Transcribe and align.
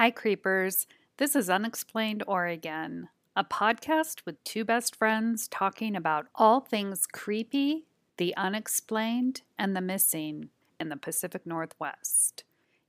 Hi, 0.00 0.10
Creepers. 0.10 0.86
This 1.18 1.36
is 1.36 1.50
Unexplained 1.50 2.24
Oregon, 2.26 3.10
a 3.36 3.44
podcast 3.44 4.24
with 4.24 4.42
two 4.44 4.64
best 4.64 4.96
friends 4.96 5.46
talking 5.46 5.94
about 5.94 6.28
all 6.34 6.60
things 6.60 7.06
creepy, 7.06 7.84
the 8.16 8.34
unexplained, 8.34 9.42
and 9.58 9.76
the 9.76 9.82
missing 9.82 10.48
in 10.80 10.88
the 10.88 10.96
Pacific 10.96 11.44
Northwest. 11.44 12.44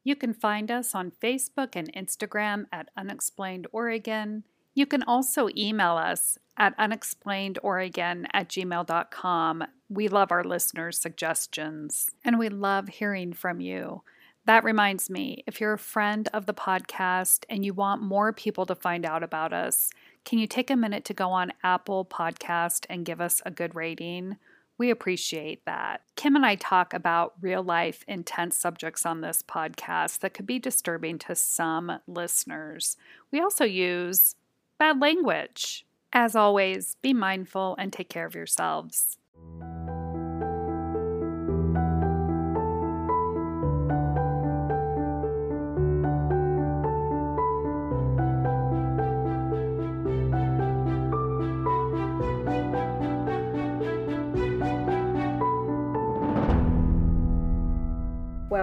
You 0.05 0.15
can 0.15 0.33
find 0.33 0.71
us 0.71 0.95
on 0.95 1.11
Facebook 1.21 1.75
and 1.75 1.93
Instagram 1.93 2.67
at 2.71 2.87
Unexplained 2.95 3.67
Oregon. 3.73 4.45
You 4.73 4.85
can 4.85 5.03
also 5.03 5.49
email 5.57 5.97
us 5.97 6.37
at 6.55 6.77
unexplainedoregon 6.77 8.27
at 8.31 8.47
gmail.com. 8.47 9.63
We 9.89 10.07
love 10.07 10.31
our 10.31 10.45
listeners' 10.45 10.97
suggestions 10.97 12.11
and 12.23 12.39
we 12.39 12.47
love 12.47 12.87
hearing 12.87 13.33
from 13.33 13.59
you. 13.59 14.01
That 14.45 14.63
reminds 14.63 15.09
me 15.09 15.43
if 15.45 15.61
you're 15.61 15.73
a 15.73 15.77
friend 15.77 16.27
of 16.33 16.47
the 16.47 16.53
podcast 16.53 17.45
and 17.49 17.63
you 17.63 17.73
want 17.73 18.01
more 18.01 18.33
people 18.33 18.65
to 18.65 18.75
find 18.75 19.05
out 19.05 19.21
about 19.21 19.53
us, 19.53 19.91
can 20.25 20.39
you 20.39 20.47
take 20.47 20.71
a 20.71 20.75
minute 20.75 21.05
to 21.05 21.13
go 21.13 21.29
on 21.29 21.53
Apple 21.63 22.05
Podcast 22.05 22.85
and 22.89 23.05
give 23.05 23.21
us 23.21 23.41
a 23.45 23.51
good 23.51 23.75
rating? 23.75 24.37
We 24.79 24.89
appreciate 24.89 25.63
that. 25.65 26.01
Kim 26.15 26.35
and 26.35 26.43
I 26.43 26.55
talk 26.55 26.91
about 26.91 27.33
real 27.39 27.61
life, 27.61 28.03
intense 28.07 28.57
subjects 28.57 29.05
on 29.05 29.21
this 29.21 29.43
podcast 29.43 30.19
that 30.19 30.33
could 30.33 30.47
be 30.47 30.57
disturbing 30.57 31.19
to 31.19 31.35
some 31.35 31.99
listeners. 32.07 32.97
We 33.31 33.39
also 33.39 33.63
use 33.63 34.35
bad 34.79 34.99
language. 34.99 35.85
As 36.13 36.35
always, 36.35 36.97
be 37.03 37.13
mindful 37.13 37.75
and 37.77 37.93
take 37.93 38.09
care 38.09 38.25
of 38.25 38.33
yourselves. 38.33 39.17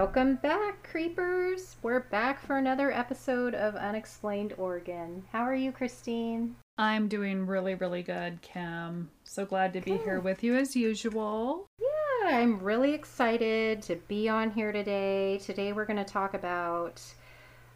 Welcome 0.09 0.37
back, 0.37 0.89
creepers. 0.89 1.75
We're 1.83 1.99
back 1.99 2.39
for 2.39 2.57
another 2.57 2.91
episode 2.91 3.53
of 3.53 3.75
Unexplained 3.75 4.55
Oregon. 4.57 5.23
How 5.31 5.41
are 5.41 5.53
you, 5.53 5.71
Christine? 5.71 6.55
I'm 6.79 7.07
doing 7.07 7.45
really, 7.45 7.75
really 7.75 8.01
good, 8.01 8.41
Kim. 8.41 9.11
So 9.23 9.45
glad 9.45 9.71
to 9.73 9.81
be 9.81 9.91
Good. 9.91 10.01
here 10.01 10.19
with 10.19 10.43
you 10.43 10.55
as 10.55 10.75
usual. 10.75 11.67
Yeah, 11.79 12.39
I'm 12.39 12.57
really 12.57 12.95
excited 12.95 13.83
to 13.83 13.97
be 14.07 14.27
on 14.27 14.49
here 14.49 14.71
today. 14.71 15.37
Today, 15.45 15.73
we're 15.73 15.85
going 15.85 16.03
to 16.03 16.11
talk 16.11 16.33
about 16.33 17.03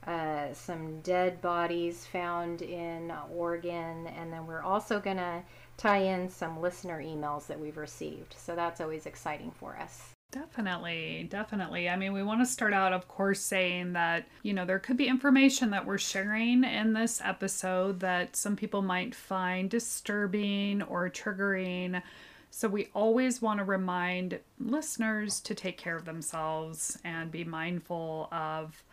uh, 0.08 0.52
some 0.54 1.02
dead 1.02 1.40
bodies 1.40 2.08
found 2.08 2.64
in 2.64 3.14
Oregon, 3.32 4.08
and 4.08 4.34
then 4.34 4.48
we're 4.48 4.64
also 4.64 5.00
going 5.00 5.18
to 5.18 5.44
tie 5.78 5.98
in 6.02 6.28
some 6.30 6.60
listener 6.60 7.00
emails 7.00 7.46
that 7.46 7.60
we've 7.60 7.78
received. 7.78 8.34
So 8.36 8.56
that's 8.56 8.82
always 8.82 9.06
exciting 9.06 9.52
for 9.52 9.78
us. 9.78 10.13
Definitely, 10.34 11.28
definitely. 11.30 11.88
I 11.88 11.96
mean, 11.96 12.12
we 12.12 12.24
want 12.24 12.42
to 12.42 12.46
start 12.48 12.74
out, 12.74 12.92
of 12.92 13.08
course, 13.08 13.40
saying 13.40 13.94
that, 13.94 14.28
you 14.42 14.52
know, 14.52 14.66
there 14.66 14.80
could 14.80 14.98
be 14.98 15.08
information 15.08 15.70
that 15.70 15.86
we're 15.86 16.00
sharing 16.00 16.64
in 16.64 16.94
this 16.94 17.22
episode 17.24 18.00
that 18.00 18.36
some 18.36 18.56
people 18.56 18.82
might 18.82 19.14
find 19.14 19.70
disturbing 19.70 20.82
or 20.82 21.08
triggering. 21.08 22.02
So 22.50 22.68
we 22.68 22.90
always 22.96 23.44
want 23.44 23.60
to 23.60 23.64
remind 23.64 24.40
listeners 24.60 25.40
to 25.42 25.54
take 25.54 25.78
care 25.78 25.96
of 25.96 26.06
themselves 26.06 26.98
and 27.04 27.32
be 27.32 27.44
mindful 27.44 28.28
of 28.32 28.84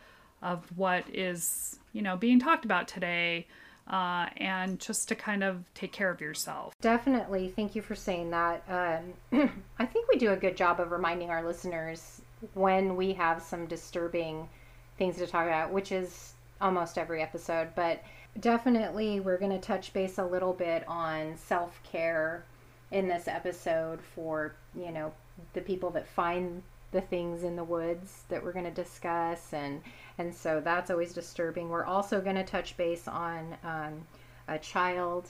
of 0.43 0.65
what 0.75 1.05
is, 1.13 1.79
you 1.93 2.03
know, 2.03 2.17
being 2.17 2.39
talked 2.39 2.65
about 2.65 2.87
today. 2.87 3.47
Uh, 3.87 4.27
and 4.37 4.79
just 4.79 5.07
to 5.09 5.15
kind 5.15 5.43
of 5.43 5.65
take 5.73 5.91
care 5.91 6.09
of 6.09 6.21
yourself. 6.21 6.73
Definitely. 6.81 7.49
Thank 7.55 7.75
you 7.75 7.81
for 7.81 7.95
saying 7.95 8.29
that. 8.31 8.63
Um, 9.33 9.49
I 9.79 9.85
think 9.85 10.07
we 10.09 10.17
do 10.17 10.31
a 10.31 10.37
good 10.37 10.55
job 10.55 10.79
of 10.79 10.91
reminding 10.91 11.29
our 11.29 11.45
listeners 11.45 12.21
when 12.53 12.95
we 12.95 13.13
have 13.13 13.41
some 13.41 13.65
disturbing 13.65 14.47
things 14.97 15.17
to 15.17 15.27
talk 15.27 15.45
about, 15.45 15.71
which 15.71 15.91
is 15.91 16.33
almost 16.61 16.97
every 16.97 17.21
episode. 17.21 17.69
But 17.75 18.03
definitely, 18.39 19.19
we're 19.19 19.37
going 19.37 19.51
to 19.51 19.59
touch 19.59 19.93
base 19.93 20.17
a 20.17 20.25
little 20.25 20.53
bit 20.53 20.87
on 20.87 21.35
self 21.37 21.81
care 21.83 22.45
in 22.91 23.07
this 23.07 23.27
episode 23.27 23.99
for, 24.01 24.55
you 24.75 24.91
know, 24.91 25.11
the 25.53 25.61
people 25.61 25.89
that 25.91 26.07
find 26.07 26.61
the 26.91 27.01
things 27.01 27.43
in 27.43 27.55
the 27.55 27.63
woods 27.63 28.23
that 28.29 28.43
we're 28.43 28.51
going 28.51 28.65
to 28.65 28.71
discuss 28.71 29.53
and 29.53 29.81
and 30.17 30.33
so 30.33 30.61
that's 30.63 30.91
always 30.91 31.13
disturbing 31.13 31.69
we're 31.69 31.85
also 31.85 32.21
going 32.21 32.35
to 32.35 32.43
touch 32.43 32.75
base 32.77 33.07
on 33.07 33.55
um, 33.63 34.05
a 34.47 34.57
child 34.59 35.29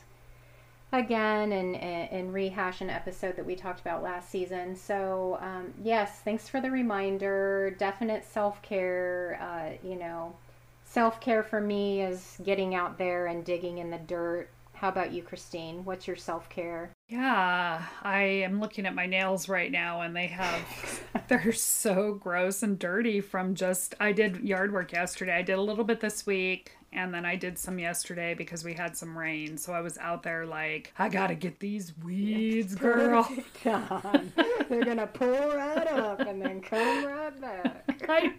again 0.91 1.51
and, 1.51 1.75
and 1.75 2.33
rehash 2.33 2.81
an 2.81 2.89
episode 2.89 3.35
that 3.35 3.45
we 3.45 3.55
talked 3.55 3.79
about 3.79 4.03
last 4.03 4.29
season. 4.29 4.75
So, 4.75 5.37
um, 5.41 5.73
yes, 5.83 6.19
thanks 6.23 6.49
for 6.49 6.59
the 6.59 6.69
reminder. 6.69 7.75
Definite 7.77 8.25
self 8.25 8.61
care. 8.61 9.39
Uh, 9.41 9.87
you 9.87 9.95
know, 9.95 10.35
self 10.83 11.21
care 11.21 11.43
for 11.43 11.61
me 11.61 12.01
is 12.01 12.37
getting 12.43 12.75
out 12.75 12.97
there 12.97 13.27
and 13.27 13.45
digging 13.45 13.77
in 13.77 13.89
the 13.89 13.97
dirt. 13.97 14.49
How 14.81 14.89
about 14.89 15.13
you, 15.13 15.21
Christine? 15.21 15.85
What's 15.85 16.07
your 16.07 16.15
self 16.15 16.49
care? 16.49 16.91
Yeah, 17.07 17.83
I 18.01 18.21
am 18.23 18.59
looking 18.59 18.87
at 18.87 18.95
my 18.95 19.05
nails 19.05 19.47
right 19.47 19.71
now 19.71 20.01
and 20.01 20.15
they 20.15 20.25
have 20.25 21.03
they're 21.27 21.53
so 21.53 22.15
gross 22.15 22.63
and 22.63 22.79
dirty 22.79 23.21
from 23.21 23.53
just 23.53 23.93
I 23.99 24.11
did 24.11 24.37
yard 24.37 24.73
work 24.73 24.91
yesterday. 24.91 25.33
I 25.33 25.43
did 25.43 25.59
a 25.59 25.61
little 25.61 25.83
bit 25.83 25.99
this 25.99 26.25
week 26.25 26.77
and 26.93 27.13
then 27.13 27.25
I 27.25 27.35
did 27.35 27.57
some 27.57 27.79
yesterday 27.79 28.33
because 28.33 28.63
we 28.63 28.73
had 28.73 28.97
some 28.97 29.17
rain. 29.17 29.57
So 29.57 29.73
I 29.73 29.81
was 29.81 29.97
out 29.97 30.23
there 30.23 30.45
like, 30.45 30.93
I 30.99 31.09
got 31.09 31.27
to 31.27 31.35
get 31.35 31.59
these 31.59 31.93
weeds, 32.03 32.75
girl. 32.87 33.29
They're 33.63 34.85
gonna 34.85 35.07
pull 35.07 35.29
right 35.49 35.87
up 35.87 36.19
and 36.21 36.41
then 36.41 36.61
come 36.61 37.05
right 37.05 37.41
back. 37.41 37.87
I 38.09 38.33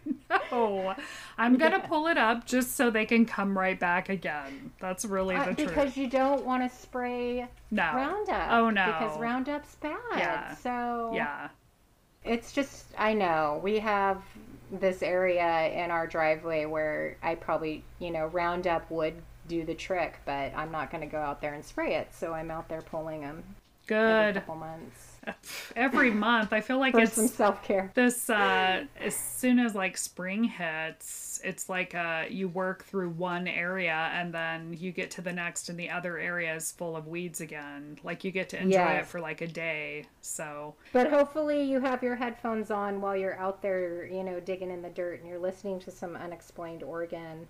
know. 0.51 0.95
I'm 1.39 1.57
going 1.57 1.73
to 1.73 1.81
pull 1.81 2.09
it 2.09 2.19
up 2.19 2.47
just 2.47 2.77
so 2.77 2.91
they 2.91 3.05
can 3.07 3.25
come 3.27 3.57
right 3.57 3.79
back 3.79 4.09
again. 4.09 4.73
That's 4.81 5.05
really 5.05 5.35
Uh, 5.37 5.45
the 5.47 5.51
because 5.51 5.65
truth. 5.65 5.75
Because 5.77 5.97
you 5.97 6.09
don't 6.09 6.45
want 6.45 6.69
to 6.69 6.77
spray 6.77 7.47
No. 7.71 7.83
Roundup. 7.95 8.51
Oh, 8.51 8.71
no. 8.71 8.87
Because 8.87 9.19
Roundup's 9.19 9.75
bad. 9.77 9.97
Yeah. 10.17 10.55
So 10.57 11.13
Yeah. 11.15 11.49
It's 12.25 12.53
just, 12.53 12.87
I 12.99 13.15
know, 13.15 13.61
we 13.63 13.79
have 13.81 14.23
this 14.73 15.03
area 15.03 15.69
in 15.69 15.91
our 15.91 16.07
driveway 16.07 16.65
where 16.65 17.17
I 17.23 17.35
probably, 17.35 17.85
you 17.99 18.11
know, 18.11 18.27
Roundup 18.27 18.91
would 18.91 19.15
do 19.47 19.65
the 19.65 19.75
trick, 19.75 20.17
but 20.25 20.53
I'm 20.57 20.73
not 20.73 20.91
going 20.91 21.03
to 21.03 21.11
go 21.11 21.19
out 21.19 21.41
there 21.41 21.55
and 21.55 21.65
spray 21.65 21.97
it. 21.97 22.15
So 22.15 22.33
I'm 22.33 22.51
out 22.51 22.69
there 22.69 22.83
pulling 22.83 23.21
them 23.21 23.45
every 23.91 24.33
Good. 24.33 24.35
couple 24.35 24.57
months 24.57 25.09
Every 25.77 26.11
month, 26.11 26.53
I 26.53 26.61
feel 26.61 26.79
like 26.79 26.97
it's 26.97 27.13
some 27.13 27.29
self 27.29 27.63
care. 27.63 27.93
this 27.95 28.29
uh 28.29 28.85
as 29.01 29.15
soon 29.15 29.61
as 29.61 29.73
like 29.73 29.97
spring 29.97 30.43
hits 30.43 31.41
it's 31.45 31.69
like 31.69 31.95
uh 31.95 32.25
you 32.29 32.49
work 32.49 32.85
through 32.85 33.11
one 33.11 33.47
area 33.47 34.11
and 34.15 34.35
then 34.35 34.75
you 34.77 34.91
get 34.91 35.13
to 35.13 35.21
the 35.23 35.33
next 35.33 35.69
and 35.69 35.79
the 35.79 35.91
other 35.91 36.19
area 36.19 36.53
is 36.57 36.73
full 36.73 36.97
of 36.97 37.07
weeds 37.07 37.41
again 37.41 37.99
like 38.03 38.25
you 38.25 38.33
get 38.33 38.49
to 38.49 38.61
enjoy 38.61 38.95
it 38.95 39.07
for 39.07 39.21
like 39.21 39.41
a 39.43 39.47
day 39.47 40.05
so 40.21 40.75
But 40.93 41.09
hopefully 41.11 41.63
you 41.63 41.79
have 41.81 42.03
your 42.03 42.17
headphones 42.17 42.73
on 42.73 43.01
while 43.01 43.17
you're 43.17 43.39
out 43.39 43.63
there, 43.63 44.05
you 44.07 44.25
know, 44.25 44.41
digging 44.41 44.71
in 44.73 44.83
the 44.83 44.91
dirt 44.91 45.21
and 45.21 45.29
you're 45.29 45.39
listening 45.39 45.79
to 45.81 45.91
some 45.93 46.17
unexplained 46.17 46.83
Oregon. 46.83 47.47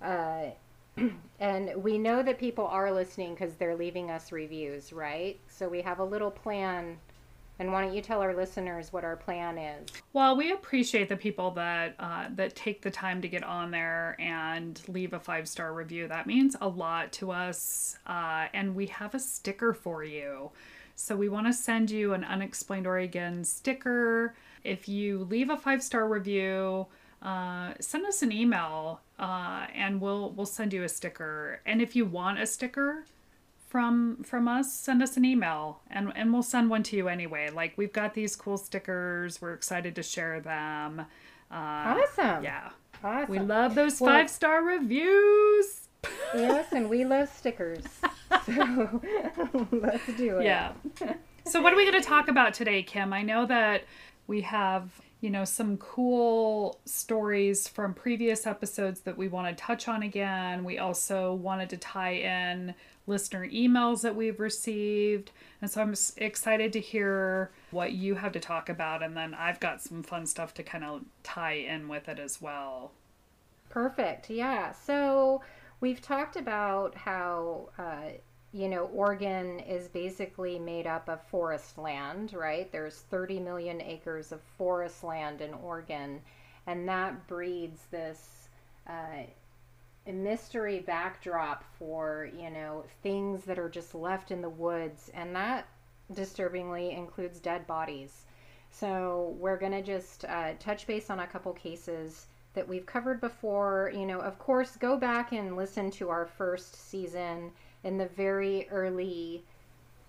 Uh, 0.00 0.50
and 1.40 1.82
we 1.82 1.98
know 1.98 2.22
that 2.22 2.38
people 2.38 2.66
are 2.66 2.90
listening 2.92 3.34
because 3.34 3.54
they're 3.54 3.76
leaving 3.76 4.10
us 4.10 4.32
reviews, 4.32 4.92
right? 4.92 5.38
So 5.48 5.68
we 5.68 5.80
have 5.82 5.98
a 6.00 6.04
little 6.04 6.30
plan. 6.30 6.98
And 7.60 7.72
why 7.72 7.82
don't 7.84 7.92
you 7.92 8.02
tell 8.02 8.20
our 8.20 8.34
listeners 8.36 8.92
what 8.92 9.02
our 9.04 9.16
plan 9.16 9.58
is? 9.58 9.88
well 10.12 10.36
we 10.36 10.52
appreciate 10.52 11.08
the 11.08 11.16
people 11.16 11.50
that 11.52 11.94
uh 11.98 12.26
that 12.36 12.54
take 12.54 12.82
the 12.82 12.90
time 12.90 13.20
to 13.22 13.28
get 13.28 13.42
on 13.42 13.70
there 13.72 14.14
and 14.20 14.80
leave 14.88 15.12
a 15.12 15.18
five 15.18 15.48
star 15.48 15.72
review 15.74 16.06
that 16.08 16.26
means 16.26 16.54
a 16.60 16.68
lot 16.68 17.10
to 17.12 17.30
us 17.32 17.96
uh 18.06 18.46
and 18.54 18.74
we 18.76 18.86
have 18.86 19.12
a 19.14 19.18
sticker 19.18 19.72
for 19.72 20.04
you 20.04 20.50
So 20.94 21.14
we 21.16 21.28
want 21.28 21.46
to 21.46 21.52
send 21.52 21.90
you 21.90 22.12
an 22.14 22.24
Unexplained 22.24 22.86
Oregon 22.86 23.44
sticker. 23.44 24.34
If 24.64 24.88
you 24.88 25.24
leave 25.30 25.48
a 25.50 25.56
five 25.56 25.80
star 25.82 26.08
review, 26.08 26.86
uh, 27.22 27.72
send 27.80 28.06
us 28.06 28.22
an 28.22 28.30
email 28.32 29.00
uh, 29.18 29.66
and 29.74 30.00
we'll 30.00 30.30
we'll 30.30 30.46
send 30.46 30.72
you 30.72 30.84
a 30.84 30.88
sticker. 30.88 31.60
And 31.66 31.82
if 31.82 31.96
you 31.96 32.04
want 32.04 32.38
a 32.40 32.46
sticker 32.46 33.04
from 33.68 34.22
from 34.24 34.48
us, 34.48 34.72
send 34.72 35.02
us 35.02 35.16
an 35.16 35.24
email 35.24 35.80
and 35.90 36.12
and 36.14 36.32
we'll 36.32 36.42
send 36.42 36.70
one 36.70 36.82
to 36.84 36.96
you 36.96 37.08
anyway. 37.08 37.50
Like 37.50 37.74
we've 37.76 37.92
got 37.92 38.14
these 38.14 38.36
cool 38.36 38.56
stickers. 38.56 39.40
We're 39.42 39.54
excited 39.54 39.94
to 39.96 40.02
share 40.02 40.40
them. 40.40 41.00
Uh, 41.50 41.54
Awesome. 42.04 42.44
Yeah, 42.44 42.70
Awesome. 43.02 43.30
we 43.30 43.38
love 43.38 43.74
those 43.74 44.00
Well- 44.00 44.12
five 44.12 44.30
star 44.30 44.62
reviews. 44.62 45.88
yes, 46.34 46.72
and 46.72 46.88
we 46.88 47.04
love 47.04 47.28
stickers. 47.28 47.84
So 48.44 49.00
let's 49.72 50.06
do 50.16 50.38
it. 50.38 50.44
Yeah. 50.44 50.72
So 51.46 51.62
what 51.62 51.72
are 51.72 51.76
we 51.76 51.90
going 51.90 52.00
to 52.00 52.06
talk 52.06 52.28
about 52.28 52.52
today, 52.54 52.82
Kim? 52.82 53.12
I 53.12 53.22
know 53.22 53.46
that 53.46 53.84
we 54.26 54.42
have, 54.42 54.90
you 55.20 55.30
know, 55.30 55.44
some 55.44 55.76
cool 55.78 56.78
stories 56.84 57.66
from 57.66 57.92
previous 57.92 58.46
episodes 58.46 59.00
that 59.00 59.18
we 59.18 59.26
want 59.26 59.48
to 59.48 59.62
touch 59.62 59.88
on 59.88 60.02
again. 60.02 60.62
We 60.62 60.78
also 60.78 61.34
wanted 61.34 61.70
to 61.70 61.76
tie 61.76 62.14
in 62.14 62.74
listener 63.08 63.48
emails 63.48 64.02
that 64.02 64.14
we've 64.14 64.38
received. 64.38 65.32
And 65.60 65.68
so 65.68 65.82
I'm 65.82 65.94
excited 66.18 66.72
to 66.74 66.80
hear 66.80 67.50
what 67.72 67.92
you 67.92 68.14
have 68.14 68.32
to 68.32 68.40
talk 68.40 68.68
about. 68.68 69.02
And 69.02 69.16
then 69.16 69.34
I've 69.34 69.58
got 69.58 69.80
some 69.80 70.04
fun 70.04 70.24
stuff 70.26 70.54
to 70.54 70.62
kind 70.62 70.84
of 70.84 71.02
tie 71.24 71.54
in 71.54 71.88
with 71.88 72.08
it 72.08 72.20
as 72.20 72.40
well. 72.40 72.92
Perfect. 73.70 74.30
Yeah. 74.30 74.72
So 74.72 75.42
we've 75.80 76.00
talked 76.00 76.36
about 76.36 76.94
how, 76.94 77.70
uh, 77.76 78.18
you 78.52 78.68
know, 78.68 78.84
Oregon 78.94 79.60
is 79.60 79.88
basically 79.88 80.58
made 80.58 80.86
up 80.86 81.08
of 81.08 81.20
forest 81.22 81.76
land, 81.76 82.32
right? 82.32 82.70
There's 82.72 83.00
30 83.10 83.40
million 83.40 83.80
acres 83.82 84.32
of 84.32 84.40
forest 84.56 85.04
land 85.04 85.42
in 85.42 85.52
Oregon, 85.52 86.20
and 86.66 86.88
that 86.88 87.26
breeds 87.26 87.82
this 87.90 88.48
uh, 88.86 89.24
mystery 90.10 90.80
backdrop 90.80 91.62
for, 91.78 92.30
you 92.34 92.48
know, 92.48 92.84
things 93.02 93.44
that 93.44 93.58
are 93.58 93.68
just 93.68 93.94
left 93.94 94.30
in 94.30 94.40
the 94.40 94.48
woods, 94.48 95.10
and 95.12 95.36
that 95.36 95.66
disturbingly 96.14 96.92
includes 96.92 97.40
dead 97.40 97.66
bodies. 97.66 98.24
So 98.70 99.36
we're 99.38 99.58
going 99.58 99.72
to 99.72 99.82
just 99.82 100.24
uh, 100.24 100.52
touch 100.58 100.86
base 100.86 101.10
on 101.10 101.20
a 101.20 101.26
couple 101.26 101.52
cases 101.52 102.26
that 102.54 102.66
we've 102.66 102.86
covered 102.86 103.20
before. 103.20 103.92
You 103.94 104.06
know, 104.06 104.20
of 104.20 104.38
course, 104.38 104.76
go 104.76 104.96
back 104.96 105.32
and 105.32 105.54
listen 105.54 105.90
to 105.92 106.08
our 106.08 106.24
first 106.24 106.88
season 106.90 107.52
in 107.84 107.98
the 107.98 108.08
very 108.08 108.68
early 108.70 109.44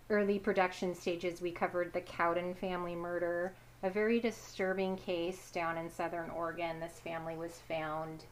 early 0.09 0.39
production 0.39 0.95
stages 0.95 1.39
we 1.39 1.51
covered 1.51 1.93
the 1.93 2.01
Cowden 2.01 2.55
family 2.55 2.95
murder, 2.95 3.53
a 3.83 3.89
very 3.89 4.19
disturbing 4.19 4.97
case 4.97 5.51
down 5.51 5.77
in 5.77 5.87
southern 5.89 6.31
Oregon. 6.31 6.79
This 6.79 6.99
family 6.99 7.35
was 7.35 7.61
found 7.67 8.25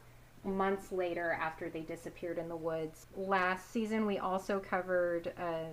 months 0.44 0.90
later 0.90 1.38
after 1.40 1.68
they 1.68 1.82
disappeared 1.82 2.38
in 2.38 2.48
the 2.48 2.56
woods. 2.56 3.06
Last 3.16 3.70
season 3.70 4.06
we 4.06 4.18
also 4.18 4.58
covered 4.58 5.32
uh, 5.38 5.66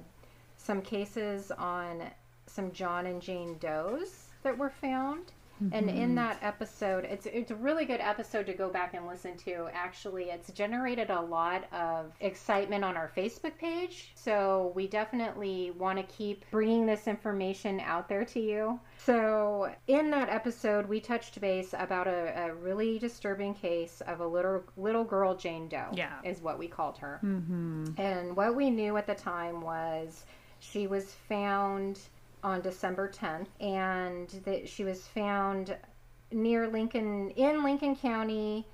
some 0.57 0.81
cases 0.81 1.51
on 1.51 2.03
some 2.47 2.71
John 2.71 3.07
and 3.07 3.21
Jane 3.21 3.57
Does 3.59 4.27
that 4.43 4.57
were 4.57 4.69
found. 4.69 5.31
Mm-hmm. 5.63 5.73
And 5.73 5.89
in 5.89 5.95
mm-hmm. 5.95 6.15
that 6.15 6.39
episode, 6.41 7.05
it's 7.05 7.25
it's 7.25 7.51
a 7.51 7.55
really 7.55 7.85
good 7.85 8.01
episode 8.01 8.45
to 8.47 8.53
go 8.53 8.69
back 8.69 8.93
and 8.93 9.07
listen 9.07 9.37
to. 9.37 9.67
Actually, 9.73 10.25
it's 10.25 10.51
generated 10.51 11.09
a 11.09 11.21
lot 11.21 11.71
of 11.73 12.13
excitement 12.19 12.83
on 12.83 12.97
our 12.97 13.11
Facebook 13.15 13.57
page. 13.57 14.11
So 14.15 14.71
we 14.75 14.87
definitely 14.87 15.71
want 15.71 15.97
to 15.97 16.15
keep 16.15 16.45
bringing 16.51 16.85
this 16.85 17.07
information 17.07 17.79
out 17.79 18.09
there 18.09 18.25
to 18.25 18.39
you. 18.39 18.79
So 18.97 19.73
in 19.87 20.11
that 20.11 20.29
episode, 20.29 20.87
we 20.87 20.99
touched 20.99 21.39
base 21.39 21.73
about 21.77 22.07
a, 22.07 22.33
a 22.47 22.53
really 22.53 22.99
disturbing 22.99 23.53
case 23.53 24.01
of 24.07 24.19
a 24.19 24.27
little 24.27 24.63
little 24.77 25.03
girl 25.03 25.35
Jane 25.35 25.69
Doe. 25.69 25.89
Yeah, 25.93 26.19
is 26.23 26.41
what 26.41 26.59
we 26.59 26.67
called 26.67 26.97
her. 26.97 27.19
Mm-hmm. 27.23 27.85
And 27.97 28.35
what 28.35 28.55
we 28.55 28.69
knew 28.69 28.97
at 28.97 29.07
the 29.07 29.15
time 29.15 29.61
was 29.61 30.25
she 30.59 30.87
was 30.87 31.13
found 31.29 31.99
on 32.45 32.61
December 32.61 33.09
10th, 33.09 33.47
and 33.59 34.29
that 34.45 34.69
she 34.69 34.83
was 34.83 35.07
found 35.07 35.75
near 36.31 36.67
Lincoln, 36.67 37.31
in 37.31 37.63
Lincoln 37.63 37.95
County, 37.95 38.67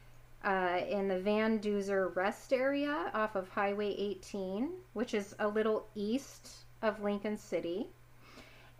uh, 0.43 0.81
in 0.89 1.07
the 1.07 1.17
Van 1.19 1.57
Duzer 1.57 2.13
Rest 2.13 2.51
area 2.51 3.09
off 3.13 3.37
of 3.37 3.47
Highway 3.47 3.95
18, 3.97 4.71
which 4.91 5.13
is 5.13 5.33
a 5.39 5.47
little 5.47 5.87
east 5.95 6.65
of 6.81 7.01
Lincoln 7.01 7.37
City. 7.37 7.87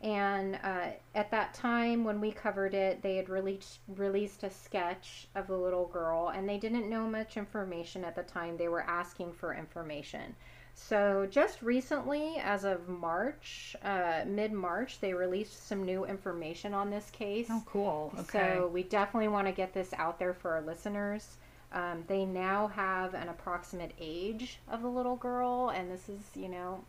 And 0.02 0.60
uh, 0.62 0.88
at 1.16 1.32
that 1.32 1.54
time, 1.54 2.04
when 2.04 2.20
we 2.20 2.32
covered 2.32 2.74
it, 2.74 3.02
they 3.02 3.16
had 3.16 3.30
released 3.30 3.80
released 3.96 4.44
a 4.44 4.50
sketch 4.50 5.28
of 5.36 5.48
the 5.48 5.56
little 5.56 5.86
girl, 5.86 6.30
and 6.36 6.50
they 6.50 6.58
didn't 6.58 6.90
know 6.90 7.08
much 7.08 7.38
information 7.38 8.04
at 8.04 8.16
the 8.16 8.24
time. 8.24 8.58
They 8.58 8.68
were 8.68 8.82
asking 8.82 9.34
for 9.34 9.54
information. 9.54 10.36
So, 10.76 11.28
just 11.30 11.62
recently, 11.62 12.36
as 12.38 12.64
of 12.64 12.90
March, 12.90 13.76
uh, 13.84 14.22
mid 14.26 14.52
March, 14.52 15.00
they 15.00 15.14
released 15.14 15.68
some 15.68 15.84
new 15.86 16.06
information 16.06 16.74
on 16.74 16.90
this 16.90 17.10
case. 17.12 17.48
Oh, 17.50 17.64
cool. 17.66 18.14
Okay. 18.20 18.56
So, 18.56 18.68
we 18.68 18.84
definitely 18.84 19.30
want 19.30 19.48
to 19.48 19.54
get 19.54 19.74
this 19.74 19.94
out 19.94 20.20
there 20.20 20.34
for 20.34 20.52
our 20.52 20.62
listeners. 20.62 21.38
Um, 21.74 22.04
they 22.08 22.26
now 22.26 22.68
have 22.68 23.14
an 23.14 23.30
approximate 23.30 23.94
age 24.00 24.60
of 24.70 24.82
the 24.82 24.90
little 24.90 25.16
girl, 25.16 25.70
and 25.70 25.90
this 25.90 26.10
is, 26.10 26.20
you 26.36 26.50
know, 26.50 26.84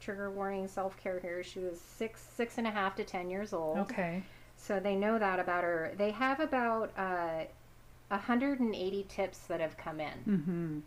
trigger 0.00 0.30
warning 0.30 0.66
self 0.66 0.96
care 1.02 1.20
here. 1.20 1.42
She 1.42 1.58
was 1.58 1.80
six, 1.80 2.26
six 2.34 2.56
and 2.58 2.66
a 2.66 2.70
half 2.70 2.96
to 2.96 3.04
ten 3.04 3.28
years 3.28 3.52
old. 3.52 3.78
Okay. 3.78 4.22
So 4.56 4.80
they 4.80 4.96
know 4.96 5.18
that 5.18 5.38
about 5.38 5.64
her. 5.64 5.92
They 5.98 6.12
have 6.12 6.40
about 6.40 6.92
uh, 6.96 7.44
180 8.08 9.06
tips 9.08 9.38
that 9.48 9.60
have 9.60 9.76
come 9.76 10.00
in. 10.00 10.14
Mm-hmm 10.26 10.78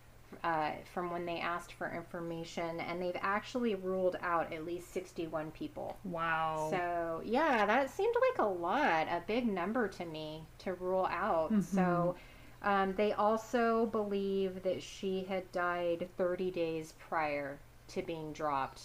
uh, 0.43 0.71
from 0.93 1.11
when 1.11 1.25
they 1.25 1.39
asked 1.39 1.73
for 1.73 1.91
information, 1.91 2.79
and 2.79 3.01
they've 3.01 3.17
actually 3.21 3.75
ruled 3.75 4.17
out 4.21 4.51
at 4.53 4.65
least 4.65 4.93
61 4.93 5.51
people. 5.51 5.97
Wow. 6.03 6.67
So, 6.69 7.21
yeah, 7.23 7.65
that 7.65 7.89
seemed 7.89 8.15
like 8.29 8.45
a 8.45 8.49
lot, 8.49 9.07
a 9.07 9.23
big 9.27 9.47
number 9.47 9.87
to 9.87 10.05
me 10.05 10.43
to 10.59 10.73
rule 10.73 11.07
out. 11.09 11.51
Mm-hmm. 11.51 11.61
So, 11.61 12.15
um, 12.63 12.93
they 12.95 13.13
also 13.13 13.85
believe 13.87 14.63
that 14.63 14.81
she 14.81 15.23
had 15.23 15.51
died 15.51 16.09
30 16.17 16.51
days 16.51 16.93
prior 16.99 17.59
to 17.89 18.01
being 18.01 18.33
dropped 18.33 18.81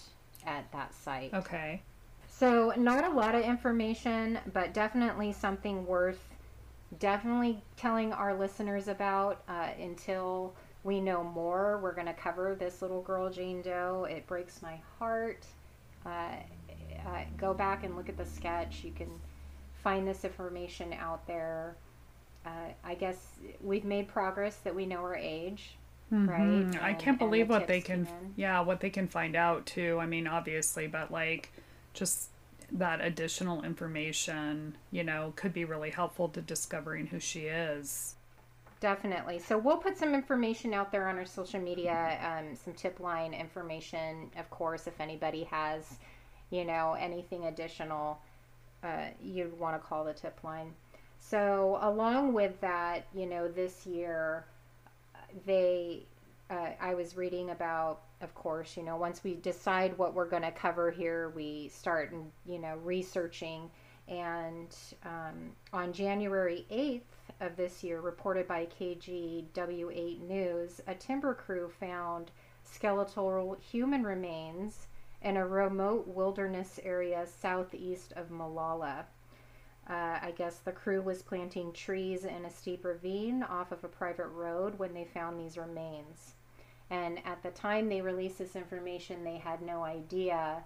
at 0.47 0.71
that 0.73 0.95
site. 0.95 1.33
Okay. 1.33 1.83
So, 2.29 2.73
not 2.77 3.05
a 3.05 3.11
lot 3.11 3.35
of 3.35 3.43
information, 3.43 4.39
but 4.53 4.73
definitely 4.75 5.33
something 5.33 5.87
worth 5.87 6.21
definitely 6.99 7.63
telling 7.77 8.13
our 8.13 8.35
listeners 8.35 8.89
about 8.89 9.43
uh, 9.49 9.69
until 9.81 10.55
we 10.85 11.01
know 11.01 11.23
more. 11.23 11.79
We're 11.83 11.95
going 11.95 12.07
to 12.07 12.15
cover 12.15 12.57
this 12.59 12.83
little 12.83 13.03
girl, 13.03 13.31
Jane 13.31 13.63
Doe. 13.63 14.07
It 14.09 14.27
breaks 14.27 14.63
my 14.63 14.79
heart. 14.99 15.45
Uh, 16.07 16.31
uh, 17.07 17.23
go 17.37 17.53
back 17.53 17.85
and 17.85 17.97
look 17.97 18.09
at 18.09 18.17
the 18.17 18.25
sketch. 18.25 18.83
You 18.85 18.93
can 18.93 19.11
find 19.83 20.07
this 20.07 20.25
information 20.25 20.93
out 20.95 21.27
there. 21.27 21.77
Uh, 22.47 22.73
I 22.85 22.95
guess 22.95 23.17
we've 23.63 23.85
made 23.85 24.09
progress 24.09 24.57
that 24.57 24.75
we 24.75 24.87
know 24.87 25.03
her 25.03 25.15
age, 25.15 25.77
mm-hmm. 26.13 26.29
right? 26.29 26.41
And, 26.41 26.79
I 26.81 26.95
can't 26.95 27.19
believe 27.19 27.49
the 27.49 27.55
what 27.55 27.67
they 27.67 27.83
can, 27.83 28.09
yeah, 28.37 28.61
what 28.61 28.81
they 28.81 28.91
can 28.91 29.09
find 29.09 29.37
out 29.37 29.67
too. 29.67 29.99
I 30.01 30.07
mean, 30.07 30.27
obviously, 30.27 30.87
but 30.87 31.13
like 31.13 31.53
just 31.93 32.31
that 32.73 33.03
additional 33.03 33.63
information, 33.63 34.77
you 34.91 35.05
know, 35.05 35.35
could 35.37 35.53
be 35.53 35.67
really 35.67 35.91
helpful 35.91 36.29
to 36.31 36.41
discovering 36.41 37.09
who 37.09 37.21
she 37.21 37.41
is. 37.41 38.15
Definitely. 38.81 39.41
So 39.41 39.59
we'll 39.59 39.77
put 39.77 39.99
some 39.99 40.15
information 40.15 40.73
out 40.73 40.91
there 40.91 41.09
on 41.09 41.19
our 41.19 41.27
social 41.27 41.61
media, 41.61 42.19
um, 42.25 42.57
some 42.57 42.73
tip 42.73 42.99
line 42.99 43.35
information, 43.35 44.31
of 44.39 44.49
course, 44.49 44.87
if 44.87 44.99
anybody 45.01 45.45
has, 45.45 45.99
you 46.51 46.65
know, 46.65 46.97
anything 46.99 47.45
additional 47.45 48.19
uh, 48.83 49.07
you'd 49.23 49.59
want 49.59 49.81
to 49.81 49.87
call 49.87 50.05
the 50.05 50.13
tip 50.13 50.39
line. 50.43 50.73
So 51.19 51.79
along 51.83 52.33
with 52.33 52.61
that, 52.61 53.07
you 53.15 53.27
know, 53.27 53.49
this 53.49 53.87
year 53.87 54.47
they, 55.47 56.07
uh, 56.49 56.71
I 56.81 56.95
was 56.95 57.17
reading 57.17 57.51
about, 57.51 58.01
of 58.21 58.35
course, 58.35 58.77
you 58.77 58.83
know, 58.83 58.97
once 58.97 59.23
we 59.23 59.35
decide 59.35 59.97
what 59.99 60.15
we're 60.15 60.29
going 60.29 60.43
to 60.43 60.51
cover 60.51 60.91
here, 60.91 61.31
we 61.37 61.69
start, 61.69 62.15
you 62.47 62.59
know, 62.59 62.77
researching. 62.83 63.71
And 64.09 64.75
um, 65.05 65.53
on 65.73 65.93
January 65.93 66.67
8th, 66.71 67.03
of 67.41 67.57
this 67.57 67.83
year, 67.83 68.01
reported 68.01 68.47
by 68.47 68.67
KGW8 68.67 70.21
News, 70.21 70.81
a 70.87 70.95
timber 70.95 71.35
crew 71.35 71.69
found 71.81 72.31
skeletal 72.65 73.57
human 73.61 74.05
remains 74.05 74.87
in 75.23 75.37
a 75.37 75.47
remote 75.47 76.07
wilderness 76.07 76.79
area 76.83 77.27
southeast 77.27 78.13
of 78.17 78.31
Molalla. 78.31 79.07
Uh, 79.89 80.19
I 80.23 80.33
guess 80.37 80.59
the 80.59 80.73
crew 80.73 81.03
was 81.03 81.23
planting 81.23 81.73
trees 81.73 82.25
in 82.25 82.45
a 82.45 82.51
steep 82.51 82.85
ravine 82.85 83.43
off 83.43 83.73
of 83.73 83.83
a 83.83 83.89
private 83.89 84.29
road 84.29 84.79
when 84.79 84.95
they 84.95 85.05
found 85.05 85.39
these 85.39 85.59
remains. 85.59 86.35
And 86.91 87.19
at 87.25 87.43
the 87.43 87.51
time 87.51 87.89
they 87.89 88.01
released 88.01 88.39
this 88.39 88.57
information, 88.57 89.25
they 89.25 89.39
had 89.39 89.63
no 89.63 89.83
idea. 89.83 90.63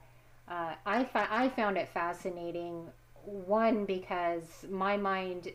Uh, 0.49 0.75
I, 0.85 1.09
I 1.15 1.49
found 1.51 1.79
it 1.79 1.89
fascinating, 1.89 2.89
one, 3.25 3.85
because 3.87 4.67
my 4.71 4.97
mind 4.97 5.53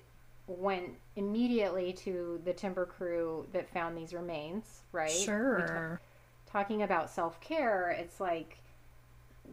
went 0.48 0.96
immediately 1.20 1.94
to 1.94 2.42
the 2.46 2.54
timber 2.54 2.86
crew 2.86 3.46
that 3.54 3.70
found 3.70 3.98
these 3.98 4.14
remains, 4.14 4.84
right? 4.92 5.12
Sure. 5.12 6.00
talking 6.46 6.82
about 6.82 7.10
self 7.10 7.40
care, 7.42 7.92
it's 7.92 8.20
like, 8.20 8.58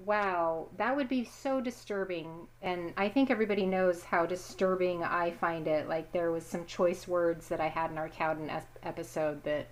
wow, 0.04 0.68
that 0.76 0.96
would 0.96 1.08
be 1.08 1.24
so 1.24 1.60
disturbing. 1.60 2.46
And 2.62 2.92
I 2.96 3.08
think 3.08 3.30
everybody 3.30 3.66
knows 3.66 4.04
how 4.04 4.24
disturbing 4.24 5.02
I 5.02 5.32
find 5.32 5.66
it. 5.66 5.88
Like, 5.88 6.12
there 6.12 6.30
was 6.30 6.46
some 6.46 6.64
choice 6.64 7.06
words 7.08 7.48
that 7.48 7.60
I 7.60 7.68
had 7.68 7.90
in 7.90 7.98
our 7.98 8.08
Cowden 8.08 8.50
episode 8.82 9.42
that 9.42 9.66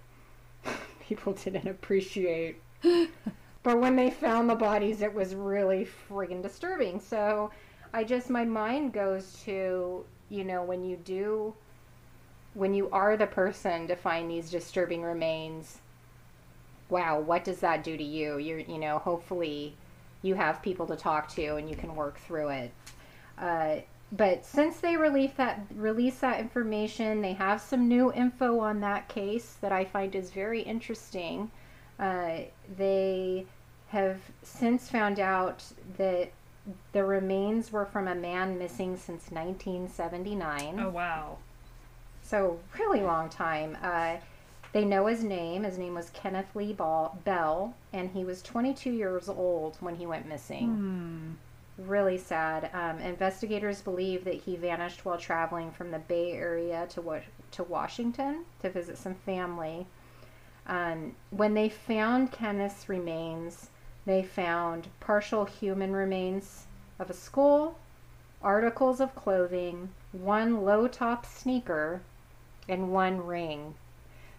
people 1.00 1.32
didn't 1.32 1.68
appreciate. 1.68 2.60
but 3.62 3.80
when 3.80 3.96
they 3.96 4.10
found 4.10 4.50
the 4.50 4.54
bodies, 4.54 5.00
it 5.00 5.14
was 5.14 5.34
really 5.34 5.88
friggin' 6.10 6.42
disturbing. 6.42 7.00
So 7.00 7.50
I 7.92 8.04
just, 8.04 8.28
my 8.28 8.44
mind 8.44 8.92
goes 8.92 9.40
to 9.44 10.04
you 10.28 10.44
know, 10.44 10.62
when 10.62 10.84
you 10.84 10.96
do, 10.96 11.54
when 12.54 12.74
you 12.74 12.88
are 12.90 13.16
the 13.16 13.26
person 13.26 13.86
to 13.88 13.96
find 13.96 14.30
these 14.30 14.50
disturbing 14.50 15.02
remains, 15.02 15.78
wow, 16.88 17.20
what 17.20 17.44
does 17.44 17.60
that 17.60 17.84
do 17.84 17.96
to 17.96 18.04
you? 18.04 18.38
You're, 18.38 18.60
you 18.60 18.78
know, 18.78 18.98
hopefully 18.98 19.74
you 20.22 20.34
have 20.34 20.62
people 20.62 20.86
to 20.86 20.96
talk 20.96 21.28
to 21.30 21.56
and 21.56 21.68
you 21.68 21.76
can 21.76 21.94
work 21.94 22.18
through 22.18 22.48
it. 22.48 22.70
Uh, 23.38 23.76
but 24.12 24.44
since 24.44 24.78
they 24.78 24.96
release 24.96 25.32
that 25.36 25.60
release 25.74 26.20
that 26.20 26.38
information, 26.38 27.20
they 27.20 27.32
have 27.32 27.60
some 27.60 27.88
new 27.88 28.12
info 28.12 28.60
on 28.60 28.80
that 28.80 29.08
case 29.08 29.56
that 29.60 29.72
I 29.72 29.84
find 29.84 30.14
is 30.14 30.30
very 30.30 30.60
interesting. 30.62 31.50
Uh, 31.98 32.38
they 32.76 33.46
have 33.88 34.18
since 34.42 34.88
found 34.88 35.18
out 35.18 35.64
that 35.96 36.30
the 36.92 37.04
remains 37.04 37.72
were 37.72 37.86
from 37.86 38.08
a 38.08 38.14
man 38.14 38.58
missing 38.58 38.96
since 38.96 39.30
1979. 39.30 40.78
Oh 40.78 40.90
wow! 40.90 41.38
So 42.24 42.58
really 42.78 43.00
long 43.02 43.28
time. 43.28 43.76
Uh, 43.82 44.16
they 44.72 44.84
know 44.84 45.06
his 45.06 45.22
name. 45.22 45.62
His 45.62 45.78
name 45.78 45.94
was 45.94 46.10
Kenneth 46.10 46.56
Lee 46.56 46.72
Ball, 46.72 47.16
Bell, 47.24 47.74
and 47.92 48.10
he 48.10 48.24
was 48.24 48.42
22 48.42 48.90
years 48.90 49.28
old 49.28 49.76
when 49.80 49.94
he 49.94 50.06
went 50.06 50.26
missing. 50.26 50.66
Hmm. 50.66 51.86
Really 51.88 52.18
sad. 52.18 52.70
Um, 52.72 52.98
investigators 52.98 53.82
believe 53.82 54.24
that 54.24 54.34
he 54.34 54.56
vanished 54.56 55.04
while 55.04 55.18
traveling 55.18 55.70
from 55.70 55.90
the 55.90 55.98
Bay 55.98 56.32
Area 56.32 56.86
to 56.90 57.02
wa- 57.02 57.20
to 57.52 57.62
Washington 57.62 58.44
to 58.62 58.70
visit 58.70 58.96
some 58.96 59.14
family. 59.14 59.86
Um, 60.66 61.14
when 61.30 61.54
they 61.54 61.68
found 61.68 62.32
Kenneth's 62.32 62.88
remains, 62.88 63.68
they 64.06 64.22
found 64.22 64.88
partial 64.98 65.44
human 65.44 65.92
remains 65.92 66.66
of 66.98 67.10
a 67.10 67.14
skull, 67.14 67.76
articles 68.42 69.00
of 69.00 69.14
clothing, 69.14 69.90
one 70.12 70.64
low 70.64 70.88
top 70.88 71.26
sneaker, 71.26 72.00
and 72.68 72.92
one 72.92 73.24
ring. 73.24 73.74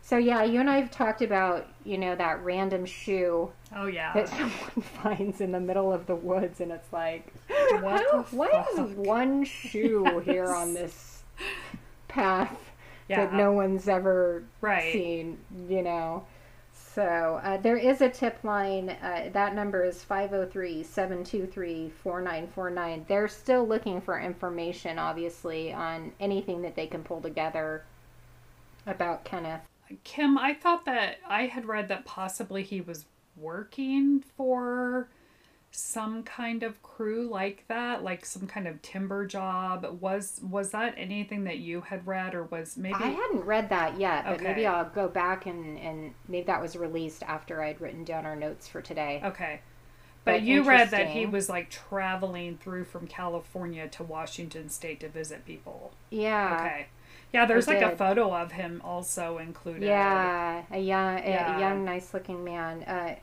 So 0.02 0.18
yeah, 0.18 0.44
you 0.44 0.60
and 0.60 0.70
I 0.70 0.78
have 0.80 0.92
talked 0.92 1.24
about 1.24 1.68
you 1.84 1.98
know 1.98 2.16
that 2.16 2.44
random 2.44 2.86
shoe 2.86 3.52
Oh 3.76 3.88
yeah. 3.88 4.14
that 4.14 4.30
someone 4.38 4.84
finds 5.02 5.42
in 5.42 5.52
the 5.52 5.60
middle 5.60 5.92
of 5.92 6.06
the 6.06 6.16
woods, 6.16 6.62
and 6.62 6.72
it's 6.72 6.94
like, 6.94 7.34
What 7.82 8.32
why 8.32 8.66
is 8.78 8.92
one 8.96 9.44
shoe 9.46 10.20
here 10.26 10.54
on 10.54 10.76
this 10.76 11.24
path 12.08 12.56
yeah. 13.10 13.26
that 13.26 13.34
no 13.34 13.52
one's 13.52 13.88
ever 13.88 14.44
Right. 14.62 14.94
seen? 14.94 15.40
You 15.68 15.82
know. 15.82 16.24
So 16.72 17.42
uh, 17.44 17.58
there 17.58 17.76
is 17.78 18.00
a 18.02 18.10
tip 18.10 18.38
line. 18.44 18.90
Uh, 18.92 19.30
that 19.34 19.54
number 19.54 19.84
is 19.84 20.06
503-723-4949. 20.10 23.08
They're 23.08 23.28
still 23.28 23.68
looking 23.68 24.00
for 24.02 24.18
information, 24.20 24.98
obviously, 24.98 25.74
on 25.74 26.14
anything 26.22 26.62
that 26.62 26.76
they 26.76 26.88
can 26.88 27.04
pull 27.04 27.20
together 27.22 27.84
about 28.86 29.24
Kenneth. 29.26 29.68
Kim, 30.04 30.38
I 30.38 30.54
thought 30.54 30.86
that 30.86 31.20
I 31.28 31.48
had 31.48 31.66
read 31.66 31.88
that 31.90 32.06
possibly 32.06 32.64
he 32.64 32.82
was 32.82 33.06
working 33.36 34.24
for 34.36 35.10
some 35.72 36.24
kind 36.24 36.64
of 36.64 36.82
crew 36.82 37.30
like 37.30 37.66
that, 37.68 38.02
like 38.02 38.26
some 38.26 38.48
kind 38.48 38.68
of 38.68 38.82
timber 38.82 39.26
job. 39.26 39.86
Was 40.00 40.40
was 40.50 40.72
that 40.72 40.96
anything 40.98 41.44
that 41.44 41.58
you 41.58 41.82
had 41.82 42.08
read 42.08 42.34
or 42.34 42.44
was 42.46 42.78
maybe 42.78 42.96
I 42.96 43.10
hadn't 43.10 43.44
read 43.46 43.70
that 43.70 44.00
yet, 44.00 44.26
but 44.26 44.42
maybe 44.42 44.66
I'll 44.66 44.90
go 44.90 45.08
back 45.08 45.46
and, 45.46 45.78
and 45.78 46.14
maybe 46.28 46.46
that 46.48 46.62
was 46.62 46.76
released 46.76 47.24
after 47.24 47.62
I'd 47.62 47.82
written 47.82 48.04
down 48.06 48.26
our 48.26 48.36
notes 48.36 48.68
for 48.68 48.82
today. 48.82 49.22
Okay. 49.24 49.60
But, 50.24 50.32
But 50.32 50.42
you 50.42 50.64
read 50.64 50.90
that 50.90 51.10
he 51.10 51.28
was 51.28 51.50
like 51.50 51.70
traveling 51.70 52.58
through 52.58 52.86
from 52.86 53.06
California 53.06 53.88
to 53.90 54.04
Washington 54.04 54.70
state 54.70 55.00
to 55.02 55.10
visit 55.10 55.46
people. 55.46 55.94
Yeah. 56.10 56.58
Okay. 56.60 56.88
Yeah, 57.36 57.46
there's 57.46 57.68
like 57.68 57.82
a 57.82 57.96
photo 57.96 58.34
of 58.34 58.52
him 58.54 58.82
also 58.84 59.38
included. 59.38 59.84
Yeah, 59.84 60.64
a 60.72 60.80
young, 60.80 61.18
Yeah. 61.20 61.58
a 61.58 61.60
young, 61.60 61.84
nice-looking 61.86 62.44
man. 62.44 62.84
Uh, 62.84 63.16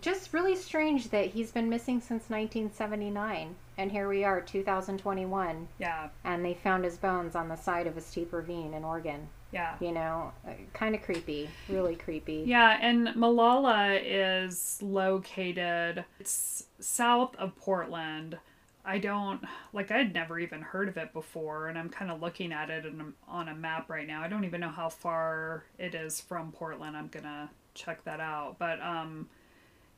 just 0.00 0.32
really 0.32 0.54
strange 0.54 1.10
that 1.10 1.26
he's 1.26 1.50
been 1.50 1.68
missing 1.68 2.00
since 2.00 2.30
1979, 2.30 3.56
and 3.76 3.90
here 3.90 4.08
we 4.08 4.22
are, 4.24 4.40
2021, 4.40 5.66
Yeah. 5.78 6.08
and 6.24 6.44
they 6.44 6.54
found 6.54 6.84
his 6.84 6.96
bones 6.96 7.34
on 7.34 7.48
the 7.48 7.56
side 7.56 7.86
of 7.88 7.96
a 7.96 8.00
steep 8.00 8.32
ravine 8.32 8.72
in 8.72 8.84
Oregon. 8.84 9.28
Yeah. 9.52 9.74
You 9.80 9.90
know, 9.90 10.32
uh, 10.46 10.52
kind 10.72 10.94
of 10.94 11.02
creepy, 11.02 11.50
really 11.68 11.96
creepy. 11.96 12.44
Yeah, 12.46 12.78
and 12.80 13.16
Molalla 13.16 13.94
is 13.94 14.78
located 14.80 16.04
it's 16.20 16.64
south 16.78 17.34
of 17.34 17.56
Portland. 17.56 18.38
I 18.84 18.98
don't 18.98 19.42
like 19.72 19.90
I'd 19.90 20.14
never 20.14 20.38
even 20.38 20.62
heard 20.62 20.88
of 20.88 20.96
it 20.96 21.12
before 21.12 21.68
and 21.68 21.78
I'm 21.78 21.88
kind 21.88 22.10
of 22.10 22.20
looking 22.20 22.52
at 22.52 22.70
it 22.70 22.86
in, 22.86 23.12
on 23.28 23.48
a 23.48 23.54
map 23.54 23.90
right 23.90 24.06
now. 24.06 24.22
I 24.22 24.28
don't 24.28 24.44
even 24.44 24.60
know 24.60 24.70
how 24.70 24.88
far 24.88 25.64
it 25.78 25.94
is 25.94 26.20
from 26.20 26.52
Portland. 26.52 26.96
I'm 26.96 27.08
going 27.08 27.24
to 27.24 27.48
check 27.74 28.04
that 28.04 28.20
out. 28.20 28.56
But 28.58 28.80
um 28.80 29.28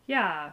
yeah. 0.07 0.53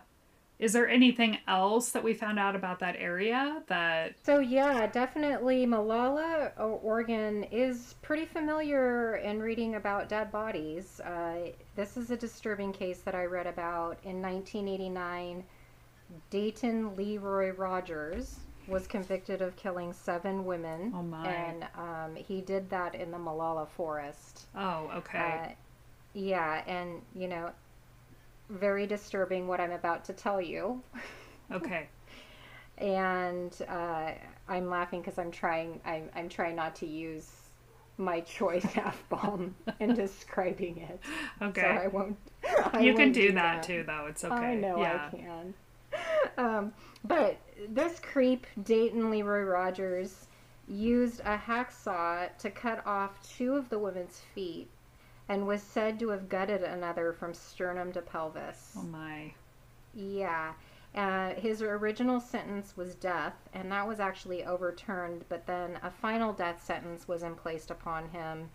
Is 0.60 0.74
there 0.74 0.90
anything 0.90 1.38
else 1.48 1.92
that 1.92 2.04
we 2.04 2.14
found 2.14 2.38
out 2.38 2.54
about 2.54 2.80
that 2.80 2.98
area 3.00 3.64
that 3.68 4.16
So 4.24 4.40
yeah, 4.40 4.88
definitely 4.88 5.66
Molalla, 5.66 6.52
Oregon 6.58 7.46
is 7.46 7.96
pretty 8.02 8.26
familiar 8.26 9.16
in 9.18 9.40
reading 9.40 9.76
about 9.76 10.10
dead 10.10 10.34
bodies. 10.34 11.00
Uh, 11.00 11.52
this 11.78 11.96
is 11.96 12.12
a 12.12 12.18
disturbing 12.18 12.74
case 12.74 13.00
that 13.00 13.16
I 13.16 13.24
read 13.24 13.48
about 13.48 14.00
in 14.04 14.22
1989. 14.22 15.46
Dayton 16.30 16.96
Leroy 16.96 17.52
Rogers 17.56 18.40
was 18.68 18.88
convicted 18.88 19.42
of 19.42 19.56
killing 19.56 19.94
seven 19.94 20.46
women, 20.46 20.92
Oh 20.96 21.02
my. 21.02 21.28
and 21.28 21.68
um, 21.76 22.16
he 22.16 22.42
did 22.42 22.70
that 22.70 22.96
in 22.96 23.12
the 23.12 23.18
Molalla 23.18 23.66
Forest. 23.66 24.46
Oh, 24.56 24.92
okay. 24.98 25.42
Uh, 25.44 25.50
yeah, 26.14 26.64
and 26.68 27.02
you 27.16 27.28
know, 27.28 27.52
very 28.50 28.86
disturbing 28.88 29.48
what 29.48 29.60
I'm 29.60 29.72
about 29.72 30.04
to 30.06 30.14
tell 30.14 30.42
you 30.42 30.82
okay. 31.52 31.88
and 32.78 33.56
uh, 33.68 34.12
I'm 34.48 34.70
laughing 34.70 35.02
because 35.02 35.18
I'm 35.20 35.32
trying. 35.32 35.80
I'm, 35.86 36.10
I'm 36.16 36.30
trying 36.30 36.56
not 36.56 36.76
to 36.78 36.86
use 36.88 37.32
my 37.98 38.22
choice 38.22 38.64
half 38.74 39.04
bomb 39.10 39.56
in 39.80 39.94
describing 39.96 40.78
it. 40.78 41.00
Okay. 41.42 41.62
So 41.62 41.68
I 41.68 41.88
won't. 41.88 42.18
I 42.74 42.80
you 42.80 42.94
can 42.94 43.02
won't 43.06 43.14
do 43.14 43.32
that, 43.34 43.64
too 43.64 43.84
though. 43.86 44.08
It's 44.08 44.24
okay. 44.24 44.36
I 44.36 44.56
know 44.56 44.80
yeah. 44.80 45.10
I 45.12 45.16
can. 45.16 45.54
Um, 46.38 46.74
but 47.04 47.38
this 47.68 48.00
creep, 48.00 48.48
Dayton 48.64 49.12
Leroy 49.12 49.42
Rogers, 49.42 50.28
used 50.70 51.20
a 51.22 51.38
hacksaw 51.38 52.30
to 52.38 52.50
cut 52.50 52.86
off 52.86 53.22
two 53.36 53.56
of 53.56 53.68
the 53.68 53.80
women's 53.80 54.22
feet 54.34 54.70
and 55.28 55.46
was 55.46 55.62
said 55.62 56.00
to 56.00 56.10
have 56.10 56.30
gutted 56.30 56.64
another 56.64 57.12
from 57.12 57.34
sternum 57.34 57.92
to 57.92 58.02
pelvis. 58.02 58.76
Oh 58.78 58.84
my. 58.84 59.34
Yeah. 59.94 60.54
Uh, 60.96 61.36
his 61.36 61.62
original 61.62 62.20
sentence 62.20 62.76
was 62.76 62.96
death, 62.96 63.36
and 63.54 63.72
that 63.72 63.88
was 63.88 64.00
actually 64.00 64.44
overturned, 64.44 65.24
but 65.30 65.46
then 65.46 65.78
a 65.84 65.92
final 65.92 66.34
death 66.34 66.64
sentence 66.64 67.08
was 67.08 67.22
implaced 67.22 67.70
upon 67.70 68.10
him 68.10 68.50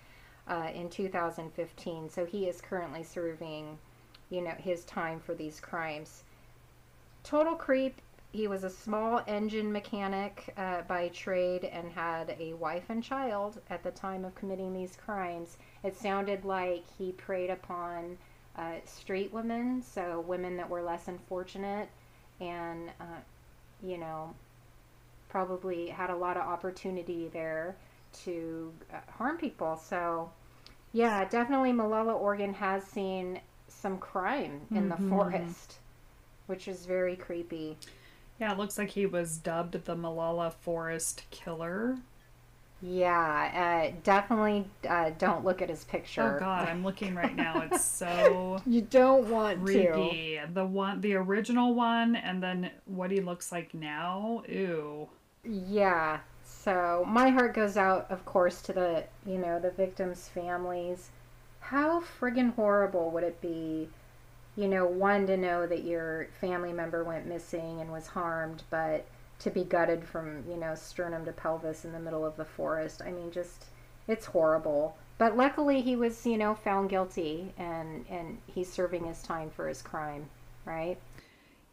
uh, 0.49 0.71
in 0.75 0.91
2015. 0.91 2.11
So 2.11 2.25
he 2.25 2.49
is 2.49 2.61
currently 2.61 3.05
serving, 3.05 3.79
you 4.31 4.43
know, 4.43 4.55
his 4.59 4.85
time 4.85 5.21
for 5.21 5.35
these 5.35 5.61
crimes. 5.61 6.25
Total 7.25 7.57
creep. 7.57 8.01
He 8.33 8.49
was 8.49 8.65
a 8.65 8.71
small 8.71 9.23
engine 9.27 9.73
mechanic 9.73 10.53
uh, 10.57 10.83
by 10.83 11.09
trade 11.09 11.65
and 11.65 11.91
had 11.93 12.37
a 12.39 12.53
wife 12.55 12.91
and 12.91 13.03
child 13.03 13.61
at 13.71 13.83
the 13.83 13.91
time 13.93 14.25
of 14.25 14.35
committing 14.35 14.73
these 14.75 14.97
crimes. 14.97 15.57
It 15.83 15.97
sounded 15.97 16.45
like 16.45 16.85
he 16.99 17.13
preyed 17.13 17.51
upon 17.51 18.19
uh, 18.57 18.75
straight 18.85 19.33
women, 19.33 19.83
so 19.83 20.21
women 20.21 20.57
that 20.59 20.69
were 20.69 20.83
less 20.83 21.09
unfortunate 21.09 21.89
and, 22.41 22.91
uh, 23.01 23.21
you 23.83 23.99
know, 23.99 24.35
probably 25.29 25.89
had 25.89 26.11
a 26.11 26.17
lot 26.17 26.37
of 26.37 26.43
opportunity 26.43 27.29
there 27.29 27.77
to 28.25 28.73
uh, 28.93 28.97
harm 29.13 29.39
people. 29.39 29.77
So, 29.77 30.31
yeah, 30.93 31.25
definitely 31.25 31.73
Molalla, 31.73 32.15
Oregon 32.15 32.55
has 32.55 32.85
seen 32.85 33.41
some 33.69 33.99
crime 33.99 34.61
in 34.75 34.89
the 34.89 34.97
Mhm. 34.97 35.09
forest, 35.09 35.79
which 36.47 36.69
is 36.69 36.87
very 36.87 37.17
creepy. 37.17 37.77
Yeah, 38.41 38.53
it 38.53 38.59
looks 38.59 38.79
like 38.79 38.91
he 38.91 39.07
was 39.07 39.39
dubbed 39.39 39.85
the 39.85 39.95
Molalla 39.97 40.51
Forest 40.51 41.25
Killer. 41.31 41.99
Yeah, 42.83 43.89
uh, 43.91 43.95
definitely 44.03 44.67
uh, 44.89 45.11
don't 45.17 45.45
look 45.45 45.63
at 45.63 45.71
his 45.71 45.85
picture. 45.85 46.37
Oh 46.37 46.39
god, 46.39 46.69
I'm 46.69 46.85
looking 46.85 47.15
right 47.15 47.35
now. 47.45 47.63
It's 47.71 47.85
so 47.85 48.61
You 48.67 48.83
don't 48.83 49.29
want 49.31 49.65
to. 49.67 49.91
creepy. 49.93 50.41
The 50.53 50.67
one 50.67 51.01
the 51.01 51.15
original 51.15 51.75
one 51.75 52.17
and 52.17 52.43
then 52.43 52.71
what 52.87 53.11
he 53.11 53.21
looks 53.21 53.51
like 53.53 53.73
now. 53.73 54.43
Ew. 54.49 55.09
Yeah. 55.45 56.19
So 56.45 57.05
my 57.09 57.31
heart 57.31 57.55
goes 57.55 57.77
out, 57.77 58.07
of 58.11 58.25
course, 58.27 58.61
to 58.63 58.73
the 58.73 59.05
you 59.27 59.39
know 59.39 59.59
the 59.59 59.71
victims' 59.71 60.29
families. 60.29 61.11
How 61.61 62.01
friggin' 62.21 62.55
horrible 62.55 63.11
would 63.13 63.25
it 63.25 63.41
be, 63.41 63.89
you 64.57 64.69
know, 64.69 64.87
one 64.87 65.27
to 65.27 65.37
know 65.37 65.67
that 65.67 65.85
your 65.85 66.29
family 66.41 66.73
member 66.73 67.03
went 67.03 67.27
missing 67.27 67.81
and 67.81 67.91
was 67.91 68.07
harmed, 68.07 68.63
but 68.71 69.07
to 69.41 69.51
be 69.51 69.65
gutted 69.65 70.05
from 70.05 70.45
you 70.49 70.57
know 70.57 70.75
sternum 70.75 71.25
to 71.25 71.33
pelvis 71.33 71.85
in 71.85 71.93
the 71.93 71.99
middle 71.99 72.25
of 72.25 72.37
the 72.37 72.45
forest. 72.45 73.03
I 73.05 73.11
mean, 73.11 73.31
just 73.31 73.67
it's 74.07 74.27
horrible. 74.27 74.97
But 75.19 75.37
luckily, 75.37 75.81
he 75.81 75.97
was 75.97 76.25
you 76.27 76.39
know 76.39 76.55
found 76.55 76.91
guilty, 76.91 77.53
and 77.59 78.05
and 78.09 78.39
he's 78.47 78.73
serving 78.73 79.05
his 79.05 79.23
time 79.23 79.51
for 79.51 79.69
his 79.69 79.83
crime, 79.83 80.29
right? 80.65 80.99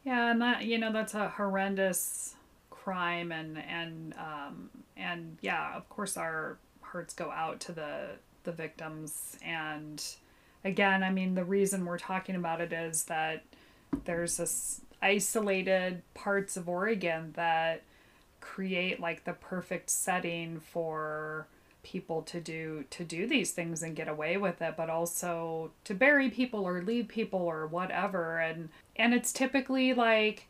Yeah, 0.04 0.32
and 0.32 0.42
that 0.42 0.66
you 0.66 0.78
know 0.78 0.92
that's 0.92 1.14
a 1.14 1.30
horrendous 1.30 2.36
crime, 2.70 3.32
and 3.32 3.58
and 3.58 4.14
um, 4.18 4.70
and 4.98 5.38
yeah, 5.42 5.76
of 5.76 5.88
course 5.90 6.18
our 6.18 6.58
hearts 6.82 7.14
go 7.14 7.32
out 7.32 7.60
to 7.62 7.72
the 7.72 8.10
the 8.44 8.52
victims, 8.52 9.38
and 9.44 10.04
again, 10.64 11.04
I 11.04 11.10
mean 11.12 11.36
the 11.36 11.44
reason 11.44 11.86
we're 11.86 12.00
talking 12.00 12.36
about 12.36 12.62
it 12.62 12.74
is 12.74 13.06
that 13.06 13.44
there's 14.06 14.38
this 14.38 14.82
isolated 15.02 16.02
parts 16.14 16.58
of 16.58 16.70
Oregon 16.70 17.34
that 17.36 17.84
create 18.40 19.00
like 19.00 19.24
the 19.24 19.34
perfect 19.34 19.90
setting 19.90 20.60
for 20.60 21.48
people 21.84 22.22
to 22.22 22.40
do 22.40 22.86
to 22.92 23.04
do 23.04 23.26
these 23.26 23.52
things 23.52 23.82
and 23.82 23.96
get 23.96 24.08
away 24.08 24.38
with 24.38 24.62
it 24.62 24.76
but 24.78 24.88
also 24.88 25.72
to 25.84 25.96
bury 25.96 26.30
people 26.30 26.64
or 26.68 26.82
leave 26.82 27.08
people 27.08 27.40
or 27.40 27.66
whatever. 27.68 28.40
And 28.40 28.70
and 28.96 29.14
it's 29.14 29.34
typically 29.34 29.94
like 29.94 30.48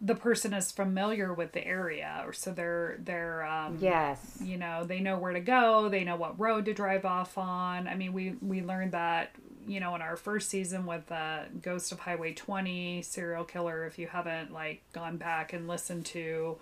the 0.00 0.14
person 0.14 0.52
is 0.52 0.70
familiar 0.70 1.32
with 1.32 1.52
the 1.52 1.66
area 1.66 2.22
or 2.26 2.32
so 2.32 2.52
they're 2.52 2.98
they're 3.02 3.44
um 3.44 3.78
yes. 3.80 4.38
you 4.42 4.58
know 4.58 4.84
they 4.84 5.00
know 5.00 5.18
where 5.18 5.32
to 5.32 5.40
go 5.40 5.88
they 5.88 6.04
know 6.04 6.16
what 6.16 6.38
road 6.38 6.64
to 6.66 6.74
drive 6.74 7.04
off 7.04 7.38
on. 7.38 7.88
I 7.88 7.94
mean 7.94 8.12
we 8.12 8.34
we 8.42 8.62
learned 8.62 8.92
that 8.92 9.30
you 9.66 9.80
know 9.80 9.94
in 9.94 10.02
our 10.02 10.16
first 10.16 10.50
season 10.50 10.86
with 10.86 11.10
uh 11.10 11.44
ghost 11.62 11.92
of 11.92 12.00
highway 12.00 12.32
20 12.32 13.02
serial 13.02 13.44
killer 13.44 13.86
if 13.86 13.98
you 13.98 14.06
haven't 14.06 14.52
like 14.52 14.82
gone 14.92 15.16
back 15.16 15.52
and 15.52 15.66
listened 15.66 16.04
to 16.06 16.58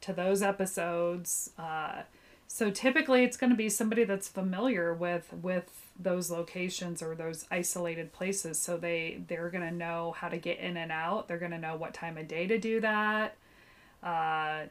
to 0.00 0.12
those 0.12 0.42
episodes 0.42 1.50
uh 1.58 2.02
so 2.48 2.70
typically 2.70 3.22
it's 3.22 3.36
going 3.36 3.50
to 3.50 3.56
be 3.56 3.68
somebody 3.68 4.04
that's 4.04 4.28
familiar 4.28 4.94
with 4.94 5.32
with 5.42 5.87
those 5.98 6.30
locations 6.30 7.02
or 7.02 7.14
those 7.14 7.46
isolated 7.50 8.12
places. 8.12 8.58
So 8.58 8.76
they 8.76 9.20
they're 9.26 9.50
going 9.50 9.68
to 9.68 9.74
know 9.74 10.14
how 10.16 10.28
to 10.28 10.36
get 10.36 10.58
in 10.58 10.76
and 10.76 10.92
out. 10.92 11.28
They're 11.28 11.38
going 11.38 11.50
to 11.52 11.58
know 11.58 11.76
what 11.76 11.94
time 11.94 12.16
of 12.18 12.28
day 12.28 12.46
to 12.46 12.58
do 12.58 12.80
that 12.80 13.36
uh, 14.02 14.62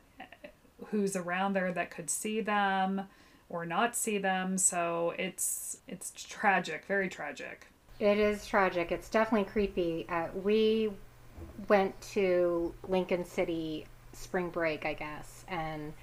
who's 0.87 1.15
around 1.15 1.53
there 1.53 1.71
that 1.73 1.91
could 1.91 2.09
see 2.09 2.41
them 2.41 3.03
or 3.49 3.65
not 3.65 3.95
see 3.95 4.17
them. 4.17 4.57
So 4.57 5.13
it's 5.17 5.77
it's 5.87 6.11
tragic 6.11 6.85
very 6.85 7.09
tragic. 7.09 7.67
It 7.99 8.17
is 8.19 8.45
tragic. 8.45 8.91
It's 8.91 9.09
definitely 9.09 9.49
creepy. 9.49 10.05
Uh, 10.09 10.27
we 10.43 10.91
went 11.67 11.99
to 12.01 12.73
lincoln 12.87 13.23
city 13.23 13.85
spring 14.13 14.49
break 14.49 14.85
i 14.85 14.93
guess 14.93 15.45
and 15.47 15.93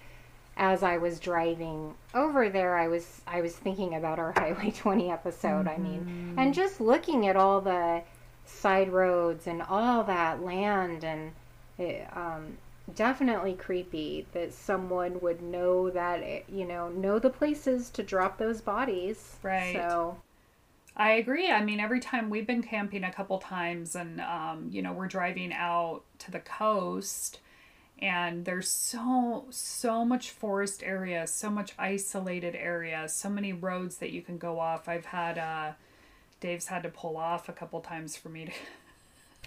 as 0.56 0.82
I 0.82 0.98
was 0.98 1.18
driving 1.18 1.94
over 2.14 2.48
there, 2.48 2.76
I 2.76 2.88
was 2.88 3.22
I 3.26 3.40
was 3.40 3.54
thinking 3.54 3.94
about 3.94 4.18
our 4.18 4.32
Highway 4.36 4.70
20 4.70 5.10
episode. 5.10 5.66
Mm-hmm. 5.66 5.68
I 5.68 5.76
mean, 5.78 6.00
mm-hmm. 6.00 6.38
and 6.38 6.54
just 6.54 6.80
looking 6.80 7.26
at 7.26 7.36
all 7.36 7.60
the 7.60 8.02
side 8.46 8.92
roads 8.92 9.46
and 9.46 9.62
all 9.62 10.04
that 10.04 10.42
land, 10.42 11.04
and 11.04 11.32
it, 11.78 12.06
um, 12.14 12.58
definitely 12.94 13.54
creepy 13.54 14.26
that 14.32 14.52
someone 14.52 15.18
would 15.20 15.42
know 15.42 15.90
that 15.90 16.20
eh, 16.22 16.42
you 16.48 16.64
know 16.64 16.88
know 16.88 17.18
the 17.18 17.30
places 17.30 17.90
to 17.90 18.02
drop 18.02 18.38
those 18.38 18.60
bodies. 18.60 19.36
Right. 19.42 19.74
So. 19.74 20.18
I 20.96 21.14
agree. 21.14 21.50
I 21.50 21.60
mean, 21.64 21.80
every 21.80 21.98
time 21.98 22.30
we've 22.30 22.46
been 22.46 22.62
camping 22.62 23.02
a 23.02 23.12
couple 23.12 23.40
times, 23.40 23.96
and 23.96 24.20
um, 24.20 24.68
you 24.70 24.80
know, 24.80 24.92
we're 24.92 25.08
driving 25.08 25.52
out 25.52 26.02
to 26.20 26.30
the 26.30 26.38
coast 26.38 27.40
and 28.04 28.44
there's 28.44 28.68
so 28.68 29.46
so 29.48 30.04
much 30.04 30.30
forest 30.30 30.82
area 30.84 31.26
so 31.26 31.48
much 31.48 31.72
isolated 31.78 32.54
area 32.54 33.08
so 33.08 33.30
many 33.30 33.50
roads 33.50 33.96
that 33.96 34.10
you 34.10 34.20
can 34.20 34.36
go 34.36 34.60
off. 34.60 34.88
I've 34.88 35.06
had 35.06 35.38
uh 35.38 35.72
dave's 36.38 36.66
had 36.66 36.82
to 36.82 36.90
pull 36.90 37.16
off 37.16 37.48
a 37.48 37.52
couple 37.52 37.80
times 37.80 38.14
for 38.14 38.28
me 38.28 38.52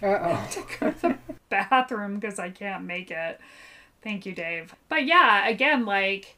to 0.50 0.64
go 0.80 0.90
to 0.90 1.00
the 1.00 1.18
bathroom 1.48 2.18
because 2.18 2.40
i 2.40 2.50
can't 2.50 2.82
make 2.82 3.12
it. 3.12 3.40
Thank 4.02 4.26
you 4.26 4.34
dave. 4.34 4.74
But 4.88 5.06
yeah 5.06 5.46
again 5.46 5.86
like 5.86 6.34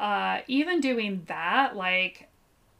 uh 0.00 0.40
even 0.46 0.80
doing 0.80 1.24
that 1.26 1.76
like 1.76 2.28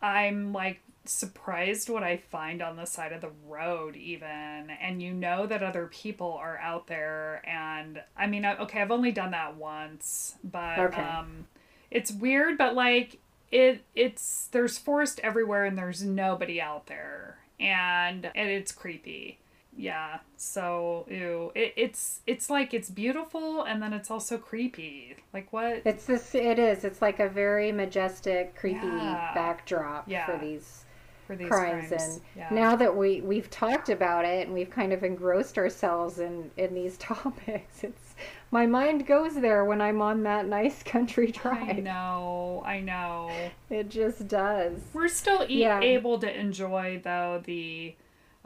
i'm 0.00 0.54
like 0.54 0.80
surprised 1.08 1.88
what 1.88 2.02
I 2.02 2.16
find 2.16 2.62
on 2.62 2.76
the 2.76 2.84
side 2.84 3.12
of 3.12 3.20
the 3.20 3.30
road, 3.46 3.96
even. 3.96 4.70
And 4.80 5.02
you 5.02 5.12
know 5.12 5.46
that 5.46 5.62
other 5.62 5.86
people 5.86 6.32
are 6.40 6.58
out 6.58 6.86
there. 6.86 7.42
And 7.44 8.02
I 8.16 8.26
mean, 8.26 8.44
okay, 8.44 8.80
I've 8.80 8.90
only 8.90 9.12
done 9.12 9.32
that 9.32 9.56
once, 9.56 10.36
but 10.44 10.78
okay. 10.78 11.02
um, 11.02 11.46
it's 11.90 12.12
weird, 12.12 12.58
but 12.58 12.74
like, 12.74 13.18
it 13.50 13.82
it's 13.94 14.48
there's 14.48 14.78
forest 14.78 15.20
everywhere 15.22 15.64
and 15.64 15.78
there's 15.78 16.02
nobody 16.02 16.60
out 16.60 16.86
there 16.86 17.38
and 17.58 18.30
and 18.34 18.50
it's 18.50 18.72
creepy 18.72 19.38
yeah 19.76 20.18
so 20.36 21.06
ew 21.08 21.52
it, 21.54 21.72
it's 21.76 22.20
it's 22.26 22.50
like 22.50 22.74
it's 22.74 22.90
beautiful 22.90 23.62
and 23.62 23.82
then 23.82 23.92
it's 23.92 24.10
also 24.10 24.36
creepy 24.36 25.16
like 25.32 25.52
what 25.52 25.80
it's 25.84 26.04
this 26.04 26.34
it 26.34 26.58
is 26.58 26.84
it's 26.84 27.00
like 27.00 27.20
a 27.20 27.28
very 27.28 27.72
majestic 27.72 28.54
creepy 28.56 28.86
yeah. 28.86 29.32
backdrop 29.34 30.08
yeah. 30.08 30.26
for 30.26 30.36
these 30.44 30.84
for 31.28 31.36
these 31.36 31.48
crimes, 31.48 31.88
crimes. 31.88 32.02
and 32.02 32.20
yeah. 32.34 32.48
now 32.50 32.74
that 32.74 32.96
we 32.96 33.20
we've 33.20 33.50
talked 33.50 33.90
about 33.90 34.24
it 34.24 34.46
and 34.46 34.54
we've 34.54 34.70
kind 34.70 34.94
of 34.94 35.04
engrossed 35.04 35.58
ourselves 35.58 36.18
in 36.18 36.50
in 36.56 36.72
these 36.72 36.96
topics 36.98 37.84
it's 37.84 38.14
my 38.50 38.64
mind 38.66 39.06
goes 39.06 39.34
there 39.34 39.62
when 39.66 39.82
i'm 39.82 40.00
on 40.00 40.22
that 40.22 40.46
nice 40.46 40.82
country 40.82 41.30
drive 41.42 41.68
i 41.68 41.72
know 41.72 42.62
i 42.64 42.80
know 42.80 43.30
it 43.68 43.90
just 43.90 44.26
does 44.26 44.80
we're 44.94 45.06
still 45.06 45.44
e- 45.50 45.60
yeah. 45.60 45.78
able 45.80 46.18
to 46.18 46.40
enjoy 46.40 46.98
though 47.04 47.42
the 47.44 47.94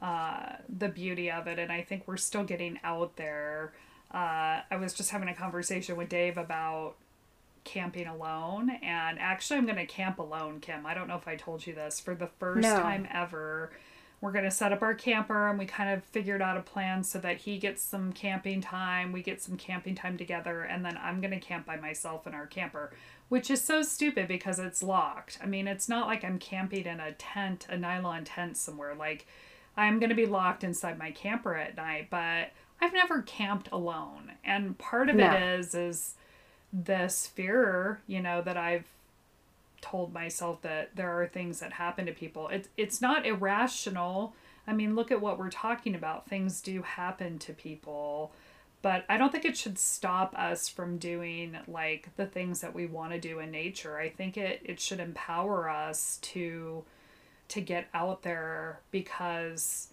uh 0.01 0.55
the 0.69 0.89
beauty 0.89 1.31
of 1.31 1.47
it 1.47 1.61
and 1.61 1.71
i 1.71 1.81
think 1.81 2.03
we're 2.09 2.17
still 2.17 2.43
getting 2.43 2.81
out 2.83 3.15
there 3.15 3.73
uh, 4.13 4.61
I 4.71 4.77
was 4.77 4.93
just 4.93 5.09
having 5.11 5.29
a 5.29 5.35
conversation 5.35 5.97
with 5.97 6.11
Dave 6.11 6.37
about 6.37 6.97
camping 7.65 8.07
alone 8.07 8.71
and 8.83 9.19
actually 9.19 9.59
I'm 9.59 9.67
going 9.67 9.77
to 9.77 9.87
camp 9.87 10.19
alone, 10.19 10.61
Kim. 10.61 10.87
I 10.87 10.95
don't 10.95 11.09
know 11.09 11.17
if 11.17 11.29
I 11.29 11.37
told 11.37 11.67
you 11.67 11.75
this 11.75 12.01
for 12.01 12.15
the 12.15 12.27
first 12.27 12.63
no. 12.63 12.81
time 12.81 13.07
ever. 13.13 13.71
We're 14.21 14.33
going 14.33 14.45
to 14.45 14.51
set 14.53 14.73
up 14.73 14.83
our 14.83 14.95
camper 14.95 15.49
and 15.49 15.59
we 15.59 15.67
kind 15.67 15.91
of 15.91 16.05
figured 16.05 16.43
out 16.43 16.57
a 16.57 16.63
plan 16.63 17.03
so 17.03 17.19
that 17.19 17.39
he 17.39 17.59
gets 17.59 17.83
some 17.83 18.13
camping 18.13 18.61
time, 18.61 19.11
we 19.11 19.23
get 19.23 19.43
some 19.43 19.57
camping 19.57 19.95
time 19.95 20.17
together 20.17 20.63
and 20.63 20.85
then 20.85 20.97
I'm 21.03 21.21
going 21.21 21.33
to 21.33 21.41
camp 21.41 21.67
by 21.67 21.77
myself 21.77 22.27
in 22.27 22.35
our 22.35 22.47
camper, 22.47 22.93
which 23.29 23.51
is 23.51 23.63
so 23.63 23.83
stupid 23.83 24.29
because 24.29 24.59
it's 24.59 24.83
locked. 24.83 25.39
I 25.43 25.47
mean, 25.47 25.67
it's 25.67 25.89
not 25.89 26.07
like 26.07 26.25
I'm 26.25 26.39
camping 26.39 26.85
in 26.85 27.01
a 27.01 27.13
tent, 27.13 27.67
a 27.69 27.77
nylon 27.77 28.25
tent 28.25 28.57
somewhere 28.57 28.95
like 28.95 29.27
I'm 29.77 29.99
going 29.99 30.11
to 30.11 30.17
be 30.17 30.27
locked 30.27 30.65
inside 30.65 30.99
my 30.99 31.11
camper 31.11 31.57
at 31.57 31.77
night, 31.77 32.09
but 32.11 32.51
I've 32.81 32.93
never 32.93 33.23
camped 33.23 33.69
alone. 33.73 34.33
And 34.45 34.77
part 34.77 35.09
of 35.09 35.17
no. 35.17 35.33
it 35.33 35.43
is 35.43 35.75
is 35.75 36.15
this 36.73 37.27
fear, 37.27 38.01
you 38.07 38.21
know, 38.21 38.41
that 38.43 38.57
I've 38.57 38.87
told 39.81 40.13
myself 40.13 40.63
that 40.63 40.95
there 40.97 41.21
are 41.21 41.27
things 41.27 41.61
that 41.61 41.75
happen 41.75 42.07
to 42.07 42.13
people. 42.13 42.49
It's 42.49 42.69
it's 42.77 43.03
not 43.03 43.27
irrational. 43.27 44.35
I 44.67 44.73
mean, 44.73 44.95
look 44.95 45.11
at 45.11 45.21
what 45.21 45.39
we're 45.39 45.51
talking 45.51 45.95
about. 45.95 46.29
Things 46.29 46.61
do 46.61 46.83
happen 46.83 47.39
to 47.41 47.53
people, 47.53 48.33
but 48.81 49.05
I 49.09 49.19
don't 49.19 49.33
think 49.33 49.45
it 49.45 49.57
should 49.57 49.79
stop 49.79 50.35
us 50.39 50.69
from 50.69 50.99
doing 50.99 51.59
like 51.67 52.09
the 52.17 52.27
things 52.27 52.61
that 52.61 52.75
we 52.75 52.87
want 52.87 53.13
to 53.13 53.21
do 53.21 53.41
in 53.41 53.51
nature. 53.51 53.99
I 53.99 54.09
think 54.09 54.37
it 54.37 54.63
it 54.65 54.81
should 54.81 55.01
empower 55.01 55.69
us 55.69 56.19
to 56.23 56.85
to 57.49 57.61
get 57.61 57.89
out 57.93 58.23
there 58.23 58.81
because 58.91 59.89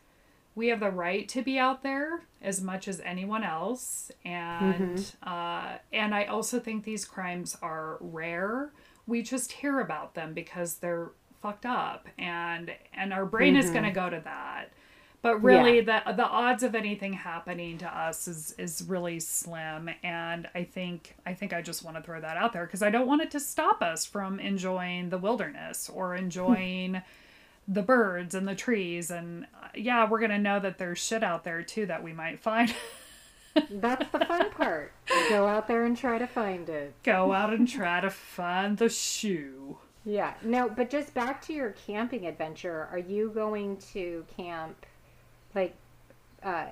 we 0.60 0.68
have 0.68 0.82
the 0.82 0.92
right 0.92 1.30
to 1.30 1.42
be 1.42 1.58
out 1.58 1.84
there 1.84 2.22
as 2.42 2.62
much 2.62 2.90
as 2.90 3.00
anyone 3.06 3.46
else 3.46 4.12
and 4.26 4.98
mm-hmm. 4.98 5.30
uh, 5.30 5.78
and 5.94 6.14
i 6.14 6.26
also 6.26 6.60
think 6.60 6.84
these 6.84 7.06
crimes 7.06 7.58
are 7.62 7.98
rare 8.02 8.74
we 9.08 9.22
just 9.22 9.54
hear 9.54 9.80
about 9.80 10.14
them 10.16 10.34
because 10.34 10.76
they're 10.76 11.12
fucked 11.42 11.66
up 11.66 12.10
and 12.18 12.72
and 12.94 13.14
our 13.14 13.26
brain 13.26 13.54
mm-hmm. 13.54 13.64
is 13.64 13.72
going 13.72 13.86
to 13.86 13.92
go 13.92 14.10
to 14.10 14.20
that 14.26 14.66
but 15.22 15.42
really 15.42 15.78
yeah. 15.78 16.04
the 16.04 16.14
the 16.14 16.28
odds 16.28 16.62
of 16.62 16.76
anything 16.76 17.14
happening 17.14 17.78
to 17.78 17.88
us 17.88 18.28
is 18.28 18.54
is 18.58 18.84
really 18.86 19.18
slim 19.18 19.90
and 20.04 20.50
i 20.56 20.62
think 20.62 21.16
i 21.26 21.34
think 21.34 21.54
i 21.54 21.62
just 21.62 21.86
want 21.86 21.96
to 21.96 22.04
throw 22.04 22.20
that 22.20 22.36
out 22.36 22.52
there 22.52 22.66
because 22.66 22.82
i 22.82 22.90
don't 22.90 23.08
want 23.08 23.22
it 23.22 23.32
to 23.32 23.40
stop 23.40 23.82
us 23.82 24.06
from 24.06 24.42
enjoying 24.42 25.10
the 25.10 25.18
wilderness 25.18 25.90
or 25.90 26.16
enjoying 26.16 27.02
the 27.72 27.84
birds 27.84 28.34
and 28.34 28.48
the 28.48 28.56
trees 28.56 29.12
and 29.12 29.46
uh, 29.62 29.68
yeah 29.76 30.10
we're 30.10 30.20
gonna 30.20 30.40
know 30.40 30.60
that 30.60 30.80
there's 30.80 30.98
shit 30.98 31.24
out 31.24 31.44
there 31.44 31.62
too 31.62 31.86
that 31.86 32.04
we 32.04 32.12
might 32.12 32.42
find. 32.42 32.74
That's 33.70 34.10
the 34.12 34.26
fun 34.26 34.50
part. 34.52 34.94
Go 35.30 35.48
out 35.48 35.68
there 35.68 35.86
and 35.86 35.98
try 35.98 36.18
to 36.18 36.28
find 36.28 36.68
it. 36.70 36.94
Go 37.04 37.34
out 37.34 37.54
and 37.54 37.68
try 37.68 38.00
to 38.02 38.10
find 38.10 38.78
the 38.78 38.90
shoe. 38.90 39.78
Yeah. 40.04 40.34
No 40.44 40.70
but 40.70 40.90
just 40.90 41.14
back 41.14 41.42
to 41.44 41.54
your 41.54 41.72
camping 41.86 42.26
adventure. 42.26 42.88
Are 42.92 43.00
you 43.00 43.30
going 43.30 43.78
to 43.94 44.26
camp 44.36 44.86
like 45.54 45.76
uh 46.42 46.68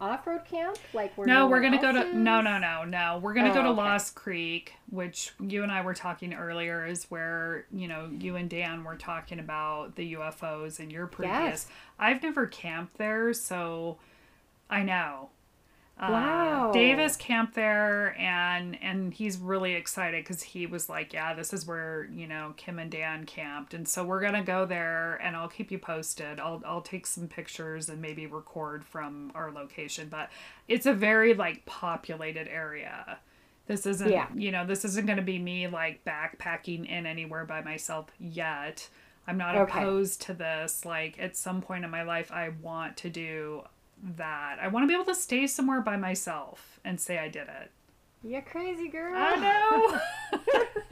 off-road 0.00 0.44
camp? 0.44 0.78
Like 0.92 1.16
we're 1.16 1.26
no, 1.26 1.46
we're 1.48 1.60
gonna 1.60 1.80
go 1.80 1.92
to 1.92 2.06
is? 2.06 2.14
no, 2.14 2.40
no, 2.40 2.58
no, 2.58 2.84
no. 2.84 3.18
We're 3.22 3.34
gonna 3.34 3.50
Oh, 3.50 3.54
go 3.54 3.62
to 3.62 3.68
okay. 3.70 3.76
Lost 3.80 4.14
Creek, 4.14 4.74
which 4.88 5.32
you 5.40 5.62
and 5.62 5.70
I 5.70 5.82
were 5.82 5.94
talking 5.94 6.32
earlier, 6.34 6.86
is 6.86 7.04
where 7.10 7.66
you 7.72 7.88
know 7.88 8.10
you 8.18 8.36
and 8.36 8.48
Dan 8.48 8.84
were 8.84 8.96
talking 8.96 9.38
about 9.38 9.96
the 9.96 10.14
UFOs 10.14 10.78
and 10.78 10.90
your 10.90 11.06
previous. 11.06 11.34
Yes. 11.36 11.66
I've 11.98 12.22
never 12.22 12.46
camped 12.46 12.96
there, 12.98 13.32
so 13.32 13.98
I 14.68 14.82
know. 14.82 15.30
Uh, 16.00 16.08
Wow. 16.10 16.70
Davis 16.72 17.14
camped 17.16 17.54
there, 17.54 18.16
and 18.18 18.80
and 18.82 19.12
he's 19.12 19.36
really 19.36 19.74
excited 19.74 20.24
because 20.24 20.42
he 20.42 20.64
was 20.66 20.88
like, 20.88 21.12
"Yeah, 21.12 21.34
this 21.34 21.52
is 21.52 21.66
where 21.66 22.08
you 22.12 22.26
know 22.26 22.54
Kim 22.56 22.78
and 22.78 22.90
Dan 22.90 23.26
camped," 23.26 23.74
and 23.74 23.86
so 23.86 24.02
we're 24.04 24.20
gonna 24.22 24.42
go 24.42 24.64
there, 24.64 25.16
and 25.22 25.36
I'll 25.36 25.48
keep 25.48 25.70
you 25.70 25.78
posted. 25.78 26.40
I'll 26.40 26.62
I'll 26.64 26.80
take 26.80 27.06
some 27.06 27.28
pictures 27.28 27.88
and 27.90 28.00
maybe 28.00 28.26
record 28.26 28.84
from 28.84 29.30
our 29.34 29.50
location, 29.52 30.08
but 30.08 30.30
it's 30.68 30.86
a 30.86 30.94
very 30.94 31.34
like 31.34 31.66
populated 31.66 32.48
area. 32.48 33.18
This 33.66 33.84
isn't, 33.86 34.10
Yeah. 34.10 34.26
you 34.34 34.50
know, 34.50 34.66
this 34.66 34.84
isn't 34.84 35.06
going 35.06 35.18
to 35.18 35.22
be 35.22 35.38
me 35.38 35.68
like 35.68 36.04
backpacking 36.04 36.88
in 36.88 37.06
anywhere 37.06 37.44
by 37.44 37.60
myself 37.62 38.06
yet. 38.18 38.88
I'm 39.28 39.36
not 39.38 39.54
Okay. 39.54 39.78
opposed 39.78 40.22
to 40.22 40.32
this. 40.34 40.84
Like 40.84 41.18
at 41.20 41.36
some 41.36 41.60
point 41.62 41.84
in 41.84 41.90
my 41.90 42.02
life, 42.02 42.32
I 42.32 42.48
want 42.48 42.96
to 42.98 43.10
do 43.10 43.62
that. 44.16 44.58
I 44.60 44.68
want 44.68 44.84
to 44.84 44.88
be 44.88 44.94
able 44.94 45.04
to 45.06 45.14
stay 45.14 45.46
somewhere 45.46 45.80
by 45.80 45.96
myself 45.96 46.80
and 46.84 47.00
say 47.00 47.18
I 47.18 47.28
did 47.28 47.48
it. 47.48 47.70
You're 48.22 48.42
crazy, 48.42 48.88
girl. 48.88 49.14
I 49.16 49.36
know. 49.36 50.00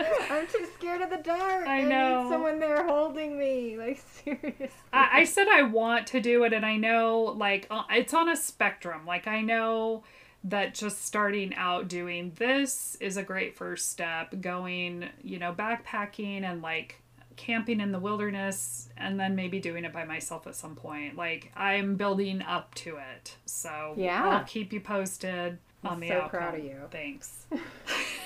I'm 0.30 0.46
too 0.46 0.66
scared 0.78 1.02
of 1.02 1.10
the 1.10 1.18
dark. 1.18 1.66
I 1.66 1.80
I, 1.80 1.82
know. 1.82 2.22
need 2.22 2.30
someone 2.30 2.58
there 2.58 2.86
holding 2.86 3.38
me. 3.38 3.76
Like 3.76 4.02
seriously. 4.24 4.70
I, 4.92 5.20
I 5.20 5.24
said 5.24 5.46
I 5.48 5.62
want 5.62 6.06
to 6.08 6.20
do 6.20 6.44
it, 6.44 6.54
and 6.54 6.64
I 6.64 6.76
know 6.76 7.34
like 7.36 7.66
uh, 7.70 7.82
it's 7.90 8.14
on 8.14 8.30
a 8.30 8.36
spectrum. 8.36 9.04
Like 9.06 9.26
I 9.26 9.42
know 9.42 10.04
that 10.44 10.74
just 10.74 11.04
starting 11.04 11.54
out 11.54 11.88
doing 11.88 12.32
this 12.36 12.96
is 13.00 13.18
a 13.18 13.22
great 13.22 13.54
first 13.56 13.90
step. 13.90 14.40
Going, 14.40 15.10
you 15.22 15.38
know, 15.38 15.52
backpacking 15.52 16.44
and 16.44 16.62
like 16.62 17.02
camping 17.38 17.80
in 17.80 17.92
the 17.92 17.98
wilderness, 17.98 18.90
and 18.98 19.18
then 19.18 19.34
maybe 19.34 19.58
doing 19.60 19.86
it 19.86 19.92
by 19.94 20.04
myself 20.04 20.46
at 20.46 20.54
some 20.54 20.74
point. 20.76 21.16
Like 21.16 21.50
I'm 21.56 21.96
building 21.96 22.42
up 22.42 22.74
to 22.76 22.96
it, 22.98 23.36
so 23.46 23.94
Yeah. 23.96 24.28
I'll 24.28 24.44
keep 24.44 24.72
you 24.74 24.80
posted 24.80 25.56
on 25.82 25.92
I'm 25.94 26.00
the 26.00 26.08
so 26.08 26.14
outcome. 26.16 26.30
proud 26.40 26.54
of 26.58 26.64
you. 26.64 26.76
Thanks. 26.90 27.46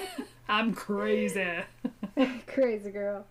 I'm 0.48 0.74
crazy. 0.74 1.58
Crazy 2.46 2.90
girl. 2.90 3.24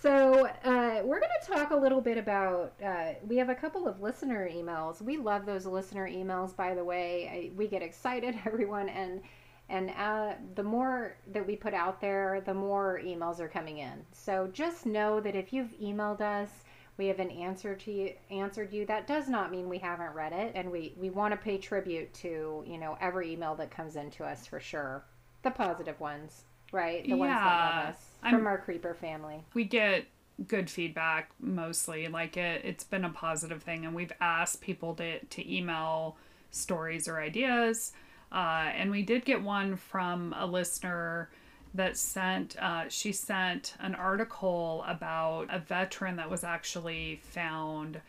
So, 0.00 0.46
uh, 0.64 1.00
we're 1.04 1.18
going 1.18 1.32
to 1.42 1.46
talk 1.52 1.70
a 1.70 1.76
little 1.76 2.00
bit 2.00 2.18
about. 2.18 2.72
Uh, 2.84 3.14
we 3.26 3.36
have 3.38 3.48
a 3.48 3.54
couple 3.54 3.88
of 3.88 4.00
listener 4.00 4.48
emails. 4.48 5.00
We 5.02 5.16
love 5.16 5.44
those 5.46 5.66
listener 5.66 6.08
emails, 6.08 6.54
by 6.54 6.74
the 6.74 6.84
way. 6.84 7.50
I, 7.52 7.56
we 7.56 7.66
get 7.68 7.82
excited, 7.82 8.36
everyone, 8.46 8.88
and 8.90 9.22
and 9.68 9.90
uh, 9.90 10.32
the 10.54 10.62
more 10.62 11.16
that 11.32 11.46
we 11.46 11.56
put 11.56 11.74
out 11.74 12.00
there, 12.00 12.40
the 12.44 12.54
more 12.54 13.00
emails 13.04 13.38
are 13.40 13.48
coming 13.48 13.78
in. 13.78 14.04
So 14.12 14.48
just 14.52 14.86
know 14.86 15.20
that 15.20 15.36
if 15.36 15.52
you've 15.52 15.72
emailed 15.80 16.20
us, 16.20 16.48
we 16.96 17.06
haven't 17.06 17.30
answered 17.30 17.80
to 17.80 17.92
you, 17.92 18.12
answered 18.30 18.72
you. 18.72 18.86
That 18.86 19.06
does 19.06 19.28
not 19.28 19.50
mean 19.52 19.68
we 19.68 19.78
haven't 19.78 20.14
read 20.14 20.32
it, 20.32 20.52
and 20.54 20.70
we 20.70 20.94
we 20.98 21.10
want 21.10 21.32
to 21.32 21.36
pay 21.36 21.58
tribute 21.58 22.12
to 22.14 22.64
you 22.66 22.78
know 22.78 22.96
every 23.00 23.32
email 23.32 23.54
that 23.56 23.70
comes 23.70 23.96
into 23.96 24.24
us 24.24 24.46
for 24.46 24.58
sure. 24.60 25.04
The 25.42 25.50
positive 25.52 26.00
ones, 26.00 26.42
right? 26.72 27.04
The 27.04 27.14
ones 27.14 27.30
that 27.30 27.44
Yeah, 27.44 27.78
love 27.84 27.88
us 27.94 28.04
I'm- 28.22 28.34
from 28.34 28.46
our 28.46 28.58
creeper 28.58 28.94
family. 28.94 29.44
we 29.54 29.64
get 29.64 30.06
good 30.46 30.70
feedback 30.70 31.30
mostly 31.40 32.06
like 32.06 32.36
it 32.36 32.64
it's 32.64 32.84
been 32.84 33.04
a 33.04 33.10
positive 33.10 33.60
thing 33.60 33.84
and 33.84 33.92
we've 33.92 34.12
asked 34.20 34.60
people 34.60 34.94
to 34.94 35.18
to 35.24 35.52
email 35.52 36.16
stories 36.52 37.08
or 37.08 37.18
ideas 37.18 37.92
uh, 38.32 38.70
and 38.74 38.90
we 38.90 39.02
did 39.02 39.24
get 39.24 39.42
one 39.42 39.76
from 39.76 40.34
a 40.38 40.46
listener 40.46 41.30
that 41.74 41.96
sent 41.96 42.56
uh, 42.58 42.88
she 42.88 43.12
sent 43.12 43.74
an 43.80 43.94
article 43.94 44.84
about 44.86 45.46
a 45.50 45.58
veteran 45.58 46.16
that 46.16 46.30
was 46.30 46.44
actually 46.44 47.20
found 47.22 48.00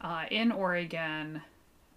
uh, 0.00 0.24
in 0.30 0.50
oregon 0.50 1.42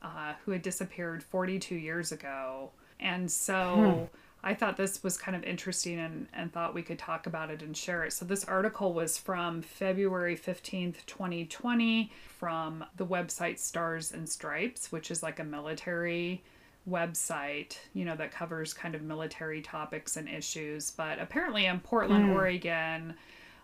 uh, 0.01 0.33
who 0.43 0.51
had 0.51 0.61
disappeared 0.61 1.23
42 1.23 1.75
years 1.75 2.11
ago 2.11 2.69
and 2.99 3.31
so 3.31 4.09
I 4.45 4.53
thought 4.53 4.77
this 4.77 5.01
was 5.01 5.17
kind 5.17 5.35
of 5.35 5.43
interesting 5.43 5.97
and, 5.97 6.27
and 6.31 6.53
thought 6.53 6.75
we 6.75 6.83
could 6.83 6.99
talk 6.99 7.25
about 7.25 7.49
it 7.49 7.63
and 7.63 7.75
share 7.75 8.03
it. 8.03 8.13
So, 8.13 8.25
this 8.25 8.45
article 8.45 8.93
was 8.93 9.17
from 9.17 9.63
February 9.63 10.37
15th, 10.37 11.03
2020, 11.07 12.11
from 12.27 12.85
the 12.95 13.07
website 13.07 13.57
Stars 13.57 14.11
and 14.11 14.29
Stripes, 14.29 14.91
which 14.91 15.09
is 15.09 15.23
like 15.23 15.39
a 15.39 15.43
military 15.43 16.43
website, 16.89 17.77
you 17.93 18.05
know, 18.05 18.15
that 18.15 18.31
covers 18.31 18.73
kind 18.73 18.95
of 18.95 19.01
military 19.01 19.61
topics 19.61 20.17
and 20.17 20.29
issues. 20.29 20.91
But 20.91 21.19
apparently 21.19 21.65
in 21.65 21.79
Portland, 21.79 22.31
Oregon, 22.31 23.15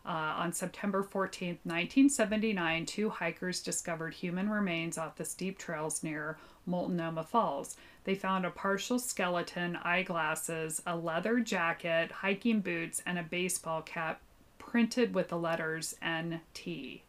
uh, 0.06 0.10
on 0.10 0.52
September 0.52 1.04
14th, 1.04 1.60
1979, 1.64 2.86
two 2.88 3.10
hikers 3.10 3.62
discovered 3.62 4.14
human 4.14 4.50
remains 4.50 4.98
off 4.98 5.16
the 5.16 5.26
steep 5.26 5.60
trails 5.60 6.02
near 6.02 6.38
Multnomah 6.66 7.24
Falls. 7.24 7.78
They 8.04 8.16
found 8.16 8.46
a 8.46 8.50
partial 8.50 8.98
skeleton, 8.98 9.76
eyeglasses, 9.76 10.82
a 10.88 10.96
leather 10.96 11.40
jacket, 11.40 12.12
hiking 12.12 12.62
boots, 12.62 13.04
and 13.06 13.20
a 13.20 13.24
baseball 13.24 13.84
cap 13.84 14.22
printed 14.58 15.14
with 15.14 15.30
the 15.30 15.38
letters 15.38 15.96
NT. 16.04 17.02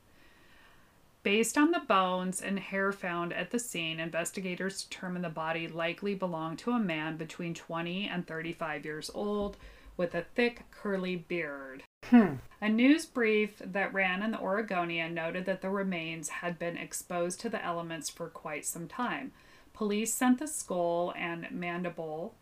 Based 1.22 1.56
on 1.56 1.70
the 1.70 1.80
bones 1.80 2.42
and 2.42 2.58
hair 2.58 2.90
found 2.90 3.32
at 3.32 3.50
the 3.50 3.58
scene, 3.58 4.00
investigators 4.00 4.82
determined 4.82 5.24
the 5.24 5.28
body 5.28 5.68
likely 5.68 6.14
belonged 6.14 6.58
to 6.60 6.72
a 6.72 6.80
man 6.80 7.16
between 7.16 7.54
20 7.54 8.08
and 8.08 8.26
35 8.26 8.84
years 8.84 9.10
old 9.14 9.56
with 9.96 10.14
a 10.14 10.22
thick, 10.34 10.64
curly 10.72 11.14
beard. 11.14 11.84
Hmm. 12.06 12.34
A 12.60 12.68
news 12.68 13.06
brief 13.06 13.58
that 13.64 13.92
ran 13.94 14.22
in 14.22 14.32
the 14.32 14.40
Oregonian 14.40 15.14
noted 15.14 15.44
that 15.46 15.62
the 15.62 15.70
remains 15.70 16.28
had 16.28 16.58
been 16.58 16.76
exposed 16.76 17.38
to 17.40 17.48
the 17.48 17.64
elements 17.64 18.10
for 18.10 18.28
quite 18.28 18.66
some 18.66 18.88
time. 18.88 19.32
Police 19.74 20.12
sent 20.12 20.40
the 20.40 20.48
skull 20.48 21.14
and 21.16 21.50
mandible 21.52 22.34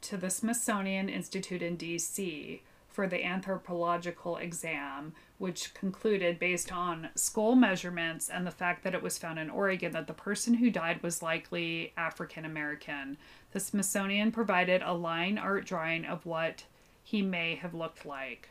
to 0.00 0.16
the 0.16 0.30
Smithsonian 0.30 1.08
Institute 1.08 1.62
in 1.62 1.76
D.C. 1.76 2.62
for 2.88 3.06
the 3.06 3.24
anthropological 3.24 4.36
exam, 4.36 5.14
which 5.38 5.74
concluded, 5.74 6.38
based 6.38 6.72
on 6.72 7.08
skull 7.14 7.56
measurements 7.56 8.28
and 8.28 8.46
the 8.46 8.50
fact 8.50 8.84
that 8.84 8.94
it 8.94 9.02
was 9.02 9.18
found 9.18 9.38
in 9.38 9.50
Oregon, 9.50 9.92
that 9.92 10.06
the 10.06 10.12
person 10.12 10.54
who 10.54 10.70
died 10.70 11.02
was 11.02 11.22
likely 11.22 11.92
African 11.96 12.44
American. 12.44 13.16
The 13.52 13.60
Smithsonian 13.60 14.32
provided 14.32 14.82
a 14.82 14.92
line 14.92 15.38
art 15.38 15.66
drawing 15.66 16.04
of 16.04 16.24
what 16.24 16.64
he 17.02 17.20
may 17.20 17.56
have 17.56 17.74
looked 17.74 18.06
like. 18.06 18.48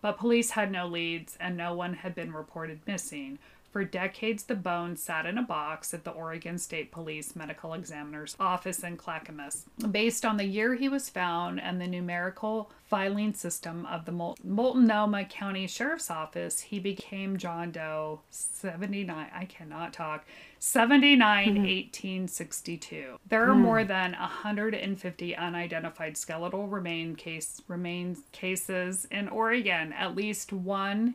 But 0.00 0.18
police 0.18 0.50
had 0.50 0.70
no 0.70 0.86
leads 0.86 1.36
and 1.40 1.56
no 1.56 1.74
one 1.74 1.94
had 1.94 2.14
been 2.14 2.32
reported 2.32 2.80
missing. 2.86 3.38
For 3.70 3.84
decades, 3.84 4.44
the 4.44 4.54
bones 4.54 5.02
sat 5.02 5.26
in 5.26 5.36
a 5.36 5.42
box 5.42 5.92
at 5.92 6.04
the 6.04 6.10
Oregon 6.10 6.58
State 6.58 6.90
Police 6.90 7.36
Medical 7.36 7.74
Examiner's 7.74 8.36
office 8.40 8.82
in 8.82 8.96
Clackamas. 8.96 9.66
Based 9.90 10.24
on 10.24 10.36
the 10.36 10.44
year 10.44 10.74
he 10.74 10.88
was 10.88 11.10
found 11.10 11.60
and 11.60 11.80
the 11.80 11.86
numerical 11.86 12.70
filing 12.84 13.34
system 13.34 13.84
of 13.86 14.04
the 14.04 14.12
Mul- 14.12 14.38
Multnomah 14.42 15.26
County 15.26 15.66
Sheriff's 15.66 16.10
Office, 16.10 16.60
he 16.60 16.78
became 16.78 17.36
John 17.36 17.70
Doe 17.70 18.20
79. 18.30 19.28
I 19.34 19.44
cannot 19.44 19.92
talk. 19.92 20.24
79 20.58 21.44
mm-hmm. 21.44 21.56
1862. 21.58 23.18
There 23.28 23.48
are 23.48 23.54
hmm. 23.54 23.60
more 23.60 23.84
than 23.84 24.12
150 24.12 25.36
unidentified 25.36 26.16
skeletal 26.16 26.66
remain 26.66 27.14
case 27.14 27.60
remains 27.68 28.20
cases 28.32 29.06
in 29.10 29.28
Oregon, 29.28 29.92
at 29.92 30.16
least 30.16 30.52
one 30.52 31.14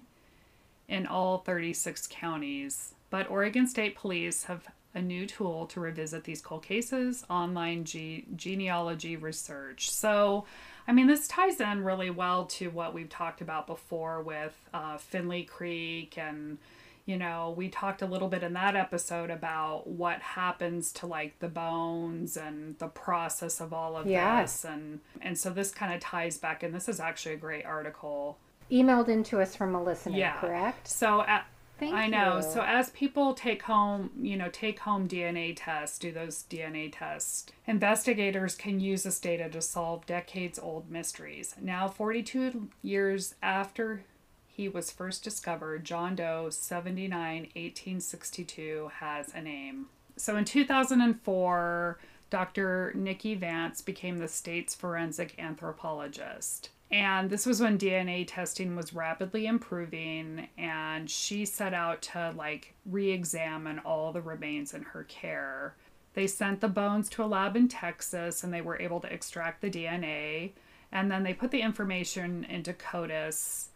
in 0.92 1.08
all 1.08 1.40
36 1.40 2.08
counties. 2.12 2.94
But 3.10 3.30
Oregon 3.32 3.66
State 3.68 3.96
Police 3.96 4.44
have 4.44 4.68
a 4.94 5.02
new 5.02 5.26
tool 5.26 5.66
to 5.68 5.80
revisit 5.80 6.26
these 6.26 6.42
cold 6.42 6.64
cases 6.64 7.26
online 7.30 7.86
ge- 7.86 8.26
genealogy 8.36 9.16
research. 9.16 9.90
So, 9.90 10.46
I 10.88 10.92
mean, 10.92 11.08
this 11.08 11.28
ties 11.30 11.62
in 11.62 11.84
really 11.86 12.10
well 12.10 12.46
to 12.58 12.70
what 12.70 12.94
we've 12.94 13.10
talked 13.10 13.40
about 13.42 13.68
before 13.68 14.22
with 14.22 14.54
uh, 14.74 14.98
Finley 14.98 15.44
Creek. 15.44 16.18
And, 16.18 16.58
you 17.06 17.16
know, 17.16 17.54
we 17.56 17.70
talked 17.70 18.02
a 18.02 18.06
little 18.06 18.28
bit 18.28 18.44
in 18.44 18.52
that 18.54 18.76
episode 18.76 19.30
about 19.30 19.88
what 19.88 20.20
happens 20.22 20.92
to 20.94 21.08
like 21.08 21.40
the 21.40 21.48
bones 21.48 22.36
and 22.36 22.78
the 22.80 22.88
process 22.90 23.62
of 23.62 23.72
all 23.74 23.96
of 23.96 24.08
Yeah. 24.08 24.42
this. 24.42 24.66
And, 24.66 25.00
and 25.22 25.38
so 25.38 25.52
this 25.52 25.72
kind 25.72 25.94
of 25.94 26.02
ties 26.02 26.38
back, 26.38 26.64
and 26.64 26.76
this 26.76 26.90
is 26.90 27.00
actually 27.00 27.36
a 27.36 27.38
great 27.38 27.66
article. 27.66 28.38
Emailed 28.72 29.10
into 29.10 29.42
us 29.42 29.56
from 29.56 29.76
a 29.76 29.84
listener, 29.84 30.18
Yeah. 30.18 30.40
correct? 30.40 30.88
So, 30.88 31.22
at, 31.24 31.46
Thank 31.82 31.96
I 31.96 32.06
know. 32.06 32.42
So 32.42 32.62
as 32.62 32.92
people 32.92 33.34
take 33.34 33.64
home, 33.64 34.12
you 34.22 34.38
know, 34.38 34.50
take 34.50 34.82
home 34.82 35.08
DNA 35.08 35.56
tests, 35.58 35.98
do 35.98 36.12
those 36.12 36.44
DNA 36.44 36.92
tests, 36.94 37.48
investigators 37.66 38.54
can 38.54 38.80
use 38.80 39.02
this 39.02 39.20
data 39.20 39.50
to 39.50 39.64
solve 39.64 40.06
decades 40.06 40.60
old 40.60 40.92
mysteries. 40.92 41.56
Now, 41.60 41.88
42 41.88 42.70
years 42.84 43.34
after 43.42 44.04
he 44.46 44.70
was 44.70 44.92
first 44.92 45.24
discovered, 45.24 45.84
John 45.84 46.16
Doe 46.16 46.52
79 46.52 47.42
1862 47.56 48.92
has 49.00 49.34
a 49.34 49.42
name. 49.42 49.88
So 50.18 50.36
in 50.38 50.46
2004, 50.46 52.00
Dr. 52.30 52.92
Nici 52.94 53.34
Vance 53.34 53.82
became 53.82 54.20
the 54.20 54.28
state's 54.28 54.76
forensic 54.76 55.34
anthropologist. 55.40 56.70
And 56.92 57.30
this 57.30 57.46
was 57.46 57.62
when 57.62 57.78
DNA 57.78 58.26
testing 58.28 58.76
was 58.76 58.94
rapidly 58.94 59.46
improving, 59.46 60.50
and 60.58 61.10
she 61.10 61.46
set 61.46 61.74
out 61.74 62.02
to 62.04 62.34
like 62.36 62.74
re 62.86 63.12
examine 63.12 63.80
all 63.80 64.12
the 64.12 64.22
remains 64.22 64.74
in 64.74 64.84
her 64.84 65.06
care. 65.06 65.76
They 66.14 66.28
sent 66.28 66.60
the 66.60 66.68
bones 66.68 67.10
to 67.12 67.24
a 67.24 67.26
lab 67.26 67.56
in 67.56 67.68
Texas 67.68 68.44
and 68.44 68.54
they 68.54 68.62
were 68.62 68.80
able 68.80 69.00
to 69.00 69.12
extract 69.12 69.62
the 69.62 69.70
DNA. 69.70 70.52
And 70.92 71.10
then 71.10 71.24
they 71.24 71.34
put 71.34 71.52
the 71.52 71.62
information 71.62 72.44
into 72.44 72.74
CODIS 72.74 73.70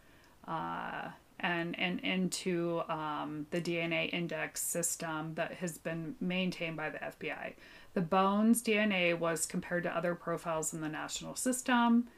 uh, 0.46 1.08
and, 1.40 1.78
and 1.78 2.00
into 2.00 2.82
um, 2.88 3.46
the 3.50 3.60
DNA 3.60 4.12
index 4.12 4.62
system 4.62 5.34
that 5.34 5.54
has 5.54 5.78
been 5.78 6.14
maintained 6.20 6.76
by 6.76 6.90
the 6.90 6.98
FBI. 6.98 7.54
The 7.94 8.02
bones 8.02 8.62
DNA 8.62 9.18
was 9.18 9.46
compared 9.46 9.84
to 9.84 9.96
other 9.96 10.14
profiles 10.14 10.74
in 10.74 10.82
the 10.82 10.88
national 10.90 11.36
system, 11.36 12.08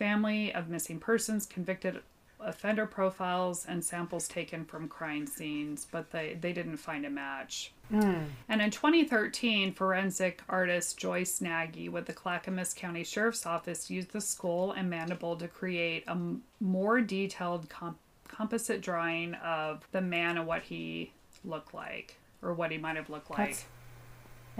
family 0.00 0.50
of 0.54 0.70
missing 0.70 0.98
persons, 0.98 1.44
convicted 1.44 2.00
offender 2.40 2.86
profiles, 2.86 3.66
and 3.68 3.84
samples 3.84 4.26
taken 4.26 4.64
from 4.64 4.88
crime 4.88 5.26
scenes, 5.26 5.86
but 5.92 6.10
they, 6.10 6.38
they 6.40 6.54
didn't 6.54 6.78
find 6.78 7.04
a 7.04 7.10
match. 7.10 7.72
Mm. 7.92 8.28
And 8.48 8.62
in 8.62 8.70
2013, 8.70 9.74
forensic 9.74 10.40
artist 10.48 10.96
Joyce 10.96 11.42
Nagy 11.42 11.90
with 11.90 12.06
the 12.06 12.14
Clackamas 12.14 12.72
County 12.72 13.04
Sheriff's 13.04 13.44
Office 13.44 13.90
used 13.90 14.12
the 14.12 14.22
skull 14.22 14.72
and 14.72 14.88
mandible 14.88 15.36
to 15.36 15.46
create 15.46 16.04
a 16.08 16.16
more 16.60 17.02
detailed 17.02 17.68
comp- 17.68 17.98
composite 18.26 18.80
drawing 18.80 19.34
of 19.34 19.86
the 19.92 20.00
man 20.00 20.38
and 20.38 20.46
what 20.46 20.62
he 20.62 21.12
looked 21.44 21.74
like, 21.74 22.16
or 22.40 22.54
what 22.54 22.70
he 22.70 22.78
might 22.78 22.96
have 22.96 23.10
looked 23.10 23.30
like. 23.30 23.50
That's 23.50 23.64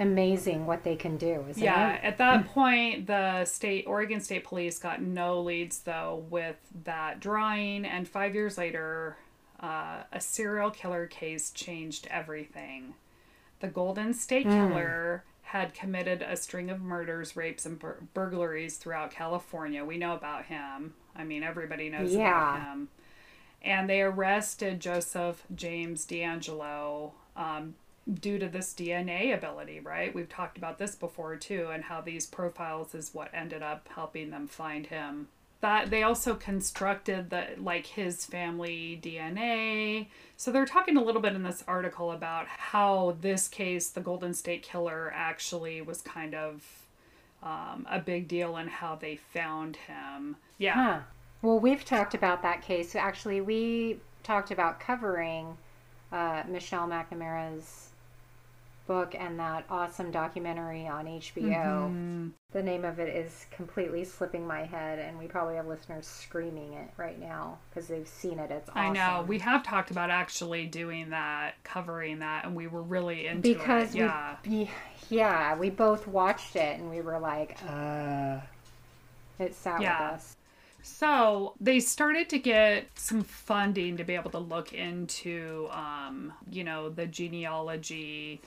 amazing 0.00 0.66
what 0.66 0.82
they 0.82 0.96
can 0.96 1.16
do, 1.16 1.44
isn't 1.50 1.62
yeah, 1.62 1.92
it? 1.92 2.04
at 2.04 2.18
that 2.18 2.48
point, 2.48 3.06
the 3.06 3.44
state 3.44 3.84
Oregon 3.86 4.20
State 4.20 4.44
Police 4.44 4.78
got 4.78 5.00
no 5.00 5.40
leads 5.40 5.80
though 5.80 6.24
with 6.30 6.56
that 6.84 7.20
drawing, 7.20 7.84
and 7.84 8.08
five 8.08 8.34
years 8.34 8.58
later, 8.58 9.18
uh, 9.60 10.02
a 10.12 10.20
serial 10.20 10.70
killer 10.70 11.06
case 11.06 11.50
changed 11.50 12.08
everything. 12.10 12.94
The 13.60 13.68
Golden 13.68 14.14
State 14.14 14.46
mm. 14.46 14.52
Killer 14.52 15.24
had 15.42 15.74
committed 15.74 16.22
a 16.22 16.36
string 16.36 16.70
of 16.70 16.80
murders, 16.80 17.36
rapes, 17.36 17.66
and 17.66 17.78
bur- 17.78 18.02
burglaries 18.14 18.78
throughout 18.78 19.10
California. 19.10 19.84
We 19.84 19.98
know 19.98 20.14
about 20.14 20.46
him. 20.46 20.94
I 21.14 21.24
mean, 21.24 21.42
everybody 21.42 21.90
knows 21.90 22.14
yeah. 22.14 22.28
about 22.28 22.60
him. 22.66 22.88
And 23.60 23.90
they 23.90 24.00
arrested 24.00 24.80
Joseph 24.80 25.44
James 25.54 26.06
DeAngelo 26.06 27.10
um, 27.36 27.74
due 28.14 28.38
to 28.38 28.48
this 28.48 28.74
DNA 28.74 29.34
ability, 29.34 29.80
right? 29.80 30.14
We've 30.14 30.28
talked 30.28 30.58
about 30.58 30.78
this 30.78 30.94
before 30.94 31.36
too, 31.36 31.68
and 31.72 31.84
how 31.84 32.00
these 32.00 32.26
profiles 32.26 32.94
is 32.94 33.14
what 33.14 33.30
ended 33.32 33.62
up 33.62 33.88
helping 33.94 34.30
them 34.30 34.46
find 34.46 34.86
him. 34.86 35.28
That 35.60 35.90
they 35.90 36.02
also 36.02 36.34
constructed 36.34 37.30
the 37.30 37.48
like 37.58 37.86
his 37.86 38.24
family 38.24 38.98
DNA. 39.02 40.06
So 40.36 40.50
they're 40.50 40.64
talking 40.64 40.96
a 40.96 41.02
little 41.02 41.20
bit 41.20 41.34
in 41.34 41.42
this 41.42 41.62
article 41.68 42.12
about 42.12 42.46
how 42.46 43.16
this 43.20 43.46
case, 43.46 43.90
the 43.90 44.00
Golden 44.00 44.32
State 44.32 44.62
Killer, 44.62 45.12
actually 45.14 45.82
was 45.82 46.00
kind 46.00 46.34
of 46.34 46.64
um, 47.42 47.86
a 47.90 47.98
big 47.98 48.26
deal 48.26 48.56
and 48.56 48.70
how 48.70 48.94
they 48.94 49.16
found 49.16 49.76
him. 49.76 50.36
Yeah. 50.58 50.74
Huh. 50.74 51.00
Well, 51.42 51.58
we've 51.58 51.84
talked 51.84 52.14
about 52.14 52.42
that 52.42 52.62
case. 52.62 52.94
Actually, 52.94 53.40
we 53.40 53.98
talked 54.22 54.50
about 54.50 54.80
covering 54.80 55.56
uh, 56.12 56.42
Michelle 56.48 56.86
McNamara's 56.86 57.89
book 58.90 59.14
and 59.16 59.38
that 59.38 59.64
awesome 59.70 60.10
documentary 60.10 60.84
on 60.88 61.06
HBO. 61.06 61.36
Mm-hmm. 61.36 62.28
The 62.50 62.60
name 62.60 62.84
of 62.84 62.98
it 62.98 63.14
is 63.14 63.46
completely 63.52 64.02
slipping 64.02 64.44
my 64.44 64.64
head, 64.64 64.98
and 64.98 65.16
we 65.16 65.28
probably 65.28 65.54
have 65.54 65.68
listeners 65.68 66.08
screaming 66.08 66.72
it 66.72 66.90
right 66.96 67.16
now 67.20 67.58
because 67.68 67.86
they've 67.86 68.08
seen 68.08 68.40
it. 68.40 68.50
It's 68.50 68.68
awesome. 68.68 68.82
I 68.82 68.90
know. 68.90 69.24
We 69.28 69.38
have 69.38 69.62
talked 69.62 69.92
about 69.92 70.10
actually 70.10 70.66
doing 70.66 71.10
that, 71.10 71.52
covering 71.62 72.18
that, 72.18 72.44
and 72.44 72.56
we 72.56 72.66
were 72.66 72.82
really 72.82 73.28
into 73.28 73.42
because 73.42 73.94
it. 73.94 73.98
Yeah. 73.98 74.36
We, 74.44 74.68
yeah, 75.08 75.56
we 75.56 75.70
both 75.70 76.08
watched 76.08 76.56
it 76.56 76.80
and 76.80 76.90
we 76.90 77.00
were 77.00 77.20
like, 77.20 77.58
uh. 77.68 78.40
It 79.38 79.54
sat 79.54 79.80
yeah. 79.80 80.02
with 80.02 80.14
us. 80.16 80.36
So 80.82 81.54
they 81.60 81.78
started 81.78 82.28
to 82.30 82.40
get 82.40 82.86
some 82.96 83.22
funding 83.22 83.98
to 83.98 84.04
be 84.04 84.16
able 84.16 84.32
to 84.32 84.38
look 84.38 84.72
into, 84.72 85.68
um, 85.70 86.32
you 86.50 86.64
know, 86.64 86.88
the 86.88 87.06
genealogy 87.06 88.40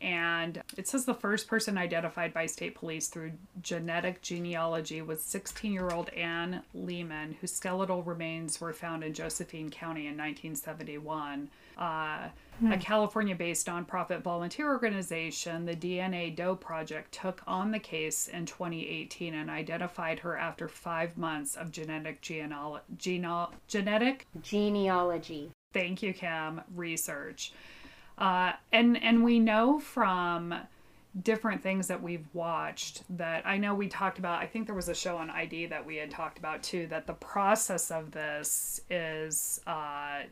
and 0.00 0.62
it 0.76 0.86
says 0.86 1.04
the 1.04 1.14
first 1.14 1.48
person 1.48 1.76
identified 1.76 2.32
by 2.32 2.46
state 2.46 2.76
police 2.76 3.08
through 3.08 3.32
genetic 3.62 4.22
genealogy 4.22 5.02
was 5.02 5.22
16 5.22 5.72
year 5.72 5.90
old 5.90 6.08
Anne 6.10 6.62
Lehman, 6.72 7.36
whose 7.40 7.52
skeletal 7.52 8.02
remains 8.02 8.60
were 8.60 8.72
found 8.72 9.02
in 9.02 9.12
Josephine 9.12 9.70
County 9.70 10.02
in 10.02 10.16
1971. 10.16 11.50
Uh, 11.76 12.28
hmm. 12.60 12.72
A 12.72 12.78
California 12.78 13.34
based 13.34 13.66
nonprofit 13.66 14.22
volunteer 14.22 14.68
organization, 14.68 15.64
the 15.64 15.74
DNA 15.74 16.34
Doe 16.34 16.54
Project, 16.54 17.12
took 17.12 17.42
on 17.46 17.72
the 17.72 17.78
case 17.80 18.28
in 18.28 18.46
2018 18.46 19.34
and 19.34 19.50
identified 19.50 20.20
her 20.20 20.36
after 20.36 20.68
five 20.68 21.16
months 21.16 21.56
of 21.56 21.72
genetic 21.72 22.22
genealo- 22.22 22.80
genetic 23.66 24.26
genealogy. 24.42 25.50
Thank 25.72 26.02
you, 26.02 26.14
Cam. 26.14 26.62
Research. 26.74 27.52
Uh, 28.18 28.52
and 28.72 29.02
and 29.02 29.22
we 29.22 29.38
know 29.38 29.78
from 29.78 30.54
different 31.22 31.62
things 31.62 31.86
that 31.86 32.02
we've 32.02 32.26
watched 32.32 33.02
that 33.16 33.46
I 33.46 33.56
know 33.56 33.74
we 33.74 33.88
talked 33.88 34.18
about. 34.18 34.42
I 34.42 34.46
think 34.46 34.66
there 34.66 34.74
was 34.74 34.88
a 34.88 34.94
show 34.94 35.16
on 35.16 35.30
ID 35.30 35.66
that 35.66 35.86
we 35.86 35.96
had 35.96 36.10
talked 36.10 36.38
about 36.38 36.62
too. 36.62 36.86
That 36.88 37.06
the 37.06 37.14
process 37.14 37.90
of 37.90 38.10
this 38.10 38.80
is 38.90 39.60
uh, 39.66 40.22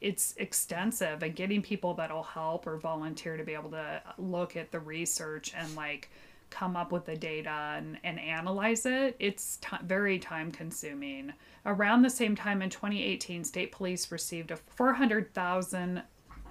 it's 0.00 0.34
extensive, 0.38 1.22
and 1.22 1.36
getting 1.36 1.62
people 1.62 1.94
that'll 1.94 2.22
help 2.22 2.66
or 2.66 2.78
volunteer 2.78 3.36
to 3.36 3.44
be 3.44 3.52
able 3.52 3.70
to 3.70 4.02
look 4.16 4.56
at 4.56 4.72
the 4.72 4.80
research 4.80 5.52
and 5.54 5.74
like 5.76 6.10
come 6.48 6.76
up 6.76 6.92
with 6.92 7.04
the 7.04 7.16
data 7.16 7.74
and, 7.76 7.98
and 8.04 8.20
analyze 8.20 8.86
it 8.86 9.16
it's 9.18 9.56
t- 9.56 9.76
very 9.82 10.16
time 10.16 10.52
consuming 10.52 11.32
around 11.66 12.02
the 12.02 12.08
same 12.08 12.36
time 12.36 12.62
in 12.62 12.70
2018 12.70 13.42
state 13.42 13.72
police 13.72 14.12
received 14.12 14.52
a 14.52 14.56
400000 14.56 16.02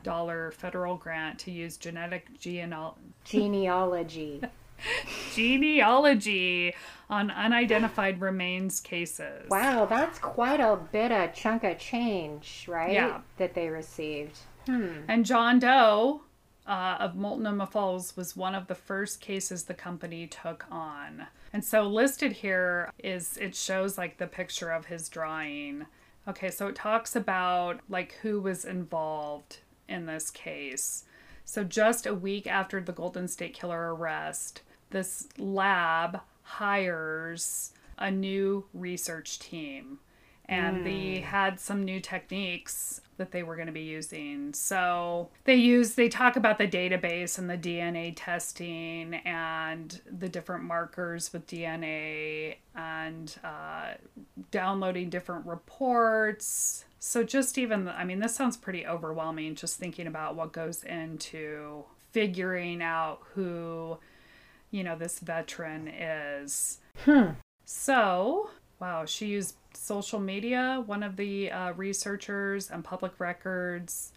dollar 0.05 0.51
federal 0.51 0.95
grant 0.95 1.37
to 1.39 1.51
use 1.51 1.75
genetic 1.75 2.39
geneal- 2.39 2.95
genealogy 3.25 4.41
genealogy 5.33 6.73
on 7.09 7.31
unidentified 7.31 8.19
remains 8.21 8.79
cases. 8.79 9.49
Wow, 9.49 9.85
that's 9.85 10.19
quite 10.19 10.59
a 10.59 10.77
bit 10.91 11.11
of 11.11 11.33
chunk 11.33 11.63
of 11.63 11.77
change, 11.77 12.65
right? 12.67 12.93
Yeah. 12.93 13.21
That 13.37 13.53
they 13.53 13.69
received. 13.69 14.37
Hmm. 14.65 15.01
And 15.07 15.25
John 15.25 15.59
Doe 15.59 16.21
uh, 16.67 16.97
of 16.99 17.15
Multnomah 17.15 17.67
Falls 17.67 18.17
was 18.17 18.35
one 18.35 18.55
of 18.55 18.67
the 18.67 18.75
first 18.75 19.21
cases 19.21 19.63
the 19.63 19.73
company 19.73 20.27
took 20.27 20.65
on. 20.71 21.27
And 21.53 21.63
so 21.63 21.83
listed 21.83 22.31
here 22.31 22.91
is 23.03 23.37
it 23.37 23.55
shows 23.55 23.97
like 23.97 24.17
the 24.17 24.27
picture 24.27 24.71
of 24.71 24.87
his 24.87 25.07
drawing. 25.07 25.85
Okay, 26.27 26.49
so 26.49 26.67
it 26.67 26.75
talks 26.75 27.15
about 27.15 27.81
like 27.87 28.13
who 28.23 28.41
was 28.41 28.65
involved 28.65 29.59
in 29.87 30.05
this 30.05 30.31
case. 30.31 31.05
So, 31.43 31.63
just 31.63 32.05
a 32.05 32.15
week 32.15 32.47
after 32.47 32.81
the 32.81 32.91
Golden 32.91 33.27
State 33.27 33.53
Killer 33.53 33.93
arrest, 33.93 34.61
this 34.89 35.27
lab 35.37 36.21
hires 36.41 37.71
a 37.97 38.09
new 38.11 38.65
research 38.73 39.39
team 39.39 39.99
and 40.47 40.77
mm. 40.77 40.83
they 40.83 41.19
hmm. 41.19 41.25
had 41.25 41.59
some 41.59 41.83
new 41.83 41.99
techniques 41.99 43.01
that 43.17 43.31
they 43.31 43.43
were 43.43 43.55
going 43.55 43.67
to 43.67 43.73
be 43.73 43.81
using. 43.81 44.53
So 44.53 45.29
they 45.45 45.55
use 45.55 45.93
they 45.93 46.09
talk 46.09 46.35
about 46.35 46.57
the 46.57 46.67
database 46.67 47.37
and 47.37 47.49
the 47.49 47.57
DNA 47.57 48.13
testing 48.15 49.15
and 49.25 50.01
the 50.11 50.27
different 50.27 50.63
markers 50.63 51.31
with 51.31 51.47
DNA 51.47 52.57
and 52.75 53.33
uh, 53.43 53.93
downloading 54.51 55.09
different 55.09 55.45
reports. 55.45 56.85
So 56.99 57.23
just 57.23 57.57
even 57.57 57.87
I 57.87 58.03
mean 58.03 58.19
this 58.19 58.35
sounds 58.35 58.57
pretty 58.57 58.85
overwhelming 58.85 59.55
just 59.55 59.77
thinking 59.77 60.07
about 60.07 60.35
what 60.35 60.51
goes 60.51 60.83
into 60.83 61.85
figuring 62.11 62.81
out 62.81 63.19
who 63.33 63.97
you 64.71 64.83
know 64.83 64.97
this 64.97 65.19
veteran 65.19 65.87
is. 65.87 66.79
Hmm. 67.05 67.31
So, 67.65 68.51
wow, 68.79 69.05
she 69.05 69.25
used 69.27 69.55
social 69.75 70.19
media, 70.19 70.83
one 70.85 71.03
of 71.03 71.15
the 71.15 71.51
uh, 71.51 71.73
researchers, 71.73 72.69
and 72.69 72.83
public 72.83 73.19
records. 73.19 74.11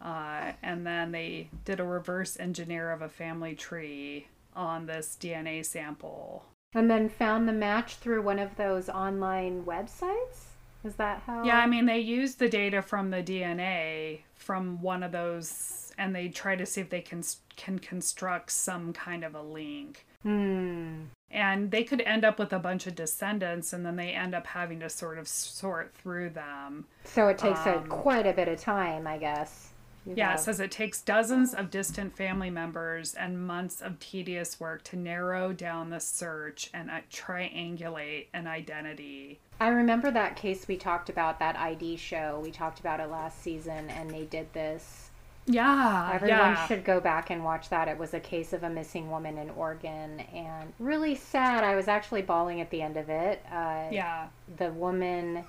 Uh, 0.00 0.52
and 0.62 0.86
then 0.86 1.12
they 1.12 1.48
did 1.64 1.80
a 1.80 1.84
reverse 1.84 2.38
engineer 2.38 2.90
of 2.90 3.02
a 3.02 3.08
family 3.08 3.54
tree 3.54 4.26
on 4.54 4.86
this 4.86 5.16
DNA 5.18 5.64
sample. 5.64 6.44
And 6.74 6.90
then 6.90 7.08
found 7.08 7.48
the 7.48 7.52
match 7.52 7.96
through 7.96 8.22
one 8.22 8.38
of 8.38 8.56
those 8.56 8.88
online 8.88 9.64
websites? 9.64 10.46
Is 10.84 10.94
that 10.96 11.22
how? 11.26 11.44
Yeah, 11.44 11.58
I 11.58 11.66
mean, 11.66 11.86
they 11.86 11.98
used 11.98 12.38
the 12.38 12.48
data 12.48 12.82
from 12.82 13.10
the 13.10 13.22
DNA 13.22 14.20
from 14.34 14.80
one 14.82 15.02
of 15.02 15.12
those 15.12 15.92
and 15.98 16.14
they 16.14 16.28
try 16.28 16.56
to 16.56 16.66
see 16.66 16.80
if 16.80 16.90
they 16.90 17.00
can 17.00 17.22
can 17.56 17.78
construct 17.78 18.52
some 18.52 18.92
kind 18.92 19.24
of 19.24 19.34
a 19.34 19.42
link. 19.42 20.06
Hmm. 20.22 21.04
And 21.30 21.70
they 21.70 21.82
could 21.84 22.00
end 22.02 22.24
up 22.24 22.38
with 22.38 22.52
a 22.52 22.58
bunch 22.58 22.86
of 22.86 22.94
descendants, 22.94 23.72
and 23.72 23.84
then 23.84 23.96
they 23.96 24.10
end 24.10 24.34
up 24.34 24.46
having 24.46 24.80
to 24.80 24.88
sort 24.88 25.18
of 25.18 25.26
sort 25.26 25.92
through 25.94 26.30
them. 26.30 26.86
So 27.04 27.28
it 27.28 27.38
takes 27.38 27.60
a 27.66 27.78
Um, 27.78 27.88
quite 27.88 28.26
a 28.26 28.32
bit 28.32 28.48
of 28.48 28.60
time, 28.60 29.06
I 29.06 29.18
guess. 29.18 29.70
You 30.06 30.14
Yeah, 30.16 30.34
it 30.34 30.38
says 30.40 30.60
it 30.60 30.70
takes 30.70 31.02
dozens 31.02 31.52
of 31.52 31.68
distant 31.68 32.16
family 32.16 32.48
members 32.48 33.14
and 33.14 33.44
months 33.44 33.80
of 33.82 33.98
tedious 33.98 34.60
work 34.60 34.84
to 34.84 34.96
narrow 34.96 35.52
down 35.52 35.90
the 35.90 35.98
search 35.98 36.70
and 36.72 36.88
uh, 36.88 37.00
triangulate 37.12 38.26
an 38.32 38.46
identity. 38.46 39.40
I 39.58 39.68
remember 39.68 40.12
that 40.12 40.36
case 40.36 40.68
we 40.68 40.76
talked 40.76 41.08
about, 41.08 41.40
that 41.40 41.56
ID 41.56 41.96
show. 41.96 42.40
We 42.40 42.52
talked 42.52 42.78
about 42.78 43.00
it 43.00 43.10
last 43.10 43.42
season, 43.42 43.90
and 43.90 44.08
they 44.08 44.26
did 44.26 44.52
this. 44.52 45.05
Yeah, 45.46 46.12
Everyone 46.12 46.54
yeah. 46.54 46.56
should 46.56 46.84
go 46.84 47.00
back 47.00 47.30
and 47.30 47.44
watch 47.44 47.68
that. 47.68 47.88
It 47.88 47.98
was 47.98 48.14
a 48.14 48.20
case 48.20 48.52
of 48.52 48.62
a 48.64 48.70
missing 48.70 49.10
woman 49.10 49.38
in 49.38 49.50
Oregon, 49.50 50.20
and 50.20 50.72
really 50.78 51.14
sad. 51.14 51.64
I 51.64 51.74
was 51.76 51.88
actually 51.88 52.22
bawling 52.22 52.60
at 52.60 52.70
the 52.70 52.82
end 52.82 52.96
of 52.96 53.08
it. 53.08 53.44
Uh, 53.50 53.90
Yeah, 53.90 54.28
The 54.58 54.72
woman, 54.72 55.44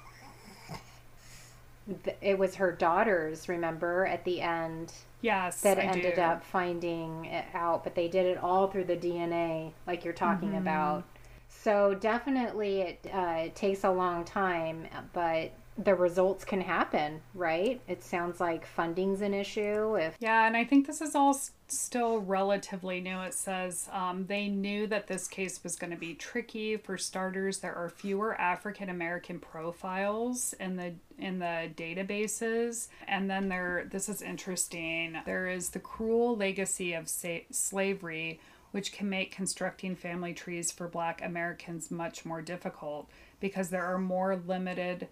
th- 2.04 2.18
it 2.22 2.38
was 2.38 2.56
her 2.56 2.72
daughters, 2.72 3.50
remember, 3.50 4.06
at 4.06 4.24
the 4.24 4.42
end 4.42 4.94
yes, 5.22 5.58
that 5.62 5.78
I 5.78 5.86
ended 5.86 6.18
do. 6.18 6.20
up 6.20 6.44
finding 6.44 7.26
it 7.26 7.46
out, 7.54 7.84
but 7.84 7.96
they 7.96 8.08
did 8.08 8.26
it 8.26 8.38
all 8.38 8.68
through 8.68 8.86
the 8.86 8.98
DNA, 8.98 9.74
like 9.88 10.04
you're 10.06 10.14
talking 10.14 10.56
Mm-hmm. 10.56 10.58
about. 10.58 11.06
So 11.50 11.96
definitely, 11.96 12.82
it 12.82 13.08
uh, 13.14 13.44
it 13.46 13.56
takes 13.56 13.84
a 13.84 13.92
long 13.92 14.24
time, 14.26 14.88
but 15.14 15.52
the 15.78 15.94
results 15.94 16.44
can 16.44 16.62
happen, 16.62 17.22
right? 17.36 17.80
It 17.88 18.04
sounds 18.04 18.40
like 18.40 18.66
funding's 18.66 19.22
an 19.22 19.34
issue. 19.34 19.96
If 19.96 20.16
Yeah, 20.20 20.48
and 20.48 20.58
I 20.58 20.64
think 20.64 20.88
this 20.88 21.02
is 21.02 21.14
all 21.14 21.40
still 21.68 22.20
relatively 22.20 23.00
new. 23.00 23.20
It 23.22 23.34
says 23.34 23.90
um, 23.92 24.26
they 24.26 24.48
knew 24.48 24.88
that 24.88 25.08
this 25.08 25.28
case 25.28 25.64
was 25.64 25.76
going 25.76 25.92
to 25.92 25.98
be 25.98 26.16
tricky. 26.16 26.78
For 26.78 26.98
starters, 26.98 27.60
there 27.60 27.76
are 27.76 27.90
fewer 27.90 28.40
African 28.40 28.90
American 28.90 29.40
profiles 29.40 30.54
in 30.60 30.78
the 30.78 30.94
in 31.20 31.40
the 31.40 31.70
databases, 31.76 32.88
and 33.08 33.30
then 33.30 33.50
there. 33.50 33.88
This 33.90 34.10
is 34.10 34.22
interesting. 34.22 35.18
There 35.26 35.48
is 35.48 35.70
the 35.70 35.80
cruel 35.80 36.36
legacy 36.36 36.94
of 36.94 37.08
sa- 37.08 37.46
slavery, 37.52 38.40
which 38.72 38.92
can 38.92 39.10
make 39.10 39.32
constructing 39.32 39.96
family 39.96 40.34
trees 40.34 40.72
for 40.72 40.88
Black 40.88 41.24
Americans 41.24 41.92
much 41.92 42.26
more 42.26 42.42
difficult 42.42 43.10
because 43.40 43.70
there 43.70 43.86
are 43.86 44.00
more 44.00 44.36
limited 44.36 45.08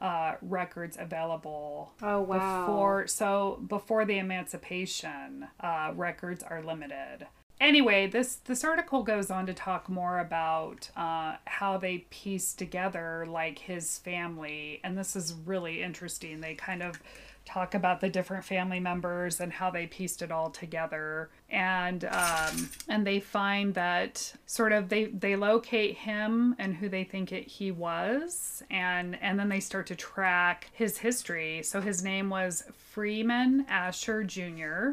uh, 0.00 0.34
records 0.42 0.96
available 0.98 1.92
oh 2.02 2.20
wow, 2.20 2.66
before 2.66 3.06
so 3.06 3.60
before 3.66 4.04
the 4.04 4.18
emancipation 4.18 5.48
uh, 5.60 5.92
records 5.94 6.42
are 6.42 6.62
limited. 6.62 7.26
Anyway 7.60 8.06
this 8.06 8.36
this 8.36 8.62
article 8.62 9.02
goes 9.02 9.30
on 9.30 9.46
to 9.46 9.54
talk 9.54 9.88
more 9.88 10.20
about 10.20 10.90
uh, 10.96 11.36
how 11.46 11.76
they 11.76 11.98
piece 12.10 12.54
together 12.54 13.26
like 13.28 13.58
his 13.58 13.98
family 13.98 14.80
and 14.84 14.96
this 14.96 15.16
is 15.16 15.34
really 15.44 15.82
interesting. 15.82 16.40
They 16.40 16.54
kind 16.54 16.82
of 16.82 17.00
talk 17.44 17.74
about 17.74 18.00
the 18.00 18.10
different 18.10 18.44
family 18.44 18.78
members 18.78 19.40
and 19.40 19.52
how 19.52 19.70
they 19.70 19.86
pieced 19.86 20.22
it 20.22 20.30
all 20.30 20.50
together 20.50 21.30
and 21.50 22.04
um, 22.04 22.70
and 22.88 23.06
they 23.06 23.20
find 23.20 23.74
that 23.74 24.34
sort 24.46 24.72
of 24.72 24.88
they 24.88 25.06
they 25.06 25.34
locate 25.36 25.96
him 25.98 26.54
and 26.58 26.76
who 26.76 26.88
they 26.88 27.04
think 27.04 27.32
it, 27.32 27.46
he 27.46 27.70
was 27.70 28.62
and 28.70 29.18
and 29.22 29.38
then 29.38 29.48
they 29.48 29.60
start 29.60 29.86
to 29.86 29.96
track 29.96 30.70
his 30.72 30.98
history 30.98 31.62
so 31.62 31.80
his 31.80 32.02
name 32.02 32.28
was 32.28 32.64
freeman 32.76 33.64
asher 33.68 34.24
jr 34.24 34.90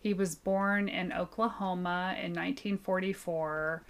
he 0.00 0.14
was 0.14 0.34
born 0.34 0.88
in 0.88 1.12
oklahoma 1.12 2.14
in 2.16 2.32
1944 2.32 3.82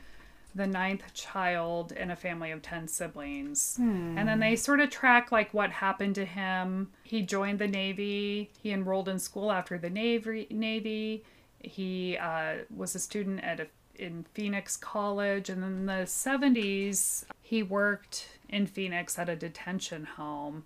the 0.54 0.66
ninth 0.66 1.14
child 1.14 1.92
in 1.92 2.10
a 2.10 2.16
family 2.16 2.50
of 2.50 2.62
10 2.62 2.88
siblings. 2.88 3.76
And 4.18 4.28
then 4.28 4.40
they 4.40 4.56
sort 4.56 4.80
of 4.80 4.90
track 4.90 5.32
like 5.32 5.54
what 5.54 5.70
happened 5.70 6.14
to 6.16 6.24
him. 6.24 6.90
He 7.04 7.22
joined 7.22 7.58
the 7.58 7.68
Navy. 7.68 8.50
He 8.62 8.70
enrolled 8.70 9.08
in 9.08 9.18
school 9.18 9.50
after 9.50 9.78
the 9.78 9.88
Navy. 9.88 10.46
Navy. 10.50 11.24
He 11.62 12.16
uh, 12.16 12.58
was 12.74 12.94
a 12.94 12.98
student 12.98 13.42
at 13.42 13.60
a, 13.60 13.66
in 13.96 14.24
Phoenix 14.34 14.76
College. 14.76 15.48
And 15.48 15.62
in 15.62 15.86
the 15.86 16.04
70s, 16.04 17.24
he 17.40 17.62
worked 17.62 18.38
in 18.48 18.66
Phoenix 18.66 19.18
at 19.18 19.28
a 19.28 19.36
detention 19.36 20.04
home. 20.04 20.64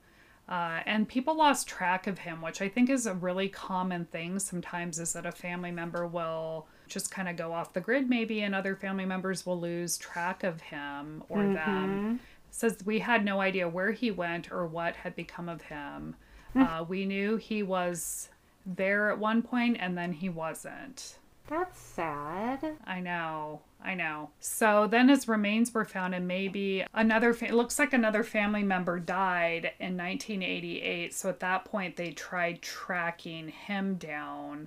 Uh, 0.49 0.81
and 0.87 1.09
people 1.09 1.37
lost 1.37 1.67
track 1.67 2.07
of 2.07 2.21
him, 2.21 2.41
which 2.41 2.63
I 2.63 2.69
think 2.69 2.89
is 2.89 3.07
a 3.07 3.15
really 3.15 3.49
common 3.49 4.05
thing 4.05 4.39
sometimes, 4.39 5.01
is 5.01 5.13
that 5.15 5.27
a 5.27 5.33
family 5.33 5.73
member 5.73 6.07
will 6.07 6.69
just 6.87 7.11
kind 7.11 7.29
of 7.29 7.37
go 7.37 7.53
off 7.53 7.73
the 7.73 7.81
grid, 7.81 8.09
maybe, 8.09 8.43
and 8.43 8.55
other 8.55 8.77
family 8.77 9.05
members 9.05 9.45
will 9.45 9.61
lose 9.61 9.99
track 9.99 10.45
of 10.45 10.61
him 10.61 11.25
or 11.29 11.43
them. 11.43 12.21
Says 12.53 12.79
we 12.87 13.01
had 13.01 13.25
no 13.25 13.41
idea 13.41 13.69
where 13.69 13.91
he 13.91 14.13
went 14.13 14.53
or 14.53 14.67
what 14.67 14.95
had 14.95 15.17
become 15.17 15.49
of 15.49 15.63
him. 15.63 16.15
Uh, 16.55 16.85
we 16.89 17.05
knew 17.05 17.37
he 17.37 17.63
was 17.63 18.29
there 18.67 19.11
at 19.11 19.19
one 19.19 19.43
point 19.43 19.77
and 19.81 19.97
then 19.97 20.13
he 20.13 20.29
wasn't. 20.29 21.17
that's 21.49 21.79
sad. 21.79 22.77
I 22.85 22.99
know, 23.01 23.61
I 23.83 23.95
know. 23.95 24.31
So 24.41 24.89
then 24.89 25.09
his 25.09 25.29
remains 25.29 25.73
were 25.73 25.85
found, 25.85 26.13
and 26.15 26.27
maybe 26.27 26.85
another, 26.93 27.33
fa- 27.33 27.47
it 27.47 27.55
looks 27.55 27.79
like 27.79 27.93
another 27.93 28.25
family 28.25 28.65
member 28.65 28.99
died 28.99 29.71
in 29.79 29.97
1988. 29.97 31.15
So 31.15 31.29
at 31.29 31.39
that 31.41 31.65
point, 31.65 31.97
they 31.97 32.11
tried 32.11 32.63
tracking 32.63 33.49
him 33.49 33.95
down. 33.95 34.67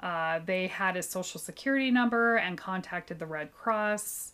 Uh, 0.00 0.40
they 0.44 0.66
had 0.68 0.96
his 0.96 1.08
social 1.08 1.38
security 1.40 1.90
number 1.90 2.36
and 2.36 2.56
contacted 2.58 3.18
the 3.18 3.26
Red 3.26 3.52
Cross, 3.52 4.32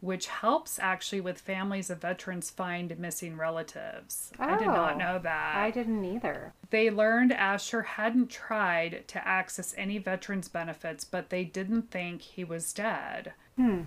which 0.00 0.28
helps 0.28 0.78
actually 0.78 1.20
with 1.20 1.40
families 1.40 1.90
of 1.90 2.00
veterans 2.00 2.50
find 2.50 2.96
missing 2.98 3.36
relatives. 3.36 4.30
I 4.38 4.56
did 4.56 4.66
not 4.68 4.94
Oh, 4.94 4.98
know 4.98 5.18
that. 5.18 5.56
I 5.56 5.70
didn't 5.70 6.04
either. 6.04 6.52
They 6.70 6.90
learned 6.90 7.32
Asher 7.32 7.82
hadn't 7.82 8.30
tried 8.30 9.04
to 9.08 9.26
access 9.26 9.74
any 9.76 9.98
veterans 9.98 10.48
benefits, 10.48 11.04
but 11.04 11.30
they 11.30 11.44
didn't 11.44 11.90
think 11.90 12.22
he 12.22 12.44
was 12.44 12.72
dead. 12.72 13.32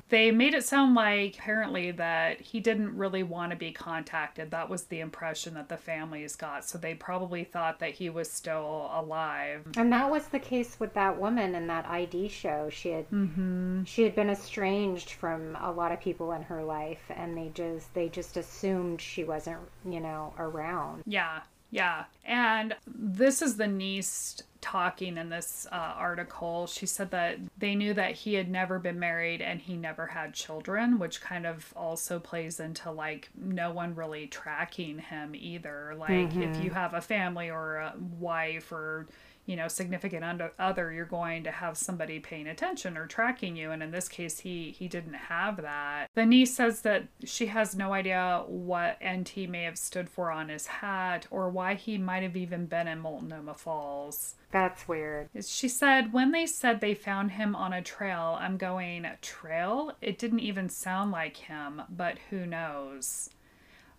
They 0.09 0.31
made 0.31 0.53
it 0.53 0.65
sound 0.65 0.95
like 0.95 1.35
apparently 1.37 1.91
that 1.91 2.41
he 2.41 2.59
didn't 2.59 2.97
really 2.97 3.23
want 3.23 3.51
to 3.51 3.55
be 3.57 3.71
contacted. 3.71 4.51
That 4.51 4.69
was 4.69 4.83
the 4.83 4.99
impression 4.99 5.53
that 5.53 5.69
the 5.69 5.77
families 5.77 6.35
got. 6.35 6.65
So 6.65 6.77
they 6.77 6.93
probably 6.93 7.43
thought 7.43 7.79
that 7.79 7.91
he 7.91 8.09
was 8.09 8.29
still 8.31 8.89
alive. 8.93 9.65
And 9.77 9.91
that 9.93 10.09
was 10.11 10.27
the 10.27 10.39
case 10.39 10.79
with 10.79 10.93
that 10.95 11.19
woman 11.19 11.55
in 11.55 11.67
that 11.67 11.85
ID 11.87 12.27
show. 12.27 12.69
She 12.69 12.89
had 12.89 13.09
Mm-hmm. 13.11 13.83
she 13.83 14.03
had 14.03 14.15
been 14.15 14.29
estranged 14.29 15.11
from 15.11 15.55
a 15.61 15.71
lot 15.71 15.91
of 15.91 15.99
people 15.99 16.31
in 16.33 16.43
her 16.43 16.63
life, 16.63 17.03
and 17.09 17.37
they 17.37 17.49
just 17.53 17.93
they 17.93 18.09
just 18.09 18.37
assumed 18.37 19.01
she 19.01 19.23
wasn't 19.23 19.59
you 19.85 19.99
know 19.99 20.33
around. 20.37 21.03
Yeah, 21.05 21.41
yeah. 21.71 22.03
And 22.25 22.75
this 22.85 23.41
is 23.41 23.55
the 23.55 23.67
niece 23.67 24.43
talking 24.59 25.17
in 25.17 25.29
this 25.29 25.65
uh, 25.71 25.75
article. 25.75 26.67
She 26.67 26.85
said 26.85 27.11
that 27.11 27.39
they 27.57 27.75
knew 27.75 27.93
that 27.93 28.11
he 28.11 28.35
had 28.35 28.49
never 28.49 28.77
been 28.77 28.99
married 28.99 29.41
and 29.41 29.59
he 29.59 29.75
never 29.75 30.05
had 30.05 30.33
children, 30.33 30.99
which 30.99 31.21
kind 31.21 31.47
of 31.47 31.73
also 31.75 32.19
plays 32.19 32.59
into 32.59 32.91
like 32.91 33.29
no 33.35 33.71
one 33.71 33.95
really 33.95 34.27
tracking 34.27 34.99
him 34.99 35.33
either. 35.33 35.95
Like 35.97 36.35
if 36.35 36.63
you 36.63 36.71
have 36.71 36.93
a 36.93 37.01
family 37.01 37.49
or 37.49 37.77
a 37.77 37.93
wife 38.19 38.71
or 38.71 39.07
you 39.51 39.57
know 39.57 39.67
significant 39.67 40.23
under, 40.23 40.53
other 40.57 40.93
you're 40.93 41.03
going 41.03 41.43
to 41.43 41.51
have 41.51 41.77
somebody 41.77 42.21
paying 42.21 42.47
attention 42.47 42.97
or 42.97 43.05
tracking 43.05 43.57
you. 43.57 43.71
And 43.71 43.83
in 43.83 43.91
this 43.91 44.07
case 44.07 44.39
he 44.39 44.71
he 44.71 44.87
didn't 44.87 45.13
have 45.13 45.57
that. 45.57 46.07
The 46.15 46.25
niece 46.25 46.55
says 46.55 46.83
that 46.83 47.09
she 47.25 47.47
has 47.47 47.75
no 47.75 47.91
idea 47.91 48.45
what 48.47 48.97
nt 49.05 49.35
may 49.49 49.63
have 49.63 49.77
stood 49.77 50.09
for 50.09 50.31
on 50.31 50.47
his 50.47 50.67
hat 50.67 51.27
or 51.29 51.49
why 51.49 51.73
he 51.73 51.97
might 51.97 52.23
have 52.23 52.37
even 52.37 52.65
been 52.65 52.87
in 52.87 52.99
multnomah 52.99 53.55
falls. 53.55 54.35
That's 54.51 54.87
weird. 54.87 55.27
she 55.45 55.67
said 55.67 56.13
when 56.13 56.31
they 56.31 56.45
said 56.45 56.79
they 56.79 56.93
found 56.93 57.31
him 57.31 57.53
on 57.53 57.73
a 57.73 57.81
trail 57.81 58.37
i'm 58.39 58.55
going 58.55 59.05
trail? 59.21 59.91
It 60.01 60.17
didn't 60.17 60.39
even 60.39 60.69
sound 60.69 61.11
like 61.11 61.35
him 61.35 61.81
but 61.89 62.17
who 62.29 62.45
knows? 62.45 63.29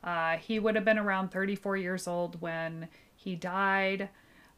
Uh, 0.03 0.39
he 0.39 0.59
would 0.59 0.77
have 0.77 0.85
been 0.87 0.99
around 0.99 1.29
34 1.29 1.77
years 1.77 2.09
old 2.09 2.41
when 2.41 2.89
he 3.15 3.37
died 3.37 4.09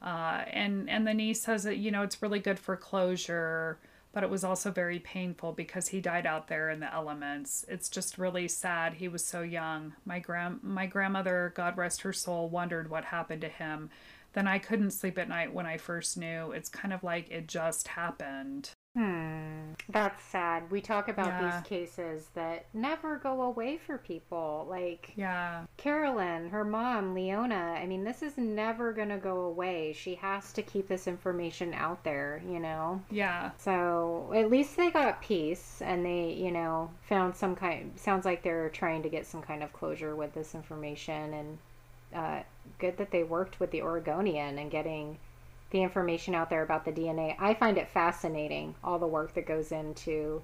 uh, 0.05 0.45
and 0.53 0.89
and 0.89 1.07
the 1.07 1.15
niece 1.15 1.43
says 1.43 1.65
that 1.65 1.79
you 1.79 1.91
know 1.91 2.03
it's 2.03 2.23
really 2.23 2.39
good 2.39 2.59
for 2.59 2.77
closure 2.77 3.79
but 4.15 4.23
it 4.23 4.31
was 4.31 4.45
also 4.45 4.71
very 4.71 5.01
painful 5.01 5.53
because 5.53 5.89
he 5.89 6.01
died 6.01 6.25
out 6.25 6.47
there 6.47 6.71
in 6.71 6.79
the 6.79 6.95
elements. 6.95 7.65
It's 7.69 7.89
just 7.89 8.17
really 8.17 8.47
sad. 8.47 8.95
He 8.95 9.09
was 9.09 9.27
so 9.27 9.43
young. 9.43 9.95
My 10.05 10.21
grand 10.21 10.61
my 10.63 10.87
grandmother 10.87 11.53
god 11.57 11.77
rest 11.77 12.03
her 12.03 12.13
soul 12.13 12.49
wondered 12.49 12.89
what 12.89 13.07
happened 13.07 13.41
to 13.41 13.49
him. 13.49 13.91
Then 14.33 14.47
i 14.47 14.59
couldn't 14.59 14.93
sleep 14.93 15.19
at 15.19 15.29
night 15.29 15.53
when 15.53 15.67
i 15.67 15.77
first 15.77 16.17
knew. 16.17 16.53
It's 16.53 16.69
kind 16.69 16.95
of 16.95 17.03
like 17.03 17.29
it 17.31 17.49
just 17.49 17.89
happened. 17.89 18.71
Hmm. 18.97 19.44
That's 19.89 20.23
sad. 20.23 20.71
We 20.71 20.81
talk 20.81 21.09
about 21.09 21.27
Yeah. 21.27 21.51
these 21.61 21.67
cases 21.69 22.29
that 22.35 22.67
never 22.73 23.17
go 23.17 23.43
away 23.43 23.77
for 23.77 23.99
people. 23.99 24.67
Like 24.69 25.13
Yeah. 25.17 25.65
Carolyn, 25.77 26.51
her 26.51 26.65
mom, 26.65 27.15
Leona. 27.15 27.77
I 27.79 27.87
mean, 27.87 28.05
this 28.05 28.23
is 28.23 28.37
never 28.39 28.93
going 28.93 29.11
to 29.11 29.19
go 29.19 29.41
away. 29.43 29.93
She 29.93 30.15
has 30.17 30.53
to 30.55 30.63
keep 30.63 30.89
this 30.89 31.07
information 31.07 31.75
out 31.75 32.03
there, 32.05 32.43
you 32.47 32.59
know? 32.59 33.03
Yeah. 33.11 33.51
So 33.59 34.33
at 34.35 34.51
least 34.51 34.77
they 34.77 34.91
got 34.91 35.21
peace 35.23 35.83
and 35.83 36.05
they, 36.05 36.33
you 36.33 36.51
know, 36.51 36.91
found 37.09 37.35
some 37.37 37.55
kind. 37.55 37.93
Sounds 37.99 38.25
like 38.25 38.43
they're 38.43 38.71
trying 38.71 39.03
to 39.03 39.09
get 39.09 39.27
some 39.27 39.43
kind 39.43 39.63
of 39.63 39.73
closure 39.73 40.15
with 40.17 40.33
this 40.35 40.55
information, 40.55 41.35
and 41.35 41.59
uh, 42.15 42.43
good 42.79 42.97
that 42.97 43.11
they 43.11 43.25
worked 43.25 43.59
with 43.61 43.71
the 43.71 43.83
Oregonian 43.83 44.59
and 44.59 44.71
getting 44.71 45.19
the 45.75 45.83
information 45.83 46.37
out 46.37 46.51
there 46.51 46.63
about 46.63 46.85
the 46.85 46.93
DNA. 46.93 47.35
I 47.41 47.53
find 47.53 47.77
it 47.79 47.89
fascinating 47.89 48.77
all 48.85 49.01
the 49.01 49.09
work 49.09 49.35
that 49.35 49.45
goes 49.45 49.73
into 49.73 50.41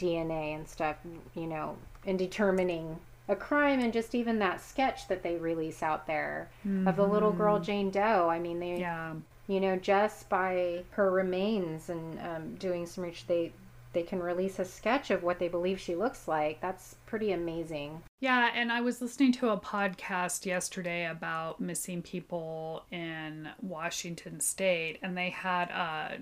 DNA 0.00 0.56
and 0.56 0.66
stuff, 0.66 0.96
you 1.36 1.46
know, 1.46 1.76
in 2.04 2.16
determining 2.16 2.98
a 3.28 3.36
crime 3.36 3.78
and 3.78 3.92
just 3.92 4.16
even 4.16 4.40
that 4.40 4.60
sketch 4.60 5.06
that 5.06 5.22
they 5.22 5.36
release 5.36 5.80
out 5.80 6.08
there 6.08 6.50
of 6.86 6.96
the 6.96 7.06
little 7.06 7.30
girl 7.30 7.60
Jane 7.60 7.90
Doe. 7.92 8.28
I 8.28 8.40
mean, 8.40 8.58
they 8.58 8.80
Yeah. 8.80 9.14
you 9.46 9.60
know, 9.60 9.76
just 9.76 10.28
by 10.28 10.82
her 10.90 11.08
remains 11.08 11.88
and 11.88 12.18
um, 12.20 12.54
doing 12.56 12.84
some 12.84 13.04
research, 13.04 13.28
they 13.28 13.52
they 13.94 14.02
can 14.02 14.20
release 14.20 14.58
a 14.58 14.64
sketch 14.64 15.10
of 15.10 15.22
what 15.22 15.38
they 15.38 15.48
believe 15.48 15.80
she 15.80 15.94
looks 15.94 16.28
like. 16.28 16.60
That's 16.60 16.96
pretty 17.06 17.32
amazing. 17.32 18.02
Yeah, 18.20 18.50
and 18.54 18.70
I 18.70 18.80
was 18.80 19.00
listening 19.00 19.32
to 19.32 19.50
a 19.50 19.56
podcast 19.56 20.44
yesterday 20.44 21.06
about 21.06 21.60
missing 21.60 22.02
people 22.02 22.84
in 22.90 23.48
Washington 23.62 24.40
State, 24.40 24.98
and 25.02 25.16
they 25.16 25.30
had 25.30 25.70
a, 25.70 26.18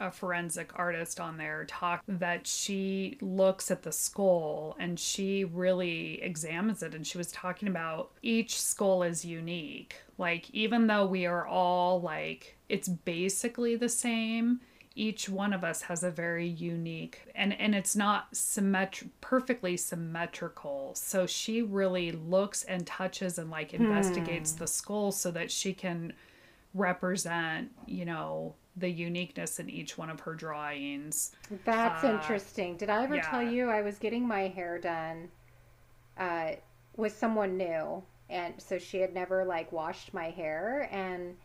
a 0.00 0.10
forensic 0.10 0.72
artist 0.76 1.20
on 1.20 1.36
there 1.36 1.64
talk 1.66 2.02
that 2.08 2.46
she 2.46 3.18
looks 3.20 3.70
at 3.70 3.82
the 3.82 3.92
skull 3.92 4.74
and 4.80 4.98
she 4.98 5.44
really 5.44 6.22
examines 6.22 6.82
it. 6.82 6.94
And 6.94 7.06
she 7.06 7.18
was 7.18 7.30
talking 7.30 7.68
about 7.68 8.10
each 8.22 8.60
skull 8.60 9.02
is 9.02 9.24
unique. 9.24 9.96
Like, 10.16 10.50
even 10.50 10.86
though 10.86 11.06
we 11.06 11.26
are 11.26 11.46
all 11.46 12.00
like, 12.00 12.56
it's 12.68 12.88
basically 12.88 13.76
the 13.76 13.88
same 13.88 14.60
each 14.94 15.28
one 15.28 15.52
of 15.52 15.62
us 15.64 15.82
has 15.82 16.02
a 16.02 16.10
very 16.10 16.46
unique 16.48 17.22
and 17.34 17.52
and 17.54 17.74
it's 17.74 17.94
not 17.94 18.32
symmetr 18.32 19.08
perfectly 19.20 19.76
symmetrical. 19.76 20.94
So 20.96 21.26
she 21.26 21.62
really 21.62 22.12
looks 22.12 22.64
and 22.64 22.86
touches 22.86 23.38
and 23.38 23.50
like 23.50 23.72
investigates 23.72 24.52
the 24.52 24.66
skull 24.66 25.12
so 25.12 25.30
that 25.30 25.50
she 25.50 25.72
can 25.74 26.12
represent 26.74 27.70
you 27.86 28.04
know 28.04 28.54
the 28.76 28.88
uniqueness 28.90 29.58
in 29.58 29.68
each 29.68 29.98
one 29.98 30.10
of 30.10 30.20
her 30.20 30.34
drawings. 30.34 31.32
That's 31.64 32.04
Uh, 32.04 32.08
interesting. 32.14 32.76
Did 32.76 32.88
I 32.90 33.04
ever 33.04 33.18
tell 33.20 33.42
you 33.42 33.68
I 33.68 33.82
was 33.82 33.98
getting 33.98 34.26
my 34.26 34.48
hair 34.48 34.78
done 34.78 35.28
uh, 36.16 36.52
with 36.96 37.16
someone 37.16 37.56
new, 37.56 38.02
and 38.28 38.54
so 38.60 38.78
she 38.78 38.98
had 38.98 39.12
never 39.14 39.44
like 39.44 39.72
washed 39.72 40.14
my 40.14 40.30
hair, 40.30 40.88
and 40.92 41.36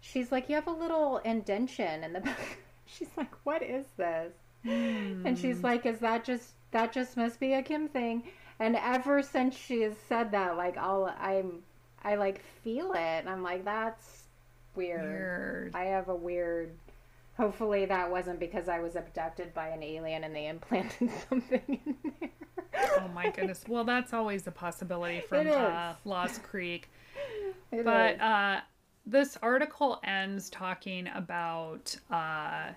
she's 0.00 0.30
like, 0.32 0.48
"You 0.48 0.54
have 0.56 0.66
a 0.66 0.72
little 0.72 1.18
indention 1.18 2.04
in 2.04 2.12
the 2.12 2.20
back." 2.20 2.58
she's 2.86 3.08
like, 3.16 3.32
"What 3.44 3.62
is 3.62 3.86
this?" 3.96 4.32
And 4.64 5.38
she's 5.38 5.62
like, 5.62 5.86
"Is 5.86 5.98
that 6.00 6.24
just 6.24 6.54
that 6.72 6.92
just 6.92 7.16
must 7.16 7.38
be 7.40 7.52
a 7.54 7.62
Kim 7.62 7.88
thing?" 7.88 8.24
And 8.58 8.76
ever 8.76 9.22
since 9.22 9.54
she 9.56 9.82
has 9.82 9.94
said 10.08 10.30
that, 10.32 10.56
like, 10.56 10.76
I'll 10.78 11.14
I'm 11.20 11.62
I 12.02 12.14
like 12.16 12.42
feel 12.64 12.92
it, 12.92 12.98
and 12.98 13.28
I'm 13.28 13.42
like, 13.42 13.64
"That's 13.64 14.24
weird." 14.74 15.02
weird 15.02 15.70
I 15.74 15.84
have 15.84 16.08
a 16.08 16.14
weird. 16.14 16.72
Hopefully, 17.36 17.84
that 17.84 18.10
wasn't 18.10 18.40
because 18.40 18.66
I 18.68 18.80
was 18.80 18.96
abducted 18.96 19.52
by 19.52 19.68
an 19.68 19.82
alien 19.82 20.24
and 20.24 20.34
they 20.34 20.46
implanted 20.46 21.10
something 21.28 21.60
in 21.68 21.96
there. 22.20 22.30
oh 22.98 23.08
my 23.08 23.30
goodness 23.30 23.64
well 23.68 23.84
that's 23.84 24.12
always 24.14 24.46
a 24.46 24.50
possibility 24.50 25.20
from 25.28 25.46
uh, 25.48 25.92
lost 26.04 26.42
creek 26.42 26.88
It 27.72 27.84
but 27.84 28.20
uh, 28.20 28.60
this 29.06 29.38
article 29.40 30.00
ends 30.04 30.50
talking 30.50 31.08
about 31.14 31.96
uh, 32.10 32.70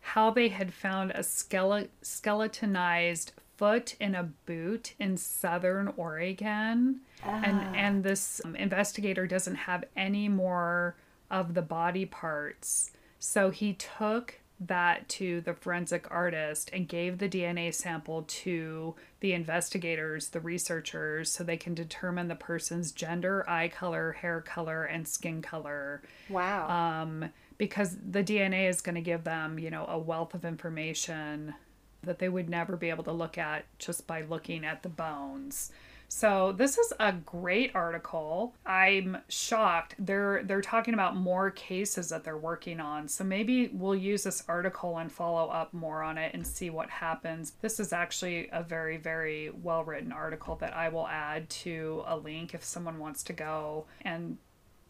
how 0.00 0.30
they 0.30 0.48
had 0.48 0.72
found 0.72 1.12
a 1.12 1.20
skele- 1.20 1.88
skeletonized 2.02 3.32
foot 3.56 3.94
in 4.00 4.14
a 4.16 4.24
boot 4.46 4.94
in 4.98 5.16
southern 5.16 5.92
Oregon, 5.96 7.00
and 7.22 7.76
and 7.76 8.02
this 8.02 8.40
um, 8.44 8.56
investigator 8.56 9.26
doesn't 9.26 9.54
have 9.54 9.84
any 9.96 10.28
more 10.28 10.96
of 11.30 11.54
the 11.54 11.62
body 11.62 12.04
parts, 12.04 12.90
so 13.18 13.50
he 13.50 13.74
took 13.74 14.40
that 14.60 15.08
to 15.08 15.40
the 15.40 15.54
forensic 15.54 16.06
artist 16.10 16.70
and 16.72 16.88
gave 16.88 17.18
the 17.18 17.28
DNA 17.28 17.74
sample 17.74 18.24
to 18.26 18.94
the 19.20 19.32
investigators, 19.32 20.28
the 20.28 20.40
researchers, 20.40 21.30
so 21.30 21.42
they 21.42 21.56
can 21.56 21.74
determine 21.74 22.28
the 22.28 22.34
person's 22.34 22.92
gender, 22.92 23.48
eye 23.48 23.68
color, 23.68 24.12
hair 24.12 24.40
color, 24.40 24.84
and 24.84 25.06
skin 25.08 25.42
color. 25.42 26.02
wow. 26.28 26.68
Um, 27.02 27.30
because 27.56 27.96
the 28.10 28.24
DNA 28.24 28.68
is 28.68 28.80
going 28.80 28.96
to 28.96 29.00
give 29.00 29.24
them, 29.24 29.58
you 29.58 29.70
know, 29.70 29.86
a 29.86 29.98
wealth 29.98 30.34
of 30.34 30.44
information 30.44 31.54
that 32.02 32.18
they 32.18 32.28
would 32.28 32.48
never 32.48 32.76
be 32.76 32.90
able 32.90 33.04
to 33.04 33.12
look 33.12 33.38
at 33.38 33.64
just 33.78 34.06
by 34.06 34.22
looking 34.22 34.64
at 34.64 34.82
the 34.82 34.88
bones. 34.88 35.70
So 36.08 36.52
this 36.52 36.78
is 36.78 36.92
a 37.00 37.12
great 37.12 37.72
article. 37.74 38.54
I'm 38.64 39.18
shocked. 39.28 39.94
They're 39.98 40.42
they're 40.44 40.60
talking 40.60 40.94
about 40.94 41.16
more 41.16 41.50
cases 41.50 42.08
that 42.10 42.24
they're 42.24 42.36
working 42.36 42.80
on. 42.80 43.08
So 43.08 43.24
maybe 43.24 43.68
we'll 43.72 43.96
use 43.96 44.22
this 44.22 44.44
article 44.48 44.98
and 44.98 45.10
follow 45.10 45.48
up 45.48 45.72
more 45.74 46.02
on 46.02 46.18
it 46.18 46.34
and 46.34 46.46
see 46.46 46.70
what 46.70 46.88
happens. 46.88 47.52
This 47.60 47.80
is 47.80 47.92
actually 47.92 48.48
a 48.52 48.62
very 48.62 48.96
very 48.96 49.50
well-written 49.50 50.12
article 50.12 50.56
that 50.56 50.76
I 50.76 50.88
will 50.88 51.08
add 51.08 51.48
to 51.50 52.04
a 52.06 52.16
link 52.16 52.54
if 52.54 52.62
someone 52.62 52.98
wants 52.98 53.22
to 53.24 53.32
go 53.32 53.86
and 54.02 54.38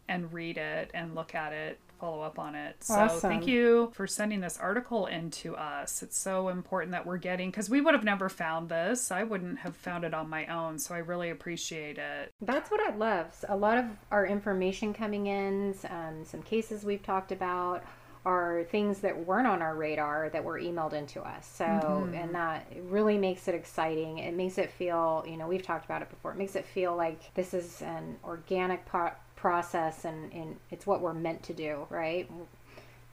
and 0.07 0.31
read 0.31 0.57
it 0.57 0.91
and 0.93 1.15
look 1.15 1.33
at 1.33 1.51
it, 1.51 1.79
follow 1.99 2.21
up 2.21 2.39
on 2.39 2.55
it. 2.55 2.83
So 2.83 2.95
Awesome. 2.95 3.29
thank 3.29 3.47
you 3.47 3.91
for 3.93 4.07
sending 4.07 4.41
this 4.41 4.57
article 4.57 5.05
in 5.07 5.31
to 5.31 5.55
us. 5.55 6.01
It's 6.03 6.17
so 6.17 6.49
important 6.49 6.91
that 6.91 7.05
we're 7.05 7.17
getting 7.17 7.49
because 7.51 7.69
we 7.69 7.81
would 7.81 7.93
have 7.93 8.03
never 8.03 8.29
found 8.29 8.69
this. 8.69 9.11
I 9.11 9.23
wouldn't 9.23 9.59
have 9.59 9.75
found 9.75 10.03
it 10.03 10.13
on 10.13 10.29
my 10.29 10.45
own. 10.47 10.79
So 10.79 10.95
I 10.95 10.99
really 10.99 11.29
appreciate 11.29 11.97
it. 11.97 12.33
That's 12.41 12.69
what 12.71 12.81
I 12.81 12.95
love. 12.95 13.27
A 13.49 13.55
lot 13.55 13.77
of 13.77 13.85
our 14.11 14.25
information 14.25 14.93
coming 14.93 15.27
in, 15.27 15.75
um, 15.89 16.23
some 16.25 16.41
cases 16.41 16.83
we've 16.83 17.03
talked 17.03 17.31
about, 17.31 17.83
are 18.25 18.63
things 18.71 19.01
that 19.01 19.15
weren't 19.25 19.45
on 19.45 19.61
our 19.61 19.75
radar 19.75 20.29
that 20.29 20.43
were 20.43 20.59
emailed 20.59 20.93
into 20.93 21.21
us. 21.21 21.47
So, 21.47 22.09
and 22.11 22.33
that 22.33 22.65
really 22.85 23.19
makes 23.19 23.47
it 23.47 23.53
exciting. 23.53 24.17
It 24.17 24.33
makes 24.33 24.57
it 24.57 24.71
feel, 24.71 25.23
you 25.27 25.37
know, 25.37 25.47
we've 25.47 25.61
talked 25.61 25.85
about 25.85 26.01
it 26.01 26.09
before. 26.09 26.31
It 26.31 26.37
makes 26.37 26.55
it 26.55 26.65
feel 26.65 26.95
like 26.95 27.33
this 27.35 27.53
is 27.53 27.83
an 27.83 28.17
organic 28.23 28.83
po- 28.87 29.11
process 29.45 30.05
and, 30.05 30.33
and 30.33 30.55
it's 30.71 30.87
what 30.87 31.01
we're 31.01 31.13
meant 31.13 31.43
to 31.43 31.53
do, 31.53 31.85
right? 31.91 32.27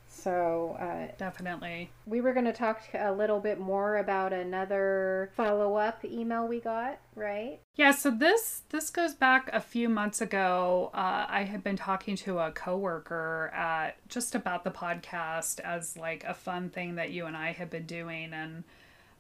So, 0.09 0.79
uh, 0.81 1.15
Definitely. 1.19 1.91
we 2.07 2.23
were 2.23 2.33
going 2.33 2.47
to 2.47 2.55
talk 2.55 2.81
a 2.95 3.13
little 3.13 3.39
bit 3.39 3.61
more 3.61 3.99
about 3.99 4.33
another 4.33 5.31
follow 5.37 5.77
up 5.77 6.03
email 6.07 6.49
we 6.49 6.59
got, 6.59 7.01
right? 7.17 7.61
Yeah, 7.77 7.91
so 7.91 8.11
this 8.11 8.63
this 8.71 8.89
goes 8.89 9.13
back 9.13 9.51
a 9.53 9.61
few 9.61 9.91
months 9.91 10.23
ago. 10.23 10.91
Uh, 10.95 11.27
I 11.29 11.43
had 11.43 11.63
been 11.63 11.77
talking 11.77 12.17
to 12.17 12.39
a 12.39 12.51
coworker 12.51 13.51
at 13.55 13.97
just 14.09 14.35
about 14.35 14.65
the 14.65 14.71
podcast 14.71 15.61
as 15.61 15.99
like 15.99 16.25
a 16.25 16.33
fun 16.33 16.71
thing 16.71 16.95
that 16.95 17.11
you 17.11 17.27
and 17.27 17.37
I 17.37 17.53
had 17.53 17.69
been 17.69 17.85
doing, 17.85 18.33
and 18.33 18.65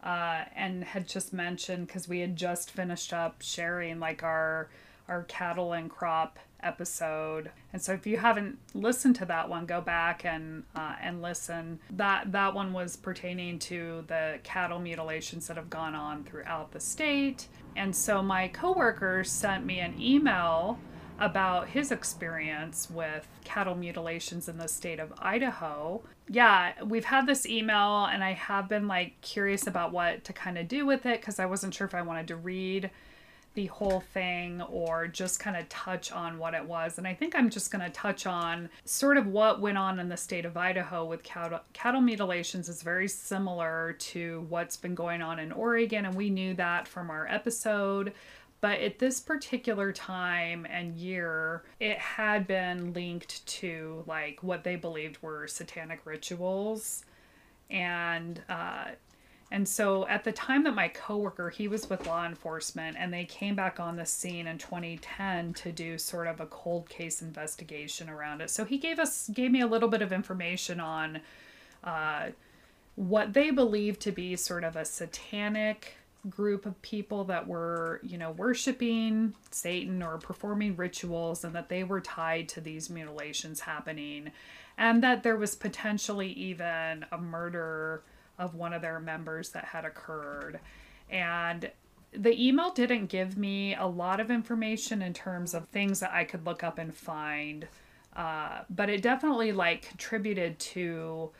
uh, 0.02 0.44
and 0.56 0.82
had 0.82 1.06
just 1.08 1.34
mentioned 1.34 1.88
because 1.88 2.08
we 2.08 2.20
had 2.20 2.36
just 2.36 2.70
finished 2.70 3.12
up 3.12 3.42
sharing 3.42 4.00
like 4.00 4.22
our 4.22 4.70
our 5.08 5.24
cattle 5.24 5.74
and 5.74 5.90
crop 5.90 6.38
episode. 6.62 7.50
And 7.72 7.82
so 7.82 7.92
if 7.92 8.06
you 8.06 8.18
haven't 8.18 8.58
listened 8.74 9.16
to 9.16 9.24
that 9.26 9.48
one, 9.48 9.66
go 9.66 9.80
back 9.80 10.24
and 10.24 10.64
uh, 10.74 10.96
and 11.00 11.22
listen. 11.22 11.80
That 11.90 12.32
that 12.32 12.54
one 12.54 12.72
was 12.72 12.96
pertaining 12.96 13.58
to 13.60 14.04
the 14.06 14.38
cattle 14.42 14.78
mutilations 14.78 15.46
that 15.48 15.56
have 15.56 15.70
gone 15.70 15.94
on 15.94 16.24
throughout 16.24 16.72
the 16.72 16.80
state. 16.80 17.48
And 17.76 17.94
so 17.94 18.22
my 18.22 18.48
coworker 18.48 19.24
sent 19.24 19.64
me 19.64 19.80
an 19.80 20.00
email 20.00 20.78
about 21.18 21.68
his 21.68 21.92
experience 21.92 22.90
with 22.90 23.26
cattle 23.44 23.74
mutilations 23.74 24.48
in 24.48 24.58
the 24.58 24.66
state 24.66 24.98
of 24.98 25.12
Idaho. 25.18 26.02
Yeah, 26.28 26.72
we've 26.84 27.04
had 27.04 27.26
this 27.26 27.46
email 27.46 28.06
and 28.06 28.24
I 28.24 28.32
have 28.32 28.68
been 28.68 28.88
like 28.88 29.20
curious 29.20 29.66
about 29.66 29.92
what 29.92 30.24
to 30.24 30.32
kind 30.32 30.58
of 30.58 30.68
do 30.68 30.84
with 30.84 31.06
it 31.06 31.20
because 31.20 31.38
I 31.38 31.46
wasn't 31.46 31.74
sure 31.74 31.86
if 31.86 31.94
I 31.94 32.02
wanted 32.02 32.28
to 32.28 32.36
read 32.36 32.90
the 33.54 33.66
whole 33.66 34.00
thing 34.00 34.62
or 34.62 35.06
just 35.06 35.38
kind 35.38 35.56
of 35.56 35.68
touch 35.68 36.10
on 36.12 36.38
what 36.38 36.54
it 36.54 36.64
was. 36.64 36.98
And 36.98 37.06
I 37.06 37.14
think 37.14 37.34
I'm 37.34 37.50
just 37.50 37.70
going 37.70 37.84
to 37.84 37.90
touch 37.90 38.26
on 38.26 38.70
sort 38.84 39.16
of 39.16 39.26
what 39.26 39.60
went 39.60 39.78
on 39.78 39.98
in 39.98 40.08
the 40.08 40.16
state 40.16 40.44
of 40.44 40.56
Idaho 40.56 41.04
with 41.04 41.22
cattle, 41.22 41.60
cattle 41.72 42.00
mutilations 42.00 42.68
is 42.68 42.82
very 42.82 43.08
similar 43.08 43.96
to 43.98 44.46
what's 44.48 44.76
been 44.76 44.94
going 44.94 45.22
on 45.22 45.38
in 45.38 45.52
Oregon. 45.52 46.06
And 46.06 46.14
we 46.14 46.30
knew 46.30 46.54
that 46.54 46.88
from 46.88 47.10
our 47.10 47.26
episode. 47.26 48.12
But 48.60 48.78
at 48.78 49.00
this 49.00 49.18
particular 49.18 49.92
time 49.92 50.66
and 50.70 50.94
year, 50.94 51.64
it 51.80 51.98
had 51.98 52.46
been 52.46 52.92
linked 52.92 53.44
to 53.46 54.04
like 54.06 54.42
what 54.42 54.62
they 54.62 54.76
believed 54.76 55.20
were 55.20 55.48
satanic 55.48 56.00
rituals 56.04 57.04
and 57.72 58.40
uh, 58.48 58.84
and 59.52 59.68
so 59.68 60.08
at 60.08 60.24
the 60.24 60.32
time 60.32 60.64
that 60.64 60.74
my 60.74 60.88
coworker, 60.88 61.50
he 61.50 61.68
was 61.68 61.90
with 61.90 62.06
law 62.06 62.24
enforcement, 62.24 62.96
and 62.98 63.12
they 63.12 63.26
came 63.26 63.54
back 63.54 63.78
on 63.78 63.96
the 63.96 64.06
scene 64.06 64.46
in 64.46 64.56
2010 64.56 65.52
to 65.52 65.70
do 65.70 65.98
sort 65.98 66.26
of 66.26 66.40
a 66.40 66.46
cold 66.46 66.88
case 66.88 67.20
investigation 67.20 68.08
around 68.08 68.40
it. 68.40 68.48
So 68.48 68.64
he 68.64 68.78
gave 68.78 68.98
us 68.98 69.28
gave 69.28 69.50
me 69.50 69.60
a 69.60 69.66
little 69.66 69.90
bit 69.90 70.00
of 70.00 70.10
information 70.10 70.80
on 70.80 71.20
uh, 71.84 72.28
what 72.96 73.34
they 73.34 73.50
believed 73.50 74.00
to 74.00 74.10
be 74.10 74.36
sort 74.36 74.64
of 74.64 74.74
a 74.74 74.86
satanic 74.86 75.96
group 76.30 76.64
of 76.64 76.80
people 76.80 77.24
that 77.24 77.46
were, 77.46 78.00
you 78.02 78.16
know, 78.16 78.30
worshiping 78.30 79.34
Satan 79.50 80.02
or 80.02 80.16
performing 80.16 80.76
rituals, 80.76 81.44
and 81.44 81.54
that 81.54 81.68
they 81.68 81.84
were 81.84 82.00
tied 82.00 82.48
to 82.48 82.62
these 82.62 82.88
mutilations 82.88 83.60
happening, 83.60 84.30
and 84.78 85.02
that 85.02 85.22
there 85.22 85.36
was 85.36 85.54
potentially 85.54 86.32
even 86.32 87.04
a 87.12 87.18
murder 87.18 88.02
of 88.42 88.54
one 88.54 88.72
of 88.72 88.82
their 88.82 88.98
members 89.00 89.50
that 89.50 89.64
had 89.64 89.84
occurred. 89.84 90.58
And 91.08 91.70
the 92.12 92.46
email 92.46 92.70
didn't 92.72 93.06
give 93.06 93.38
me 93.38 93.74
a 93.74 93.86
lot 93.86 94.20
of 94.20 94.30
information 94.30 95.00
in 95.00 95.14
terms 95.14 95.54
of 95.54 95.68
things 95.68 96.00
that 96.00 96.12
I 96.12 96.24
could 96.24 96.44
look 96.44 96.62
up 96.62 96.78
and 96.78 96.94
find, 96.94 97.66
uh, 98.16 98.62
but 98.68 98.90
it 98.90 99.00
definitely 99.00 99.52
like 99.52 99.82
contributed 99.82 100.58
to 100.58 101.30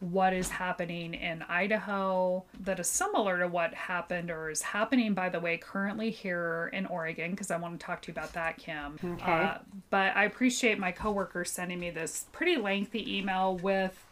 what 0.00 0.32
is 0.32 0.48
happening 0.48 1.14
in 1.14 1.42
Idaho 1.42 2.44
that 2.60 2.80
is 2.80 2.88
similar 2.88 3.38
to 3.38 3.46
what 3.46 3.72
happened 3.72 4.30
or 4.30 4.50
is 4.50 4.60
happening, 4.60 5.14
by 5.14 5.28
the 5.28 5.38
way, 5.38 5.56
currently 5.56 6.10
here 6.10 6.70
in 6.72 6.86
Oregon, 6.86 7.30
because 7.30 7.52
I 7.52 7.56
want 7.56 7.78
to 7.78 7.86
talk 7.86 8.02
to 8.02 8.08
you 8.08 8.12
about 8.12 8.32
that, 8.32 8.58
Kim. 8.58 8.98
Okay. 9.04 9.32
Uh, 9.32 9.58
but 9.90 10.16
I 10.16 10.24
appreciate 10.24 10.78
my 10.78 10.90
coworker 10.90 11.44
sending 11.44 11.78
me 11.78 11.90
this 11.90 12.26
pretty 12.32 12.56
lengthy 12.56 13.18
email 13.18 13.56
with 13.58 14.04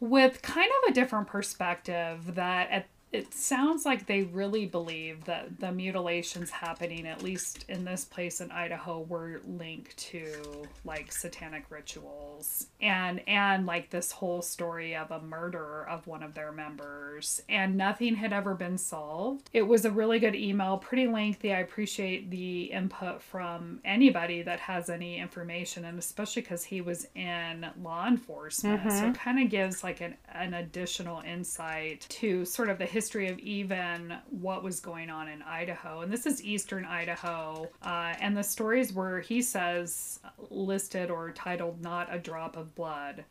with 0.00 0.42
kind 0.42 0.70
of 0.70 0.90
a 0.90 0.94
different 0.94 1.26
perspective 1.26 2.34
that 2.34 2.70
at 2.70 2.86
it 3.10 3.32
sounds 3.32 3.86
like 3.86 4.06
they 4.06 4.22
really 4.22 4.66
believe 4.66 5.24
that 5.24 5.60
the 5.60 5.72
mutilations 5.72 6.50
happening, 6.50 7.06
at 7.06 7.22
least 7.22 7.64
in 7.68 7.84
this 7.84 8.04
place 8.04 8.40
in 8.40 8.50
Idaho, 8.50 9.00
were 9.00 9.40
linked 9.46 9.96
to 9.96 10.66
like 10.84 11.10
satanic 11.10 11.64
rituals 11.70 12.66
and 12.82 13.26
and 13.26 13.64
like 13.64 13.88
this 13.88 14.12
whole 14.12 14.42
story 14.42 14.94
of 14.94 15.10
a 15.10 15.20
murder 15.22 15.86
of 15.88 16.06
one 16.06 16.22
of 16.22 16.34
their 16.34 16.52
members, 16.52 17.40
and 17.48 17.76
nothing 17.76 18.14
had 18.16 18.32
ever 18.32 18.54
been 18.54 18.76
solved. 18.76 19.48
It 19.54 19.62
was 19.62 19.86
a 19.86 19.90
really 19.90 20.18
good 20.18 20.34
email, 20.34 20.76
pretty 20.76 21.06
lengthy. 21.06 21.52
I 21.52 21.60
appreciate 21.60 22.30
the 22.30 22.64
input 22.64 23.22
from 23.22 23.80
anybody 23.86 24.42
that 24.42 24.60
has 24.60 24.90
any 24.90 25.18
information, 25.18 25.86
and 25.86 25.98
especially 25.98 26.42
because 26.42 26.64
he 26.64 26.82
was 26.82 27.06
in 27.14 27.66
law 27.82 28.06
enforcement, 28.06 28.82
so 28.82 28.88
mm-hmm. 28.90 29.06
it 29.06 29.18
kind 29.18 29.40
of 29.42 29.48
gives 29.48 29.82
like 29.82 30.02
an 30.02 30.16
an 30.34 30.52
additional 30.52 31.22
insight 31.22 32.06
to 32.10 32.44
sort 32.44 32.68
of 32.68 32.76
the 32.76 32.97
history 32.98 33.28
of 33.28 33.38
even 33.38 34.12
what 34.28 34.64
was 34.64 34.80
going 34.80 35.08
on 35.08 35.28
in 35.28 35.40
Idaho. 35.42 36.00
And 36.00 36.12
this 36.12 36.26
is 36.26 36.42
eastern 36.42 36.84
Idaho. 36.84 37.70
Uh, 37.80 38.14
and 38.20 38.36
the 38.36 38.42
stories 38.42 38.92
were, 38.92 39.20
he 39.20 39.40
says, 39.40 40.18
listed 40.50 41.08
or 41.08 41.30
titled 41.30 41.80
Not 41.80 42.12
a 42.12 42.18
Drop 42.18 42.56
of 42.56 42.74
Blood. 42.74 43.24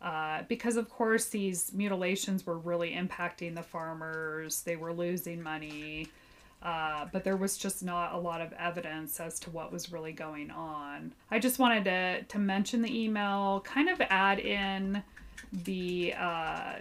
Uh, 0.00 0.44
because, 0.48 0.76
of 0.76 0.88
course, 0.88 1.26
these 1.26 1.70
mutilations 1.74 2.46
were 2.46 2.56
really 2.56 2.92
impacting 2.92 3.54
the 3.54 3.62
farmers, 3.62 4.62
they 4.62 4.76
were 4.76 4.94
losing 4.94 5.42
money. 5.42 6.08
Uh, 6.62 7.04
but 7.12 7.22
there 7.22 7.36
was 7.36 7.58
just 7.58 7.82
not 7.82 8.14
a 8.14 8.18
lot 8.18 8.40
of 8.40 8.54
evidence 8.54 9.20
as 9.20 9.38
to 9.40 9.50
what 9.50 9.70
was 9.70 9.92
really 9.92 10.12
going 10.12 10.50
on. 10.50 11.12
I 11.30 11.38
just 11.38 11.58
wanted 11.58 11.84
to, 11.84 12.22
to 12.22 12.38
mention 12.38 12.80
the 12.80 13.04
email, 13.04 13.60
kind 13.66 13.90
of 13.90 14.00
add 14.08 14.38
in 14.38 15.02
the 15.52 16.14
uh, 16.18 16.76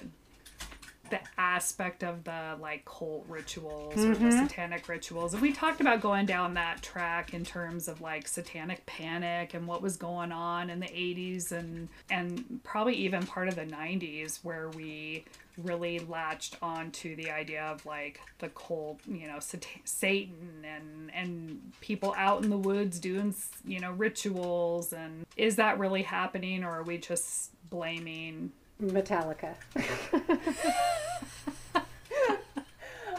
the 1.09 1.19
aspect 1.37 2.03
of 2.03 2.23
the 2.23 2.55
like 2.59 2.85
cult 2.85 3.25
rituals 3.27 3.93
or 3.97 4.15
the 4.15 4.25
mm-hmm. 4.25 4.47
satanic 4.47 4.87
rituals. 4.87 5.33
And 5.33 5.41
we 5.41 5.53
talked 5.53 5.81
about 5.81 6.01
going 6.01 6.25
down 6.25 6.53
that 6.55 6.81
track 6.81 7.33
in 7.33 7.43
terms 7.43 7.87
of 7.87 8.01
like 8.01 8.27
satanic 8.27 8.85
panic 8.85 9.53
and 9.53 9.67
what 9.67 9.81
was 9.81 9.97
going 9.97 10.31
on 10.31 10.69
in 10.69 10.79
the 10.79 10.87
80s 10.87 11.51
and 11.51 11.89
and 12.09 12.59
probably 12.63 12.95
even 12.95 13.25
part 13.25 13.47
of 13.47 13.55
the 13.55 13.65
90s 13.65 14.39
where 14.43 14.69
we 14.69 15.25
really 15.63 15.99
latched 15.99 16.55
onto 16.61 17.15
the 17.15 17.29
idea 17.29 17.63
of 17.63 17.85
like 17.85 18.21
the 18.39 18.49
cult, 18.49 18.99
you 19.07 19.27
know, 19.27 19.39
sat- 19.39 19.65
Satan 19.83 20.63
and 20.63 21.11
and 21.13 21.61
people 21.81 22.13
out 22.17 22.43
in 22.43 22.49
the 22.49 22.57
woods 22.57 22.99
doing, 22.99 23.35
you 23.65 23.79
know, 23.79 23.91
rituals 23.91 24.93
and 24.93 25.25
is 25.35 25.57
that 25.57 25.79
really 25.79 26.03
happening 26.03 26.63
or 26.63 26.71
are 26.71 26.83
we 26.83 26.97
just 26.97 27.51
blaming 27.69 28.51
Metallica. 28.81 29.55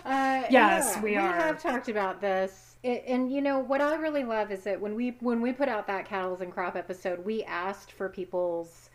uh, 0.05 0.43
Yes, 0.51 0.97
we 1.03 1.11
we 1.11 1.17
are. 1.17 1.33
have 1.35 1.63
talked 1.63 1.89
about 1.89 2.21
this. 2.21 2.77
It, 2.83 3.05
and 3.07 3.31
you 3.31 3.43
know 3.43 3.59
what 3.59 3.83
I 3.83 3.97
really 3.97 4.25
love 4.25 4.51
is 4.51 4.63
that 4.65 4.81
when 4.81 4.95
we 4.95 5.17
when 5.21 5.41
we 5.43 5.53
put 5.53 5.69
out 5.69 5.87
that 5.89 6.07
cattles 6.07 6.41
and 6.41 6.51
crop 6.53 6.77
episode, 6.77 7.25
we 7.25 7.43
asked 7.45 7.93
for 7.93 8.09
people's 8.09 8.89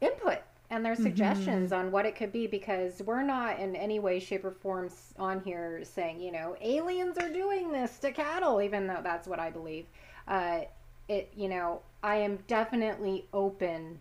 input 0.00 0.38
and 0.70 0.84
their 0.84 0.96
suggestions 0.96 1.72
on 1.72 1.90
what 1.90 2.04
it 2.04 2.16
could 2.16 2.32
be 2.32 2.46
because 2.46 3.00
we're 3.06 3.22
not 3.22 3.58
in 3.58 3.76
any 3.76 4.00
way, 4.00 4.18
shape, 4.18 4.44
or 4.44 4.50
form 4.50 4.90
on 5.18 5.40
here 5.40 5.80
saying 5.84 6.20
you 6.20 6.32
know 6.32 6.56
aliens 6.60 7.16
are 7.16 7.30
doing 7.30 7.72
this 7.72 7.98
to 7.98 8.12
cattle, 8.12 8.60
even 8.60 8.86
though 8.86 9.00
that's 9.02 9.26
what 9.26 9.40
I 9.40 9.50
believe. 9.50 9.86
Uh, 10.28 10.60
it 11.08 11.32
you 11.36 11.48
know 11.48 11.80
I 12.02 12.16
am 12.16 12.38
definitely 12.46 13.24
open 13.32 13.98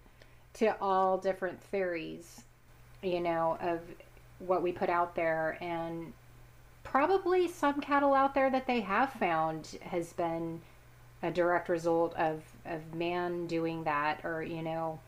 to 0.53 0.75
all 0.81 1.17
different 1.17 1.61
theories, 1.61 2.43
you 3.01 3.19
know, 3.19 3.57
of 3.61 3.79
what 4.39 4.61
we 4.61 4.71
put 4.71 4.89
out 4.89 5.15
there. 5.15 5.57
And 5.61 6.13
probably 6.83 7.47
some 7.47 7.81
cattle 7.81 8.13
out 8.13 8.35
there 8.35 8.49
that 8.49 8.67
they 8.67 8.81
have 8.81 9.11
found 9.13 9.77
has 9.81 10.13
been 10.13 10.61
a 11.21 11.31
direct 11.31 11.69
result 11.69 12.13
of, 12.15 12.43
of 12.65 12.93
man 12.93 13.47
doing 13.47 13.83
that, 13.85 14.19
or, 14.23 14.43
you 14.43 14.61
know, 14.61 14.99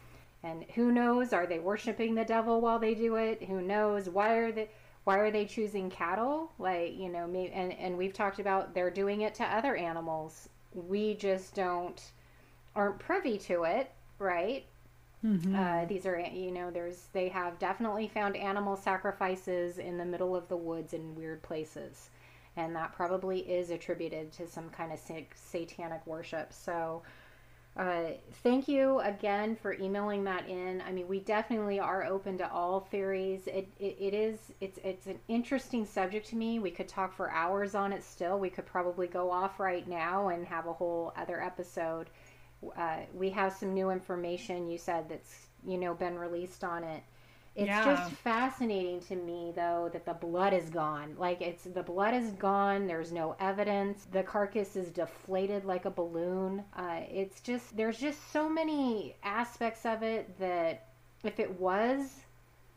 and 0.45 0.63
who 0.75 0.91
knows, 0.91 1.33
are 1.33 1.47
they 1.47 1.57
worshiping 1.57 2.13
the 2.13 2.23
devil 2.23 2.61
while 2.61 2.77
they 2.77 2.93
do 2.93 3.15
it? 3.15 3.41
Who 3.43 3.61
knows? 3.61 4.07
Why 4.09 4.35
are 4.35 4.51
they. 4.51 4.69
Why 5.03 5.17
are 5.17 5.31
they 5.31 5.45
choosing 5.45 5.89
cattle? 5.89 6.51
Like 6.59 6.97
you 6.97 7.09
know, 7.09 7.27
maybe, 7.27 7.51
and 7.51 7.73
and 7.73 7.97
we've 7.97 8.13
talked 8.13 8.39
about 8.39 8.73
they're 8.73 8.91
doing 8.91 9.21
it 9.21 9.33
to 9.35 9.43
other 9.43 9.75
animals. 9.75 10.47
We 10.73 11.15
just 11.15 11.55
don't 11.55 11.99
aren't 12.75 12.99
privy 12.99 13.37
to 13.39 13.63
it, 13.63 13.91
right? 14.19 14.65
Uh, 15.53 15.85
these 15.85 16.05
are, 16.05 16.19
you 16.19 16.51
know, 16.51 16.69
there's 16.71 17.07
they 17.13 17.29
have 17.29 17.57
definitely 17.59 18.07
found 18.07 18.35
animal 18.35 18.75
sacrifices 18.75 19.77
in 19.79 19.97
the 19.97 20.05
middle 20.05 20.35
of 20.35 20.47
the 20.49 20.57
woods 20.57 20.93
in 20.93 21.15
weird 21.15 21.41
places, 21.41 22.09
and 22.55 22.75
that 22.75 22.93
probably 22.93 23.39
is 23.39 23.69
attributed 23.71 24.31
to 24.33 24.47
some 24.47 24.69
kind 24.69 24.91
of 24.91 24.99
sa- 24.99 25.21
satanic 25.35 26.05
worship. 26.05 26.53
So, 26.53 27.03
uh, 27.77 28.11
thank 28.43 28.67
you 28.67 28.99
again 28.99 29.55
for 29.55 29.73
emailing 29.73 30.23
that 30.25 30.47
in. 30.47 30.81
I 30.87 30.91
mean, 30.91 31.07
we 31.07 31.19
definitely 31.19 31.79
are 31.79 32.05
open 32.05 32.37
to 32.37 32.51
all 32.51 32.81
theories. 32.81 33.47
It, 33.47 33.67
it, 33.79 33.97
it 33.99 34.13
is 34.13 34.39
it's 34.61 34.79
it's 34.83 35.07
an 35.07 35.19
interesting 35.27 35.85
subject 35.85 36.27
to 36.29 36.35
me. 36.35 36.59
We 36.59 36.71
could 36.71 36.87
talk 36.87 37.13
for 37.13 37.31
hours 37.31 37.75
on 37.75 37.91
it. 37.93 38.03
Still, 38.03 38.39
we 38.39 38.49
could 38.49 38.65
probably 38.65 39.07
go 39.07 39.31
off 39.31 39.59
right 39.59 39.87
now 39.87 40.29
and 40.29 40.45
have 40.45 40.67
a 40.67 40.73
whole 40.73 41.13
other 41.17 41.41
episode 41.41 42.09
uh, 42.77 43.01
we 43.13 43.29
have 43.31 43.53
some 43.53 43.73
new 43.73 43.89
information 43.89 44.67
you 44.67 44.77
said 44.77 45.09
that's 45.09 45.47
you 45.65 45.77
know 45.77 45.93
been 45.93 46.17
released 46.17 46.63
on 46.63 46.83
it. 46.83 47.03
It's 47.55 47.79
Yeah. 47.79 47.79
just 47.79 48.11
fascinating 48.11 48.99
to 49.01 49.15
me 49.15 49.51
though 49.55 49.89
that 49.93 50.05
the 50.05 50.13
blood 50.13 50.53
is 50.53 50.69
gone. 50.69 51.15
Like 51.17 51.41
it's 51.41 51.63
the 51.63 51.83
blood 51.83 52.13
is 52.13 52.31
gone 52.31 52.87
there's 52.87 53.11
no 53.11 53.35
evidence 53.39 54.05
the 54.05 54.23
carcass 54.23 54.75
is 54.75 54.91
deflated 54.91 55.65
like 55.65 55.85
a 55.85 55.91
balloon. 55.91 56.63
Uh, 56.75 57.01
it's 57.09 57.41
just 57.41 57.75
there's 57.77 57.99
just 57.99 58.31
so 58.31 58.49
many 58.49 59.15
aspects 59.23 59.85
of 59.85 60.03
it 60.03 60.37
that 60.39 60.87
if 61.23 61.39
it 61.39 61.59
was 61.59 62.21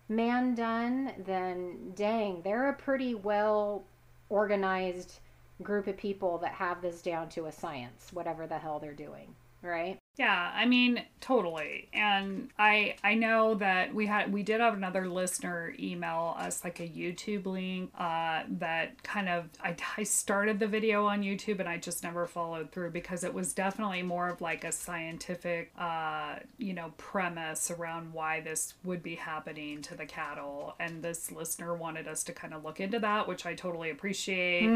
man 0.09 0.55
done 0.55 1.13
then 1.19 1.93
dang 1.95 2.43
they're 2.43 2.69
a 2.69 2.75
pretty 2.75 3.15
well 3.15 3.85
organized 4.29 5.21
group 5.63 5.87
of 5.87 5.97
people 5.97 6.39
that 6.39 6.53
have 6.53 6.81
this 6.83 7.03
down 7.03 7.29
to 7.29 7.47
a 7.47 7.53
science 7.53 8.13
whatever 8.13 8.47
the 8.47 8.59
hell 8.59 8.79
they're 8.79 8.93
doing 8.95 9.35
right 9.69 9.99
Yeah, 10.19 10.51
I 10.53 10.67
mean, 10.67 11.01
totally. 11.21 11.89
And 11.93 12.51
I 12.59 12.97
I 13.05 13.15
know 13.15 13.55
that 13.55 13.95
we 13.95 14.07
had 14.07 14.33
we 14.33 14.43
did 14.43 14.61
have 14.61 14.75
another 14.75 15.09
listener 15.09 15.73
email 15.79 16.35
us 16.37 16.65
like 16.65 16.81
a 16.81 16.89
YouTube 16.89 17.47
link 17.47 17.93
uh 17.97 18.43
that 18.59 19.01
kind 19.05 19.29
of 19.29 19.49
I, 19.63 19.77
I 19.97 20.03
started 20.03 20.59
the 20.59 20.67
video 20.67 21.07
on 21.07 21.23
YouTube 21.23 21.61
and 21.61 21.69
I 21.69 21.77
just 21.77 22.03
never 22.03 22.27
followed 22.27 22.73
through 22.73 22.91
because 22.91 23.23
it 23.23 23.33
was 23.33 23.53
definitely 23.53 24.03
more 24.03 24.29
of 24.29 24.41
like 24.41 24.65
a 24.65 24.73
scientific 24.73 25.71
uh 25.79 26.37
you 26.59 26.73
know 26.73 26.93
premise 26.97 27.71
around 27.71 28.13
why 28.13 28.41
this 28.41 28.75
would 28.83 29.03
be 29.05 29.15
happening 29.15 29.83
to 29.83 29.95
the 29.95 30.07
cattle 30.07 30.75
and 30.81 31.03
this 31.03 31.31
listener 31.31 31.75
wanted 31.75 32.09
us 32.09 32.25
to 32.25 32.33
kind 32.33 32.55
of 32.55 32.65
look 32.65 32.81
into 32.81 32.99
that 32.99 33.29
which 33.29 33.47
I 33.47 33.55
totally 33.55 33.91
appreciate 33.91 34.67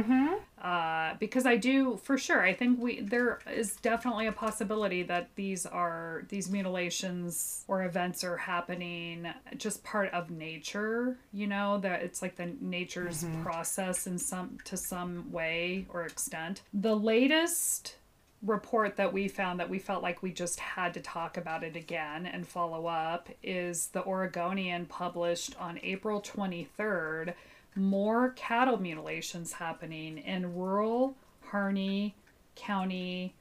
uh, 0.62 1.14
because 1.18 1.44
I 1.44 1.56
do 1.56 1.96
for 1.96 2.16
sure. 2.16 2.40
I 2.40 2.52
think 2.54 2.80
we 2.80 3.00
there 3.00 3.40
is 3.52 3.74
definitely 3.76 4.28
a 4.28 4.32
possibility 4.32 5.02
that 5.04 5.31
these 5.34 5.66
are 5.66 6.24
these 6.28 6.50
mutilations 6.50 7.64
or 7.68 7.84
events 7.84 8.24
are 8.24 8.36
happening 8.36 9.26
just 9.56 9.82
part 9.84 10.12
of 10.12 10.30
nature 10.30 11.16
you 11.32 11.46
know 11.46 11.78
that 11.78 12.02
it's 12.02 12.22
like 12.22 12.36
the 12.36 12.52
nature's 12.60 13.24
mm-hmm. 13.24 13.42
process 13.42 14.06
in 14.06 14.18
some 14.18 14.58
to 14.64 14.76
some 14.76 15.30
way 15.32 15.86
or 15.88 16.04
extent 16.04 16.62
the 16.72 16.94
latest 16.94 17.96
report 18.42 18.96
that 18.96 19.12
we 19.12 19.28
found 19.28 19.60
that 19.60 19.70
we 19.70 19.78
felt 19.78 20.02
like 20.02 20.22
we 20.22 20.32
just 20.32 20.58
had 20.58 20.92
to 20.92 21.00
talk 21.00 21.36
about 21.36 21.62
it 21.62 21.76
again 21.76 22.26
and 22.26 22.46
follow 22.46 22.86
up 22.86 23.28
is 23.42 23.86
the 23.88 24.04
Oregonian 24.04 24.84
published 24.86 25.54
on 25.60 25.78
April 25.82 26.20
23rd 26.20 27.34
more 27.76 28.30
cattle 28.30 28.78
mutilations 28.78 29.52
happening 29.52 30.18
in 30.18 30.54
rural 30.54 31.14
Harney 31.46 32.14
County 32.56 33.34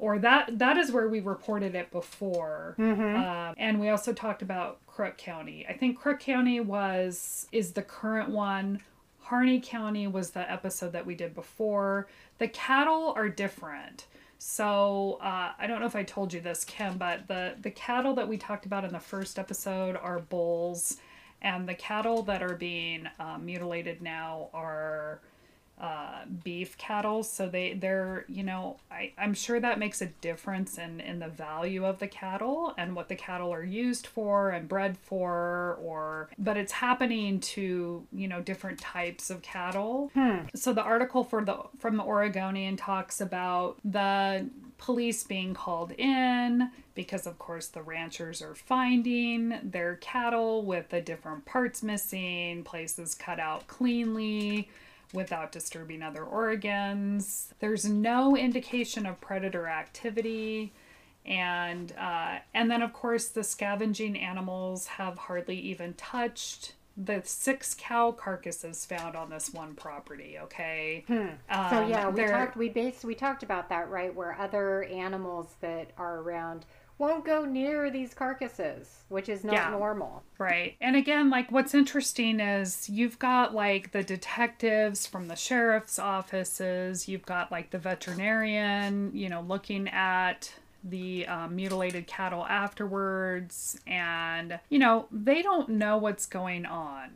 or 0.00 0.18
that 0.18 0.58
that 0.58 0.78
is 0.78 0.90
where 0.90 1.08
we 1.08 1.20
reported 1.20 1.74
it 1.74 1.90
before. 1.92 2.74
Mm-hmm. 2.78 3.16
um, 3.16 3.54
and 3.58 3.78
we 3.78 3.90
also 3.90 4.12
talked 4.12 4.42
about 4.42 4.84
crook 4.86 5.16
county. 5.18 5.66
I 5.68 5.74
think 5.74 5.98
crook 5.98 6.20
county 6.20 6.58
was 6.58 7.46
is 7.52 7.72
the 7.72 7.82
current 7.82 8.30
one. 8.30 8.80
Harney 9.20 9.60
county 9.60 10.08
was 10.08 10.30
the 10.30 10.50
episode 10.50 10.92
that 10.92 11.06
we 11.06 11.14
did 11.14 11.34
before. 11.34 12.08
The 12.38 12.48
cattle 12.48 13.12
are 13.14 13.28
different. 13.28 14.06
So 14.38 15.18
uh, 15.20 15.52
I 15.58 15.66
don't 15.66 15.80
know 15.80 15.86
if 15.86 15.94
I 15.94 16.02
told 16.02 16.32
you 16.32 16.40
this, 16.40 16.64
Kim, 16.64 16.96
but 16.96 17.28
the 17.28 17.56
the 17.60 17.70
cattle 17.70 18.14
that 18.14 18.26
we 18.26 18.38
talked 18.38 18.64
about 18.64 18.84
in 18.84 18.92
the 18.92 18.98
first 18.98 19.38
episode 19.38 19.96
are 19.96 20.18
bulls, 20.18 20.96
and 21.42 21.68
the 21.68 21.74
cattle 21.74 22.22
that 22.22 22.42
are 22.42 22.56
being 22.56 23.06
uh, 23.18 23.36
mutilated 23.38 24.00
now 24.00 24.48
are 24.54 25.20
uh, 25.80 26.24
beef 26.44 26.76
cattle. 26.76 27.22
So 27.22 27.48
they 27.48 27.72
they're 27.72 28.26
you 28.28 28.42
know 28.42 28.76
I 28.90 29.12
I'm 29.16 29.32
sure 29.32 29.58
that 29.60 29.78
makes 29.78 30.02
a 30.02 30.06
difference 30.06 30.76
in 30.76 31.00
in 31.00 31.20
the 31.20 31.28
value 31.28 31.86
of 31.86 31.98
the 31.98 32.06
cattle 32.06 32.74
and 32.76 32.94
what 32.94 33.08
the 33.08 33.16
cattle 33.16 33.50
are 33.50 33.64
used 33.64 34.06
for 34.06 34.50
and 34.50 34.68
bred 34.68 34.98
for 34.98 35.78
or 35.82 36.28
but 36.38 36.58
it's 36.58 36.72
happening 36.72 37.40
to 37.40 38.06
you 38.12 38.28
know 38.28 38.42
different 38.42 38.78
types 38.78 39.30
of 39.30 39.40
cattle. 39.40 40.10
Hmm. 40.12 40.40
So 40.54 40.74
the 40.74 40.82
article 40.82 41.24
for 41.24 41.42
the 41.44 41.56
from 41.78 41.96
the 41.96 42.04
Oregonian 42.04 42.76
talks 42.76 43.20
about 43.20 43.78
the 43.82 44.50
police 44.76 45.24
being 45.24 45.54
called 45.54 45.92
in 45.92 46.70
because 46.94 47.26
of 47.26 47.38
course 47.38 47.68
the 47.68 47.82
ranchers 47.82 48.42
are 48.42 48.54
finding 48.54 49.58
their 49.62 49.96
cattle 49.96 50.62
with 50.62 50.90
the 50.90 51.00
different 51.00 51.46
parts 51.46 51.82
missing, 51.82 52.64
places 52.64 53.14
cut 53.14 53.40
out 53.40 53.66
cleanly 53.66 54.68
without 55.12 55.52
disturbing 55.52 56.02
other 56.02 56.24
organs. 56.24 57.52
There's 57.58 57.84
no 57.84 58.36
indication 58.36 59.06
of 59.06 59.20
predator 59.20 59.66
activity. 59.66 60.72
And 61.26 61.92
uh, 61.98 62.38
and 62.54 62.70
then 62.70 62.82
of 62.82 62.92
course 62.92 63.28
the 63.28 63.44
scavenging 63.44 64.18
animals 64.18 64.86
have 64.86 65.18
hardly 65.18 65.58
even 65.58 65.94
touched 65.94 66.74
the 66.96 67.22
six 67.24 67.74
cow 67.78 68.12
carcasses 68.12 68.84
found 68.84 69.16
on 69.16 69.30
this 69.30 69.52
one 69.52 69.74
property. 69.74 70.38
Okay. 70.40 71.04
Hmm. 71.06 71.28
Um, 71.48 71.70
so 71.70 71.86
yeah, 71.86 72.08
we 72.08 72.24
talked 72.26 72.56
we 72.56 72.68
based 72.68 73.04
we 73.04 73.14
talked 73.14 73.42
about 73.42 73.68
that 73.68 73.88
right, 73.90 74.14
where 74.14 74.36
other 74.38 74.84
animals 74.84 75.54
that 75.60 75.90
are 75.96 76.18
around 76.18 76.66
won't 77.00 77.24
go 77.24 77.46
near 77.46 77.90
these 77.90 78.12
carcasses, 78.12 79.04
which 79.08 79.30
is 79.30 79.42
not 79.42 79.54
yeah, 79.54 79.70
normal. 79.70 80.22
Right. 80.38 80.76
And 80.80 80.94
again, 80.94 81.30
like 81.30 81.50
what's 81.50 81.74
interesting 81.74 82.38
is 82.38 82.90
you've 82.90 83.18
got 83.18 83.54
like 83.54 83.92
the 83.92 84.02
detectives 84.02 85.06
from 85.06 85.26
the 85.26 85.34
sheriff's 85.34 85.98
offices, 85.98 87.08
you've 87.08 87.24
got 87.24 87.50
like 87.50 87.70
the 87.70 87.78
veterinarian, 87.78 89.10
you 89.14 89.30
know, 89.30 89.40
looking 89.40 89.88
at 89.88 90.52
the 90.84 91.26
um, 91.26 91.56
mutilated 91.56 92.06
cattle 92.06 92.46
afterwards, 92.46 93.78
and 93.86 94.60
you 94.68 94.78
know, 94.78 95.06
they 95.10 95.42
don't 95.42 95.70
know 95.70 95.96
what's 95.96 96.26
going 96.26 96.66
on 96.66 97.10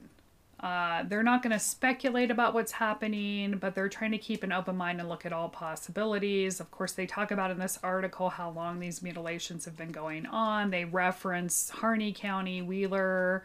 uh, 0.61 1.03
they're 1.09 1.23
not 1.23 1.43
going 1.43 1.53
to 1.53 1.59
speculate 1.59 2.31
about 2.31 2.55
what's 2.55 2.73
happening, 2.73 3.59
but 3.59 3.75
they're 3.75 3.89
trying 3.89 4.13
to 4.13 4.19
keep 4.19 4.43
an 4.43 4.53
open 4.53 4.77
mind 4.77 5.01
and 5.01 5.09
look 5.09 5.27
at 5.27 5.33
all 5.33 5.49
possibilities. 5.49 6.61
Of 6.61 6.71
course, 6.71 6.93
they 6.93 7.07
talk 7.07 7.31
about 7.31 7.51
in 7.51 7.59
this 7.59 7.79
article 7.83 8.31
how 8.31 8.51
long 8.51 8.79
these 8.79 9.03
mutilations 9.03 9.65
have 9.65 9.77
been 9.77 9.91
going 9.93 10.27
on. 10.27 10.71
They 10.71 10.85
reference 10.85 11.71
Harney 11.71 12.13
County, 12.13 12.63
Wheeler, 12.63 13.45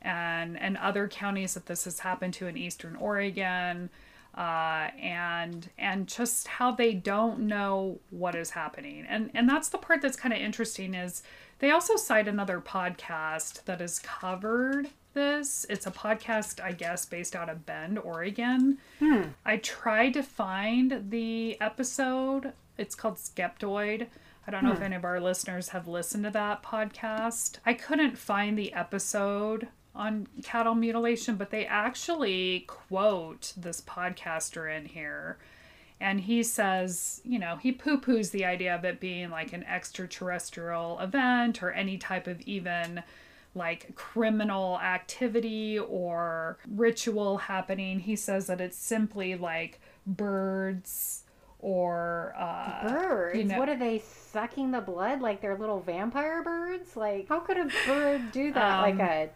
and 0.00 0.58
and 0.58 0.76
other 0.78 1.06
counties 1.06 1.54
that 1.54 1.66
this 1.66 1.84
has 1.84 2.00
happened 2.00 2.34
to 2.34 2.46
in 2.46 2.56
Eastern 2.56 2.96
Oregon. 2.96 3.90
Uh, 4.34 4.90
and 5.00 5.68
and 5.78 6.06
just 6.06 6.46
how 6.46 6.70
they 6.70 6.94
don't 6.94 7.40
know 7.40 7.98
what 8.10 8.36
is 8.36 8.50
happening 8.50 9.04
and 9.08 9.32
and 9.34 9.48
that's 9.48 9.68
the 9.70 9.78
part 9.78 10.00
that's 10.00 10.16
kind 10.16 10.32
of 10.32 10.38
interesting 10.38 10.94
is 10.94 11.24
they 11.58 11.72
also 11.72 11.96
cite 11.96 12.28
another 12.28 12.60
podcast 12.60 13.64
that 13.64 13.80
is 13.80 13.98
covered 13.98 14.90
this. 15.18 15.66
It's 15.68 15.86
a 15.86 15.90
podcast, 15.90 16.62
I 16.62 16.70
guess, 16.70 17.04
based 17.04 17.34
out 17.34 17.48
of 17.48 17.66
Bend, 17.66 17.98
Oregon. 17.98 18.78
Hmm. 19.00 19.22
I 19.44 19.56
tried 19.56 20.14
to 20.14 20.22
find 20.22 21.10
the 21.10 21.60
episode. 21.60 22.52
It's 22.76 22.94
called 22.94 23.16
Skeptoid. 23.16 24.06
I 24.46 24.50
don't 24.50 24.62
know 24.62 24.70
hmm. 24.70 24.76
if 24.76 24.82
any 24.82 24.94
of 24.94 25.04
our 25.04 25.20
listeners 25.20 25.70
have 25.70 25.88
listened 25.88 26.22
to 26.24 26.30
that 26.30 26.62
podcast. 26.62 27.56
I 27.66 27.74
couldn't 27.74 28.16
find 28.16 28.56
the 28.56 28.72
episode 28.72 29.66
on 29.92 30.28
cattle 30.44 30.76
mutilation, 30.76 31.34
but 31.34 31.50
they 31.50 31.66
actually 31.66 32.64
quote 32.68 33.52
this 33.56 33.80
podcaster 33.80 34.72
in 34.74 34.86
here. 34.86 35.36
And 36.00 36.20
he 36.20 36.44
says, 36.44 37.20
you 37.24 37.40
know, 37.40 37.56
he 37.56 37.72
poo 37.72 38.00
poos 38.00 38.30
the 38.30 38.44
idea 38.44 38.72
of 38.72 38.84
it 38.84 39.00
being 39.00 39.30
like 39.30 39.52
an 39.52 39.64
extraterrestrial 39.64 41.00
event 41.00 41.60
or 41.60 41.72
any 41.72 41.98
type 41.98 42.28
of 42.28 42.40
even 42.42 43.02
like 43.54 43.94
criminal 43.94 44.78
activity 44.80 45.78
or 45.78 46.58
ritual 46.68 47.38
happening. 47.38 48.00
He 48.00 48.16
says 48.16 48.46
that 48.46 48.60
it's 48.60 48.76
simply 48.76 49.36
like 49.36 49.80
birds 50.06 51.24
or 51.58 52.34
uh, 52.38 52.88
birds. 52.88 53.38
You 53.38 53.44
know, 53.44 53.58
what 53.58 53.68
are 53.68 53.76
they 53.76 53.98
sucking 53.98 54.70
the 54.70 54.80
blood 54.80 55.20
like 55.20 55.40
they're 55.40 55.58
little 55.58 55.80
vampire 55.80 56.42
birds? 56.42 56.96
Like 56.96 57.28
how 57.28 57.40
could 57.40 57.58
a 57.58 57.68
bird 57.86 58.32
do 58.32 58.52
that? 58.52 58.78
Um, 58.78 58.98
like 58.98 59.08
a 59.08 59.30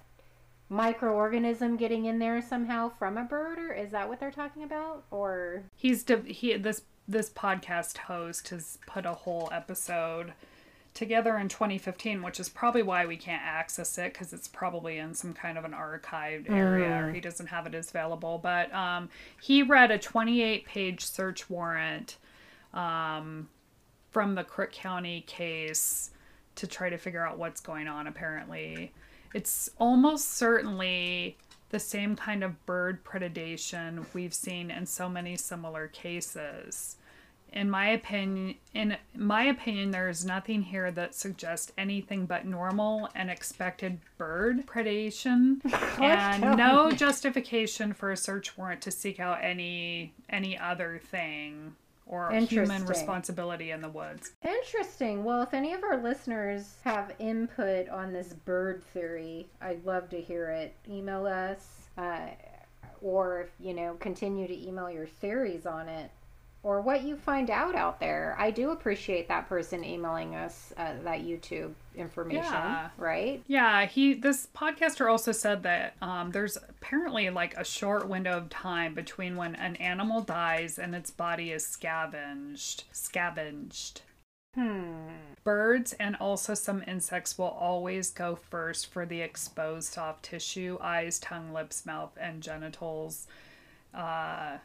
microorganism 0.73 1.79
getting 1.79 2.07
in 2.07 2.19
there 2.19 2.41
somehow 2.41 2.91
from 2.99 3.19
a 3.19 3.25
bird, 3.25 3.59
or 3.59 3.73
is 3.73 3.91
that 3.91 4.09
what 4.09 4.21
they're 4.21 4.31
talking 4.31 4.63
about? 4.63 5.05
Or 5.11 5.65
he's 5.75 6.03
de- 6.05 6.33
he 6.33 6.57
this 6.57 6.83
this 7.09 7.31
podcast 7.31 7.99
host 7.99 8.49
has 8.51 8.79
put 8.87 9.05
a 9.05 9.13
whole 9.13 9.49
episode 9.53 10.33
together 10.95 11.39
in 11.39 11.49
2015, 11.49 12.23
which 12.23 12.39
is 12.39 12.49
probably 12.49 12.83
why 12.83 13.07
we 13.07 13.17
can't 13.17 13.43
access 13.43 13.97
it 13.99 14.13
because 14.13 14.33
it's 14.33 14.49
probably 14.49 14.99
in 14.99 15.15
some 15.15 15.33
kind 15.33 15.57
of 15.57 15.65
an 15.65 15.73
archived 15.73 16.51
area 16.51 16.89
mm. 16.89 17.09
or 17.09 17.13
he 17.13 17.21
doesn't 17.21 17.47
have 17.47 17.67
it 17.67 17.75
as 17.75 17.91
available. 17.91 18.39
But 18.43 18.73
um, 18.75 19.09
he 19.41 19.63
read 19.63 19.91
a 19.91 19.99
28 19.99 20.67
page 20.67 21.05
search 21.05 21.49
warrant 21.49 22.19
um, 22.75 23.49
from 24.11 24.35
the 24.35 24.45
Crook 24.45 24.73
County 24.73 25.23
case 25.23 26.11
to 26.57 26.67
try 26.67 26.91
to 26.91 26.99
figure 26.99 27.27
out 27.27 27.39
what's 27.39 27.61
going 27.61 27.89
on, 27.89 28.07
apparently. 28.07 28.93
It's 29.33 29.71
almost 29.79 30.33
certainly 30.35 31.39
the 31.71 31.81
same 31.81 32.17
kind 32.17 32.45
of 32.45 32.67
bird 32.67 33.03
predation 33.03 34.05
we've 34.13 34.35
seen 34.35 34.71
in 34.71 34.85
so 34.85 35.09
many 35.09 35.37
similar 35.37 35.89
cases 35.89 36.97
in 37.53 37.71
my 37.71 37.89
opinion 37.91 38.55
in 38.75 38.97
my 39.15 39.45
opinion 39.45 39.91
there 39.91 40.09
is 40.09 40.25
nothing 40.25 40.63
here 40.63 40.91
that 40.91 41.15
suggests 41.15 41.73
anything 41.77 42.27
but 42.27 42.47
normal 42.47 43.09
and 43.15 43.31
expected 43.31 43.99
bird 44.19 44.67
predation 44.67 45.61
and 46.01 46.57
no 46.57 46.91
justification 46.91 47.93
for 47.93 48.11
a 48.11 48.17
search 48.17 48.57
warrant 48.57 48.81
to 48.81 48.91
seek 48.91 49.21
out 49.21 49.39
any 49.43 50.13
any 50.31 50.57
other 50.59 51.01
thing 51.11 51.75
or 52.07 52.31
human 52.33 52.85
responsibility 52.85 53.71
in 53.71 53.81
the 53.81 53.89
woods. 53.89 54.33
Interesting. 54.45 55.25
Well, 55.25 55.41
if 55.41 55.55
any 55.55 55.73
of 55.73 55.83
our 55.83 55.97
listeners 55.97 56.77
have 56.85 57.15
input 57.19 57.89
on 57.89 58.13
this 58.13 58.35
bird 58.45 58.83
theory, 58.93 59.47
I'd 59.63 59.85
love 59.87 60.11
to 60.11 60.21
hear 60.21 60.51
it. 60.51 60.75
Email 60.87 61.27
us, 61.27 61.89
uh, 61.97 62.27
or 63.01 63.49
you 63.59 63.73
know, 63.73 63.95
continue 64.01 64.47
to 64.47 64.69
email 64.69 64.91
your 64.91 65.07
theories 65.07 65.65
on 65.65 65.89
it 65.89 66.11
or 66.65 66.81
what 66.81 67.03
you 67.03 67.17
find 67.17 67.51
out 67.51 67.75
out 67.75 67.99
there. 67.99 68.37
I 68.39 68.51
do 68.51 68.71
appreciate 68.71 69.29
that 69.29 69.49
person 69.49 69.85
emailing 69.85 70.37
us 70.37 70.73
uh, 70.77 70.93
that 71.03 71.21
YouTube 71.21 71.73
information, 71.97 72.45
yeah. 72.45 72.91
right? 72.97 73.43
Yeah, 73.49 73.87
he 73.87 74.15
this 74.15 74.49
podcaster 74.57 75.11
also 75.11 75.33
said 75.33 75.65
that 75.65 75.95
um, 76.01 76.31
there's 76.31 76.57
apparently 76.57 77.29
like 77.31 77.55
a 77.57 77.65
short 77.65 78.09
window 78.09 78.37
of 78.37 78.49
time 78.49 78.95
between 78.95 79.37
when 79.37 79.57
an 79.57 79.77
animal 79.77 80.21
dies 80.21 80.79
and 80.79 80.95
its 80.95 81.11
body 81.11 81.51
is 81.51 81.67
scavenged. 81.67 82.85
Scavenged. 82.93 84.03
Hmm. 84.55 85.09
Birds 85.45 85.95
and 85.95 86.15
also 86.17 86.53
some 86.55 86.85
insects 86.87 87.39
will 87.39 87.47
always 87.47 88.11
go 88.11 88.37
first 88.37 88.93
for 88.93 89.07
the 89.07 89.23
exposed 89.23 89.95
soft 89.95 90.25
tissue, 90.25 90.79
eyes, 90.81 91.19
tongue, 91.19 91.53
lips, 91.53 91.87
mouth, 91.87 92.13
and 92.21 92.43
genitals. 92.43 93.27
Uh, 93.95 94.59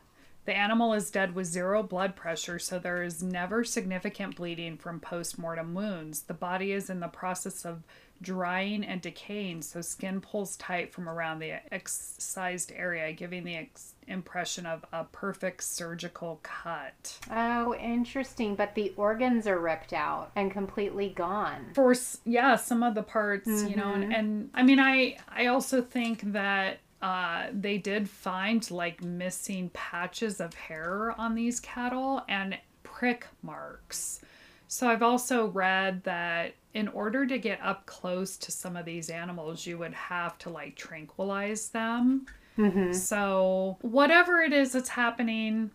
The 0.47 0.55
animal 0.55 0.93
is 0.93 1.11
dead 1.11 1.35
with 1.35 1.45
zero 1.45 1.83
blood 1.83 2.15
pressure, 2.15 2.57
so 2.57 2.79
there 2.79 3.03
is 3.03 3.21
never 3.21 3.65
significant 3.65 4.37
bleeding 4.37 4.77
from 4.77 5.01
post 5.01 5.37
mortem 5.37 5.73
wounds. 5.73 6.21
The 6.21 6.33
body 6.33 6.71
is 6.71 6.89
in 6.89 7.01
the 7.01 7.09
process 7.09 7.65
of 7.65 7.83
drying 8.21 8.85
and 8.85 9.01
decaying, 9.01 9.63
so 9.63 9.81
skin 9.81 10.21
pulls 10.21 10.55
tight 10.55 10.93
from 10.93 11.09
around 11.09 11.39
the 11.39 11.55
excised 11.73 12.71
area, 12.73 13.11
giving 13.11 13.43
the 13.43 13.57
ex- 13.57 13.95
impression 14.07 14.65
of 14.65 14.85
a 14.93 15.03
perfect 15.03 15.65
surgical 15.65 16.39
cut. 16.43 17.19
Oh, 17.29 17.75
interesting. 17.75 18.55
But 18.55 18.73
the 18.73 18.93
organs 18.95 19.47
are 19.47 19.59
ripped 19.59 19.91
out 19.91 20.31
and 20.37 20.49
completely 20.49 21.09
gone. 21.09 21.71
For 21.73 21.93
yeah, 22.23 22.55
some 22.55 22.83
of 22.83 22.95
the 22.95 23.03
parts, 23.03 23.49
mm-hmm. 23.49 23.67
you 23.67 23.75
know, 23.75 23.91
and, 23.91 24.13
and 24.13 24.49
I 24.53 24.63
mean, 24.63 24.79
I 24.79 25.17
I 25.27 25.47
also 25.47 25.81
think 25.81 26.31
that 26.31 26.79
uh, 27.01 27.47
they 27.51 27.77
did 27.77 28.09
find 28.09 28.69
like 28.71 29.03
missing 29.03 29.69
patches 29.73 30.39
of 30.39 30.53
hair 30.53 31.13
on 31.19 31.35
these 31.35 31.59
cattle 31.59 32.23
and 32.27 32.57
prick 32.83 33.27
marks. 33.43 34.21
So 34.67 34.89
I've 34.89 35.03
also 35.03 35.47
read 35.47 36.03
that 36.03 36.53
in 36.73 36.87
order 36.89 37.25
to 37.25 37.37
get 37.37 37.59
up 37.61 37.85
close 37.85 38.37
to 38.37 38.51
some 38.51 38.75
of 38.75 38.85
these 38.85 39.09
animals, 39.09 39.65
you 39.65 39.77
would 39.77 39.93
have 39.93 40.37
to 40.39 40.49
like 40.49 40.75
tranquilize 40.75 41.69
them. 41.69 42.25
Mm-hmm. 42.57 42.93
So 42.93 43.77
whatever 43.81 44.41
it 44.41 44.51
is 44.51 44.73
that's 44.73 44.89
happening, 44.89 45.71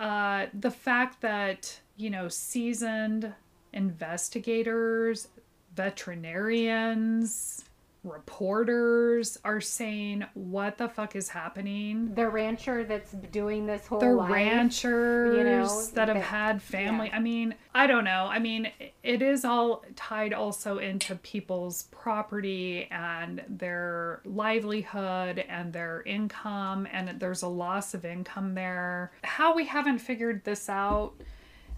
uh, 0.00 0.46
the 0.58 0.70
fact 0.70 1.20
that 1.20 1.78
you 1.96 2.10
know 2.10 2.28
seasoned 2.28 3.32
investigators, 3.72 5.28
veterinarians, 5.74 7.64
reporters 8.04 9.38
are 9.44 9.60
saying 9.60 10.24
what 10.34 10.78
the 10.78 10.88
fuck 10.88 11.16
is 11.16 11.28
happening? 11.28 12.14
The 12.14 12.28
rancher 12.28 12.84
that's 12.84 13.12
doing 13.12 13.66
this 13.66 13.86
whole 13.86 14.00
the 14.00 14.12
life, 14.12 14.30
ranchers 14.30 15.36
you 15.36 15.44
know, 15.44 15.86
that 15.94 16.08
have 16.08 16.22
had 16.22 16.62
family. 16.62 17.08
yeah. 17.08 17.16
i 17.16 17.18
mean 17.20 17.54
i 17.74 17.86
don't 17.86 18.04
know. 18.04 18.28
I 18.30 18.38
mean 18.38 18.70
it 19.02 19.22
is 19.22 19.44
all 19.44 19.84
tied 19.96 20.32
also 20.32 20.78
into 20.78 21.16
people's 21.16 21.84
property 21.84 22.88
and 22.90 23.42
their 23.48 24.20
livelihood 24.24 25.44
and 25.48 25.72
their 25.72 26.02
income 26.02 26.86
and 26.92 27.20
there's 27.20 27.42
a 27.42 27.48
loss 27.48 27.94
of 27.94 28.04
income 28.04 28.54
there. 28.54 29.12
How 29.24 29.54
we 29.54 29.66
haven't 29.66 29.98
figured 29.98 30.44
this 30.44 30.68
out 30.68 31.14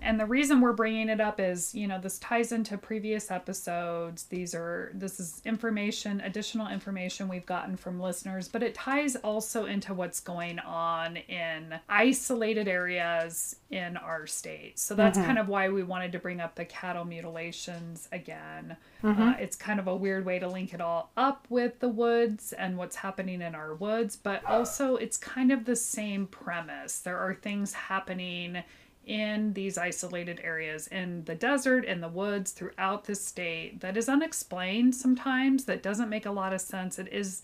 and 0.02 0.18
the 0.18 0.26
reason 0.26 0.60
we're 0.60 0.72
bringing 0.72 1.08
it 1.08 1.20
up 1.20 1.40
is 1.40 1.74
you 1.74 1.86
know 1.86 2.00
this 2.00 2.18
ties 2.18 2.52
into 2.52 2.76
previous 2.76 3.30
episodes 3.30 4.24
these 4.24 4.54
are 4.54 4.90
this 4.94 5.20
is 5.20 5.40
information 5.44 6.20
additional 6.22 6.68
information 6.68 7.28
we've 7.28 7.46
gotten 7.46 7.76
from 7.76 8.00
listeners 8.00 8.48
but 8.48 8.62
it 8.62 8.74
ties 8.74 9.16
also 9.16 9.66
into 9.66 9.94
what's 9.94 10.20
going 10.20 10.58
on 10.60 11.16
in 11.16 11.74
isolated 11.88 12.68
areas 12.68 13.56
in 13.70 13.96
our 13.96 14.26
state 14.26 14.78
so 14.78 14.94
that's 14.94 15.18
mm-hmm. 15.18 15.26
kind 15.26 15.38
of 15.38 15.48
why 15.48 15.68
we 15.68 15.82
wanted 15.82 16.12
to 16.12 16.18
bring 16.18 16.40
up 16.40 16.54
the 16.54 16.64
cattle 16.64 17.04
mutilations 17.04 18.08
again 18.12 18.76
mm-hmm. 19.02 19.22
uh, 19.22 19.32
it's 19.38 19.56
kind 19.56 19.78
of 19.80 19.86
a 19.86 19.94
weird 19.94 20.24
way 20.24 20.38
to 20.38 20.48
link 20.48 20.74
it 20.74 20.80
all 20.80 21.10
up 21.16 21.46
with 21.48 21.78
the 21.80 21.88
woods 21.88 22.52
and 22.52 22.76
what's 22.76 22.96
happening 22.96 23.42
in 23.42 23.54
our 23.54 23.74
woods 23.74 24.16
but 24.16 24.44
also 24.44 24.96
it's 24.96 25.16
kind 25.16 25.52
of 25.52 25.64
the 25.64 25.76
same 25.76 26.26
premise 26.26 26.98
there 27.00 27.18
are 27.18 27.34
things 27.34 27.72
happening 27.72 28.62
in 29.10 29.52
these 29.54 29.76
isolated 29.76 30.40
areas 30.44 30.86
in 30.86 31.24
the 31.24 31.34
desert, 31.34 31.84
in 31.84 32.00
the 32.00 32.08
woods, 32.08 32.52
throughout 32.52 33.04
the 33.04 33.14
state 33.16 33.80
that 33.80 33.96
is 33.96 34.08
unexplained 34.08 34.94
sometimes, 34.94 35.64
that 35.64 35.82
doesn't 35.82 36.08
make 36.08 36.26
a 36.26 36.30
lot 36.30 36.52
of 36.52 36.60
sense. 36.60 36.96
It 36.96 37.08
is, 37.12 37.42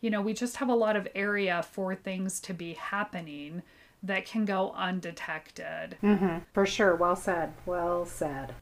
you 0.00 0.10
know, 0.10 0.22
we 0.22 0.32
just 0.32 0.58
have 0.58 0.68
a 0.68 0.76
lot 0.76 0.94
of 0.94 1.08
area 1.16 1.64
for 1.64 1.96
things 1.96 2.38
to 2.42 2.54
be 2.54 2.74
happening 2.74 3.62
that 4.00 4.26
can 4.26 4.44
go 4.44 4.72
undetected. 4.76 5.98
Mm-hmm. 6.00 6.38
For 6.52 6.64
sure. 6.64 6.94
Well 6.94 7.16
said. 7.16 7.52
Well 7.66 8.06
said. 8.06 8.54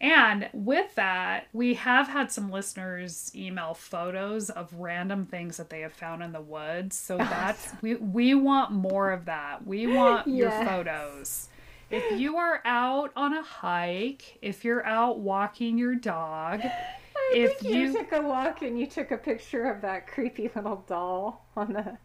And 0.00 0.48
with 0.54 0.94
that, 0.94 1.48
we 1.52 1.74
have 1.74 2.08
had 2.08 2.32
some 2.32 2.50
listeners 2.50 3.30
email 3.34 3.74
photos 3.74 4.48
of 4.48 4.72
random 4.72 5.26
things 5.26 5.58
that 5.58 5.68
they 5.68 5.80
have 5.80 5.92
found 5.92 6.22
in 6.22 6.32
the 6.32 6.40
woods. 6.40 6.96
So 6.96 7.18
that's 7.18 7.74
we 7.82 7.96
we 7.96 8.34
want 8.34 8.72
more 8.72 9.10
of 9.10 9.26
that. 9.26 9.66
We 9.66 9.86
want 9.86 10.26
yes. 10.26 10.38
your 10.38 10.64
photos 10.64 11.50
if 11.90 12.18
you 12.18 12.36
are 12.36 12.60
out 12.64 13.12
on 13.16 13.34
a 13.34 13.42
hike, 13.42 14.38
if 14.42 14.64
you're 14.64 14.84
out 14.84 15.18
walking 15.18 15.78
your 15.78 15.94
dog, 15.94 16.60
I 16.62 17.32
if 17.34 17.62
you... 17.62 17.70
you 17.70 17.92
took 17.92 18.12
a 18.12 18.22
walk 18.22 18.62
and 18.62 18.78
you 18.78 18.86
took 18.86 19.10
a 19.10 19.18
picture 19.18 19.70
of 19.70 19.82
that 19.82 20.06
creepy 20.06 20.50
little 20.54 20.84
doll 20.86 21.46
on 21.56 21.72
the 21.72 21.98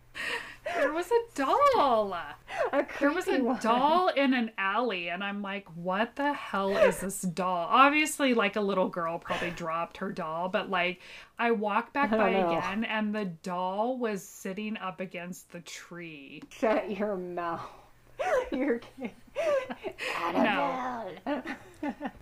there 0.66 0.94
was 0.94 1.12
a 1.12 1.36
doll. 1.36 2.14
A 2.14 2.86
there 3.00 3.12
was 3.12 3.28
a 3.28 3.40
one. 3.42 3.60
doll 3.60 4.08
in 4.08 4.34
an 4.34 4.52
alley, 4.58 5.10
and 5.10 5.24
I'm 5.24 5.42
like, 5.42 5.68
what 5.76 6.16
the 6.16 6.34
hell 6.34 6.76
is 6.78 7.00
this 7.00 7.22
doll? 7.22 7.68
Obviously, 7.70 8.34
like 8.34 8.56
a 8.56 8.62
little 8.62 8.88
girl 8.88 9.20
probably 9.20 9.52
dropped 9.52 9.98
her 9.98 10.12
doll, 10.12 10.50
but 10.50 10.70
like 10.70 11.02
I 11.38 11.52
walked 11.52 11.94
back 11.94 12.12
oh, 12.14 12.18
by 12.18 12.32
know. 12.32 12.50
again, 12.50 12.86
and 12.86 13.14
the 13.14 13.26
doll 13.26 13.98
was 13.98 14.24
sitting 14.24 14.78
up 14.78 15.00
against 15.02 15.52
the 15.52 15.62
tree. 15.62 16.42
Shut 16.50 16.98
your 16.98 17.18
mouth. 17.18 17.70
You're 18.52 18.80
kidding. 18.80 19.12
no. 20.34 21.10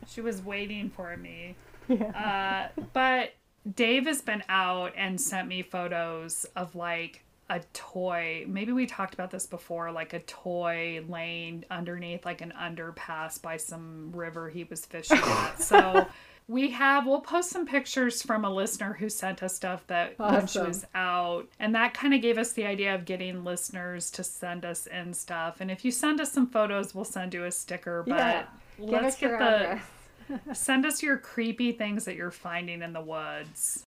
she 0.07 0.21
was 0.21 0.41
waiting 0.41 0.89
for 0.89 1.15
me. 1.17 1.55
Yeah. 1.87 2.69
Uh, 2.75 2.81
but 2.93 3.33
Dave 3.75 4.05
has 4.05 4.21
been 4.21 4.43
out 4.49 4.93
and 4.95 5.19
sent 5.19 5.47
me 5.47 5.61
photos 5.61 6.45
of 6.55 6.75
like 6.75 7.23
a 7.51 7.59
toy. 7.73 8.45
Maybe 8.47 8.71
we 8.71 8.85
talked 8.85 9.13
about 9.13 9.29
this 9.29 9.45
before, 9.45 9.91
like 9.91 10.13
a 10.13 10.19
toy 10.21 11.03
laying 11.07 11.65
underneath 11.69 12.25
like 12.25 12.39
an 12.41 12.53
underpass 12.57 13.41
by 13.41 13.57
some 13.57 14.11
river 14.13 14.49
he 14.49 14.63
was 14.63 14.85
fishing 14.85 15.19
at. 15.23 15.61
So 15.61 16.07
we 16.47 16.71
have 16.71 17.05
we'll 17.05 17.19
post 17.19 17.49
some 17.49 17.67
pictures 17.67 18.21
from 18.21 18.45
a 18.45 18.49
listener 18.49 18.93
who 18.93 19.09
sent 19.09 19.43
us 19.43 19.53
stuff 19.53 19.85
that 19.87 20.15
awesome. 20.17 20.35
when 20.35 20.47
she 20.47 20.59
was 20.59 20.85
out 20.95 21.47
and 21.59 21.75
that 21.75 21.93
kind 21.93 22.13
of 22.13 22.21
gave 22.21 22.37
us 22.37 22.53
the 22.53 22.65
idea 22.65 22.95
of 22.95 23.05
getting 23.05 23.43
listeners 23.43 24.09
to 24.11 24.23
send 24.23 24.65
us 24.65 24.87
in 24.87 25.13
stuff 25.13 25.61
and 25.61 25.69
if 25.69 25.85
you 25.85 25.91
send 25.91 26.19
us 26.19 26.31
some 26.31 26.47
photos 26.47 26.95
we'll 26.95 27.05
send 27.05 27.33
you 27.33 27.45
a 27.45 27.51
sticker 27.51 28.03
but 28.07 28.17
yeah. 28.17 28.45
let's 28.79 29.17
get 29.17 29.39
the 29.39 30.53
send 30.53 30.85
us 30.85 31.03
your 31.03 31.17
creepy 31.17 31.71
things 31.71 32.05
that 32.05 32.15
you're 32.15 32.31
finding 32.31 32.81
in 32.81 32.91
the 32.91 33.01
woods 33.01 33.83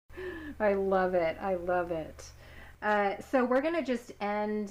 i 0.59 0.72
love 0.72 1.14
it 1.14 1.36
i 1.40 1.54
love 1.54 1.92
it 1.92 2.24
uh, 2.82 3.14
so 3.30 3.44
we're 3.44 3.60
gonna 3.60 3.82
just 3.82 4.12
end 4.20 4.70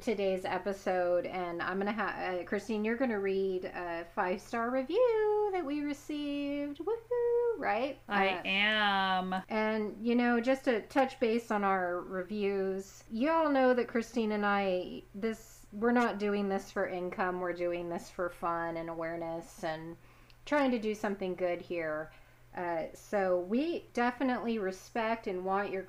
today's 0.00 0.44
episode, 0.44 1.26
and 1.26 1.60
I'm 1.60 1.78
gonna 1.78 1.92
have 1.92 2.40
uh, 2.40 2.44
Christine. 2.44 2.84
You're 2.84 2.96
gonna 2.96 3.20
read 3.20 3.66
a 3.66 4.04
five 4.14 4.40
star 4.40 4.70
review 4.70 5.50
that 5.52 5.64
we 5.64 5.80
received. 5.80 6.78
Woohoo! 6.78 7.58
Right? 7.58 7.98
I 8.08 8.28
uh, 8.28 8.42
am. 8.44 9.42
And 9.48 9.94
you 10.00 10.14
know, 10.14 10.40
just 10.40 10.64
to 10.64 10.80
touch 10.82 11.20
base 11.20 11.50
on 11.50 11.64
our 11.64 12.00
reviews, 12.00 13.04
you 13.10 13.30
all 13.30 13.50
know 13.50 13.74
that 13.74 13.88
Christine 13.88 14.32
and 14.32 14.46
I 14.46 15.02
this 15.14 15.66
we're 15.72 15.92
not 15.92 16.18
doing 16.18 16.48
this 16.48 16.70
for 16.70 16.88
income. 16.88 17.40
We're 17.40 17.52
doing 17.52 17.88
this 17.88 18.10
for 18.10 18.28
fun 18.28 18.76
and 18.76 18.88
awareness 18.88 19.62
and 19.62 19.96
trying 20.46 20.70
to 20.72 20.78
do 20.78 20.94
something 20.94 21.34
good 21.34 21.60
here. 21.60 22.10
Uh, 22.56 22.84
so 22.94 23.46
we 23.48 23.84
definitely 23.92 24.58
respect 24.58 25.28
and 25.28 25.44
want 25.44 25.70
your 25.70 25.82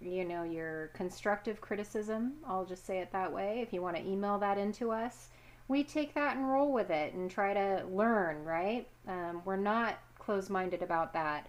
you 0.00 0.24
know, 0.24 0.42
your 0.42 0.88
constructive 0.88 1.60
criticism. 1.60 2.34
I'll 2.46 2.64
just 2.64 2.86
say 2.86 2.98
it 2.98 3.12
that 3.12 3.32
way. 3.32 3.60
If 3.62 3.72
you 3.72 3.82
want 3.82 3.96
to 3.96 4.06
email 4.06 4.38
that 4.38 4.58
into 4.58 4.90
us, 4.90 5.30
we 5.68 5.82
take 5.82 6.14
that 6.14 6.36
and 6.36 6.48
roll 6.48 6.72
with 6.72 6.90
it 6.90 7.14
and 7.14 7.30
try 7.30 7.54
to 7.54 7.84
learn, 7.90 8.44
right? 8.44 8.86
Um, 9.08 9.42
we're 9.44 9.56
not 9.56 9.98
closed 10.18 10.50
minded 10.50 10.82
about 10.82 11.12
that. 11.14 11.48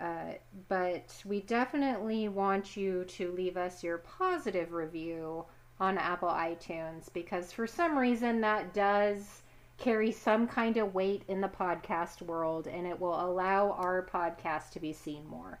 Uh, 0.00 0.32
but 0.68 1.22
we 1.24 1.40
definitely 1.42 2.28
want 2.28 2.76
you 2.76 3.04
to 3.04 3.30
leave 3.32 3.56
us 3.56 3.84
your 3.84 3.98
positive 3.98 4.72
review 4.72 5.44
on 5.78 5.98
Apple 5.98 6.28
iTunes 6.28 7.12
because 7.12 7.52
for 7.52 7.66
some 7.66 7.96
reason 7.96 8.40
that 8.40 8.74
does 8.74 9.42
carry 9.78 10.10
some 10.10 10.46
kind 10.46 10.76
of 10.76 10.94
weight 10.94 11.22
in 11.28 11.40
the 11.40 11.48
podcast 11.48 12.22
world 12.22 12.66
and 12.66 12.86
it 12.86 12.98
will 12.98 13.20
allow 13.24 13.72
our 13.72 14.06
podcast 14.06 14.70
to 14.70 14.80
be 14.80 14.92
seen 14.92 15.26
more. 15.28 15.60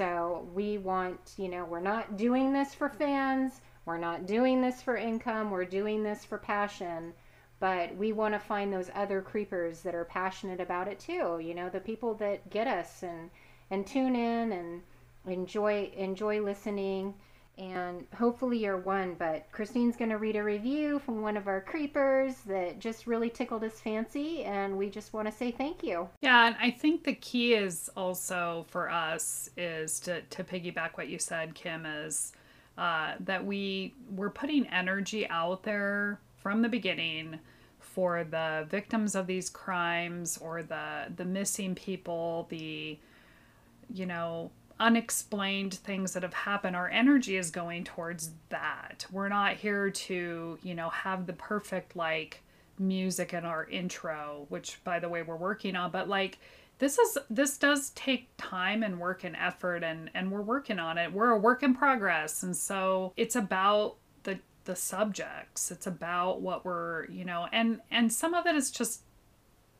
So 0.00 0.48
we 0.54 0.78
want, 0.78 1.34
you 1.36 1.50
know, 1.50 1.66
we're 1.66 1.78
not 1.78 2.16
doing 2.16 2.54
this 2.54 2.72
for 2.72 2.88
fans, 2.88 3.60
we're 3.84 3.98
not 3.98 4.24
doing 4.24 4.62
this 4.62 4.80
for 4.80 4.96
income, 4.96 5.50
we're 5.50 5.66
doing 5.66 6.02
this 6.02 6.24
for 6.24 6.38
passion. 6.38 7.12
But 7.58 7.94
we 7.96 8.12
want 8.14 8.32
to 8.32 8.40
find 8.40 8.72
those 8.72 8.90
other 8.94 9.20
creepers 9.20 9.82
that 9.82 9.94
are 9.94 10.06
passionate 10.06 10.58
about 10.58 10.88
it 10.88 11.00
too. 11.00 11.38
You 11.42 11.52
know, 11.54 11.68
the 11.68 11.80
people 11.80 12.14
that 12.14 12.48
get 12.48 12.66
us 12.66 13.02
and 13.02 13.28
and 13.70 13.86
tune 13.86 14.16
in 14.16 14.52
and 14.52 14.80
enjoy 15.26 15.90
enjoy 15.94 16.40
listening 16.40 17.12
and 17.60 18.06
hopefully 18.16 18.58
you're 18.58 18.78
one. 18.78 19.14
But 19.18 19.46
Christine's 19.52 19.94
going 19.94 20.10
to 20.10 20.16
read 20.16 20.36
a 20.36 20.42
review 20.42 20.98
from 20.98 21.20
one 21.20 21.36
of 21.36 21.46
our 21.46 21.60
creepers 21.60 22.36
that 22.46 22.78
just 22.78 23.06
really 23.06 23.28
tickled 23.28 23.62
his 23.62 23.80
fancy, 23.80 24.44
and 24.44 24.76
we 24.76 24.88
just 24.88 25.12
want 25.12 25.28
to 25.28 25.32
say 25.32 25.50
thank 25.50 25.84
you. 25.84 26.08
Yeah, 26.22 26.46
and 26.46 26.56
I 26.58 26.70
think 26.70 27.04
the 27.04 27.14
key 27.14 27.54
is 27.54 27.90
also 27.96 28.64
for 28.68 28.90
us 28.90 29.50
is 29.56 30.00
to 30.00 30.22
to 30.22 30.42
piggyback 30.42 30.96
what 30.96 31.08
you 31.08 31.18
said, 31.18 31.54
Kim, 31.54 31.84
is 31.84 32.32
uh, 32.78 33.14
that 33.20 33.44
we 33.44 33.94
we're 34.10 34.30
putting 34.30 34.66
energy 34.68 35.28
out 35.28 35.62
there 35.62 36.18
from 36.38 36.62
the 36.62 36.68
beginning 36.68 37.38
for 37.78 38.24
the 38.24 38.66
victims 38.70 39.14
of 39.14 39.26
these 39.26 39.50
crimes 39.50 40.38
or 40.38 40.62
the 40.62 41.12
the 41.14 41.24
missing 41.24 41.74
people, 41.74 42.46
the 42.48 42.98
you 43.92 44.06
know, 44.06 44.50
unexplained 44.80 45.74
things 45.74 46.14
that 46.14 46.22
have 46.22 46.34
happened, 46.34 46.74
our 46.74 46.88
energy 46.88 47.36
is 47.36 47.50
going 47.50 47.84
towards 47.84 48.30
that. 48.48 49.06
We're 49.12 49.28
not 49.28 49.56
here 49.56 49.90
to, 49.90 50.58
you 50.62 50.74
know, 50.74 50.88
have 50.88 51.26
the 51.26 51.34
perfect 51.34 51.94
like 51.94 52.42
music 52.78 53.34
in 53.34 53.44
our 53.44 53.66
intro, 53.66 54.46
which 54.48 54.82
by 54.82 54.98
the 54.98 55.08
way 55.08 55.22
we're 55.22 55.36
working 55.36 55.76
on, 55.76 55.90
but 55.90 56.08
like 56.08 56.38
this 56.78 56.98
is 56.98 57.18
this 57.28 57.58
does 57.58 57.90
take 57.90 58.28
time 58.38 58.82
and 58.82 58.98
work 58.98 59.22
and 59.22 59.36
effort 59.36 59.84
and 59.84 60.10
and 60.14 60.32
we're 60.32 60.40
working 60.40 60.78
on 60.78 60.96
it. 60.96 61.12
We're 61.12 61.30
a 61.30 61.38
work 61.38 61.62
in 61.62 61.74
progress. 61.74 62.42
And 62.42 62.56
so 62.56 63.12
it's 63.16 63.36
about 63.36 63.96
the 64.22 64.38
the 64.64 64.74
subjects. 64.74 65.70
It's 65.70 65.86
about 65.86 66.40
what 66.40 66.64
we're, 66.64 67.04
you 67.10 67.26
know, 67.26 67.46
and 67.52 67.80
and 67.90 68.10
some 68.10 68.32
of 68.32 68.46
it 68.46 68.56
is 68.56 68.70
just 68.70 69.02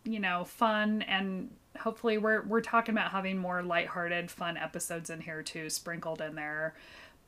you 0.05 0.21
know, 0.21 0.45
fun 0.45 1.03
and 1.03 1.51
hopefully 1.79 2.19
we're 2.19 2.43
we're 2.43 2.61
talking 2.61 2.95
about 2.95 3.11
having 3.11 3.39
more 3.39 3.63
lighthearted, 3.63 4.31
fun 4.31 4.57
episodes 4.57 5.11
in 5.11 5.21
here 5.21 5.43
too, 5.43 5.71
sprinkled 5.71 6.21
in 6.21 6.35
there. 6.35 6.75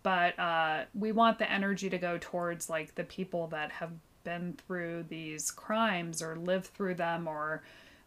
But 0.03 0.39
uh, 0.39 0.85
we 0.95 1.13
want 1.13 1.39
the 1.39 1.51
energy 1.51 1.89
to 1.91 1.99
go 1.99 2.19
towards 2.21 2.69
like 2.69 2.95
the 2.95 3.05
people 3.05 3.47
that 3.49 3.71
have 3.73 3.93
been 4.25 4.55
through 4.67 5.05
these 5.09 5.51
crimes 5.51 6.23
or 6.23 6.37
lived 6.37 6.67
through 6.67 6.95
them 6.95 7.29
or 7.29 7.63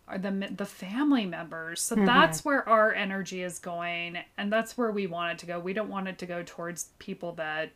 are 0.08 0.18
the 0.18 0.50
the 0.56 0.66
family 0.66 1.26
members. 1.26 1.82
So 1.82 1.96
mm-hmm. 1.96 2.06
that's 2.06 2.46
where 2.46 2.68
our 2.68 2.94
energy 2.94 3.44
is 3.44 3.60
going 3.60 4.20
and 4.38 4.52
that's 4.52 4.78
where 4.78 4.92
we 4.92 5.08
want 5.08 5.34
it 5.34 5.40
to 5.40 5.46
go. 5.46 5.60
We 5.60 5.74
don't 5.74 5.90
want 5.90 6.08
it 6.08 6.18
to 6.20 6.26
go 6.26 6.44
towards 6.46 6.90
people 7.00 7.34
that 7.34 7.72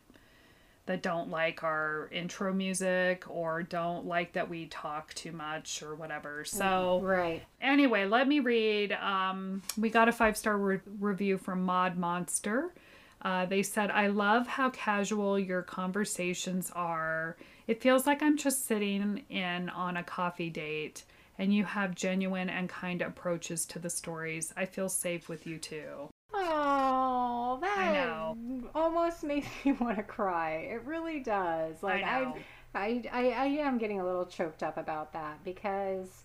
that 0.86 1.02
don't 1.02 1.30
like 1.30 1.62
our 1.62 2.08
intro 2.10 2.52
music 2.52 3.24
or 3.28 3.62
don't 3.62 4.06
like 4.06 4.32
that 4.32 4.48
we 4.48 4.66
talk 4.66 5.14
too 5.14 5.32
much 5.32 5.82
or 5.82 5.94
whatever. 5.94 6.44
So, 6.44 7.00
right. 7.02 7.42
Anyway, 7.60 8.06
let 8.06 8.26
me 8.26 8.40
read. 8.40 8.92
Um, 8.92 9.62
we 9.78 9.90
got 9.90 10.08
a 10.08 10.12
five 10.12 10.36
star 10.36 10.56
re- 10.56 10.80
review 10.98 11.38
from 11.38 11.62
Mod 11.62 11.96
Monster. 11.96 12.72
Uh, 13.22 13.44
they 13.44 13.62
said, 13.62 13.90
I 13.90 14.06
love 14.06 14.46
how 14.46 14.70
casual 14.70 15.38
your 15.38 15.62
conversations 15.62 16.70
are. 16.74 17.36
It 17.66 17.82
feels 17.82 18.06
like 18.06 18.22
I'm 18.22 18.36
just 18.36 18.66
sitting 18.66 19.24
in 19.28 19.68
on 19.68 19.98
a 19.98 20.02
coffee 20.02 20.50
date, 20.50 21.04
and 21.38 21.54
you 21.54 21.64
have 21.64 21.94
genuine 21.94 22.48
and 22.48 22.68
kind 22.68 23.02
approaches 23.02 23.66
to 23.66 23.78
the 23.78 23.90
stories. 23.90 24.52
I 24.56 24.64
feel 24.64 24.88
safe 24.88 25.28
with 25.28 25.46
you 25.46 25.58
too. 25.58 26.08
Oh, 26.32 27.58
that 27.60 27.92
almost 28.74 29.22
makes 29.24 29.48
me 29.64 29.72
want 29.72 29.96
to 29.96 30.02
cry. 30.02 30.68
It 30.70 30.82
really 30.84 31.20
does. 31.20 31.82
Like 31.82 32.04
I, 32.04 32.34
I, 32.74 33.02
I, 33.12 33.30
I 33.30 33.46
am 33.46 33.78
getting 33.78 34.00
a 34.00 34.04
little 34.04 34.26
choked 34.26 34.62
up 34.62 34.76
about 34.76 35.12
that 35.12 35.42
because 35.44 36.24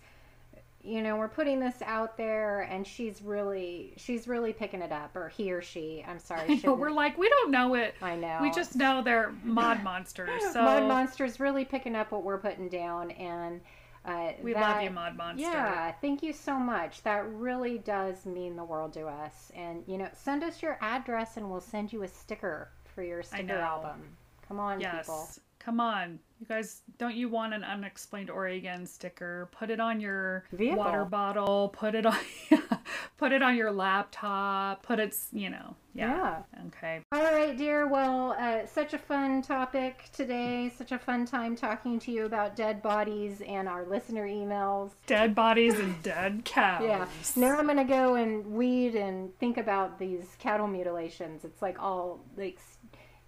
you 0.82 1.02
know 1.02 1.16
we're 1.16 1.26
putting 1.26 1.58
this 1.58 1.82
out 1.84 2.16
there 2.16 2.60
and 2.62 2.86
she's 2.86 3.20
really 3.20 3.92
she's 3.96 4.28
really 4.28 4.52
picking 4.52 4.82
it 4.82 4.92
up 4.92 5.16
or 5.16 5.28
he 5.28 5.52
or 5.52 5.62
she. 5.62 6.04
I'm 6.06 6.18
sorry 6.20 6.60
know, 6.64 6.74
we're 6.74 6.90
like 6.90 7.18
we 7.18 7.28
don't 7.28 7.50
know 7.50 7.74
it. 7.74 7.94
I 8.00 8.16
know. 8.16 8.38
We 8.40 8.50
just 8.50 8.76
know 8.76 9.02
they're 9.02 9.32
mod 9.42 9.82
monsters 9.82 10.42
so 10.52 10.62
mod 10.62 10.84
monsters 10.84 11.40
really 11.40 11.64
picking 11.64 11.96
up 11.96 12.12
what 12.12 12.22
we're 12.22 12.38
putting 12.38 12.68
down 12.68 13.10
and 13.12 13.60
uh, 14.06 14.32
we 14.40 14.52
that, 14.52 14.60
love 14.60 14.82
you, 14.82 14.90
Mod 14.90 15.16
Monster. 15.16 15.42
Yeah, 15.42 15.92
thank 16.00 16.22
you 16.22 16.32
so 16.32 16.58
much. 16.58 17.02
That 17.02 17.28
really 17.28 17.78
does 17.78 18.24
mean 18.24 18.54
the 18.54 18.64
world 18.64 18.92
to 18.92 19.06
us. 19.06 19.50
And 19.54 19.82
you 19.86 19.98
know, 19.98 20.08
send 20.14 20.44
us 20.44 20.62
your 20.62 20.78
address, 20.80 21.36
and 21.36 21.50
we'll 21.50 21.60
send 21.60 21.92
you 21.92 22.04
a 22.04 22.08
sticker 22.08 22.70
for 22.94 23.02
your 23.02 23.22
sticker 23.22 23.54
album. 23.54 24.16
Come 24.46 24.60
on, 24.60 24.80
yes. 24.80 25.06
people. 25.06 25.28
Come 25.58 25.80
on. 25.80 26.20
You 26.38 26.46
guys, 26.46 26.82
don't 26.98 27.14
you 27.14 27.30
want 27.30 27.54
an 27.54 27.64
unexplained 27.64 28.28
Oregon 28.28 28.84
sticker? 28.84 29.48
Put 29.52 29.70
it 29.70 29.80
on 29.80 30.00
your 30.00 30.44
Vehicle. 30.52 30.76
water 30.76 31.04
bottle. 31.06 31.70
Put 31.70 31.94
it 31.94 32.04
on 32.04 32.18
put 33.16 33.32
it 33.32 33.42
on 33.42 33.56
your 33.56 33.72
laptop. 33.72 34.82
Put 34.82 34.98
it, 34.98 35.16
you 35.32 35.48
know. 35.48 35.74
Yeah. 35.94 36.42
yeah. 36.54 36.66
Okay. 36.66 37.00
All 37.12 37.22
right, 37.22 37.56
dear. 37.56 37.86
Well, 37.86 38.36
uh, 38.38 38.66
such 38.66 38.92
a 38.92 38.98
fun 38.98 39.40
topic 39.40 40.10
today. 40.12 40.70
Such 40.76 40.92
a 40.92 40.98
fun 40.98 41.24
time 41.24 41.56
talking 41.56 41.98
to 42.00 42.12
you 42.12 42.26
about 42.26 42.54
dead 42.54 42.82
bodies 42.82 43.40
and 43.40 43.66
our 43.66 43.86
listener 43.86 44.26
emails. 44.28 44.90
Dead 45.06 45.34
bodies 45.34 45.78
and 45.78 46.02
dead 46.02 46.44
cows. 46.44 46.82
Yeah. 46.84 47.06
Now 47.34 47.58
I'm 47.58 47.66
to 47.78 47.84
go 47.84 48.16
and 48.16 48.44
weed 48.46 48.94
and 48.94 49.34
think 49.38 49.56
about 49.56 49.98
these 49.98 50.36
cattle 50.38 50.66
mutilations. 50.66 51.46
It's 51.46 51.62
like 51.62 51.82
all 51.82 52.20
like 52.36 52.58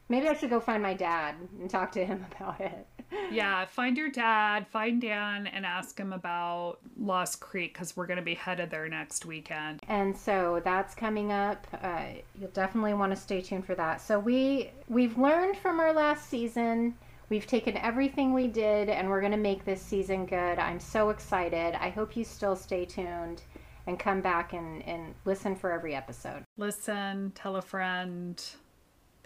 Maybe 0.08 0.28
I 0.28 0.34
should 0.34 0.50
go 0.50 0.60
find 0.60 0.82
my 0.82 0.94
dad 0.94 1.34
and 1.60 1.68
talk 1.68 1.92
to 1.92 2.04
him 2.04 2.24
about 2.36 2.60
it. 2.60 2.86
yeah, 3.30 3.64
find 3.64 3.96
your 3.96 4.10
dad, 4.10 4.66
find 4.66 5.00
Dan, 5.00 5.46
and 5.46 5.64
ask 5.64 5.98
him 5.98 6.12
about 6.12 6.78
Lost 6.98 7.40
Creek 7.40 7.72
because 7.72 7.96
we're 7.96 8.06
going 8.06 8.18
to 8.18 8.22
be 8.24 8.34
headed 8.34 8.70
there 8.70 8.88
next 8.88 9.24
weekend. 9.24 9.80
And 9.88 10.16
so 10.16 10.60
that's 10.64 10.94
coming 10.94 11.32
up. 11.32 11.66
Uh, 11.82 12.04
you'll 12.38 12.50
definitely 12.50 12.94
want 12.94 13.12
to 13.14 13.16
stay 13.16 13.40
tuned 13.40 13.64
for 13.66 13.74
that. 13.74 14.00
So 14.00 14.18
we 14.18 14.70
we've 14.88 15.16
learned 15.18 15.56
from 15.56 15.80
our 15.80 15.92
last 15.92 16.28
season. 16.28 16.94
We've 17.30 17.46
taken 17.46 17.76
everything 17.76 18.32
we 18.32 18.46
did, 18.46 18.88
and 18.88 19.08
we're 19.08 19.20
going 19.20 19.32
to 19.32 19.38
make 19.38 19.64
this 19.64 19.82
season 19.82 20.24
good. 20.24 20.58
I'm 20.58 20.80
so 20.80 21.10
excited. 21.10 21.74
I 21.74 21.90
hope 21.90 22.16
you 22.16 22.24
still 22.24 22.56
stay 22.56 22.86
tuned 22.86 23.42
and 23.86 23.98
come 23.98 24.20
back 24.22 24.54
and, 24.54 24.82
and 24.86 25.14
listen 25.26 25.54
for 25.54 25.70
every 25.72 25.94
episode. 25.94 26.42
Listen, 26.56 27.32
tell 27.34 27.56
a 27.56 27.62
friend 27.62 28.42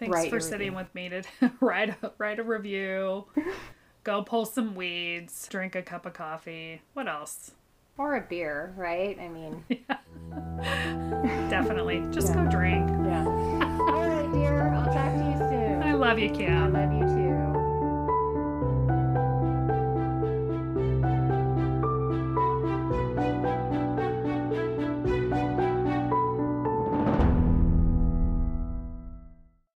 Thanks 0.03 0.15
write 0.15 0.29
for 0.29 0.39
sitting 0.39 0.73
with 0.73 0.93
me 0.93 1.09
to 1.09 1.23
write 1.61 1.95
a, 2.01 2.11
write 2.17 2.39
a 2.39 2.43
review. 2.43 3.25
go 4.03 4.21
pull 4.21 4.45
some 4.45 4.75
weeds, 4.75 5.47
drink 5.49 5.75
a 5.75 5.81
cup 5.81 6.05
of 6.05 6.13
coffee. 6.13 6.81
What 6.93 7.07
else? 7.07 7.51
Or 7.97 8.15
a 8.15 8.21
beer, 8.21 8.73
right? 8.75 9.17
I 9.19 9.27
mean, 9.29 9.63
yeah. 9.69 11.47
definitely. 11.49 12.03
Just 12.11 12.29
yeah. 12.29 12.43
go 12.43 12.51
drink. 12.51 12.89
Yeah. 12.89 13.25
All 13.25 14.07
right, 14.07 14.31
dear. 14.33 14.73
I'll 14.73 14.85
talk 14.85 15.13
to 15.13 15.23
you 15.31 15.37
soon. 15.37 15.83
I 15.83 15.93
love 15.93 16.19
you, 16.19 16.29
Kim. 16.31 16.75
I 16.75 16.85
love 16.85 16.91
you. 16.91 17.02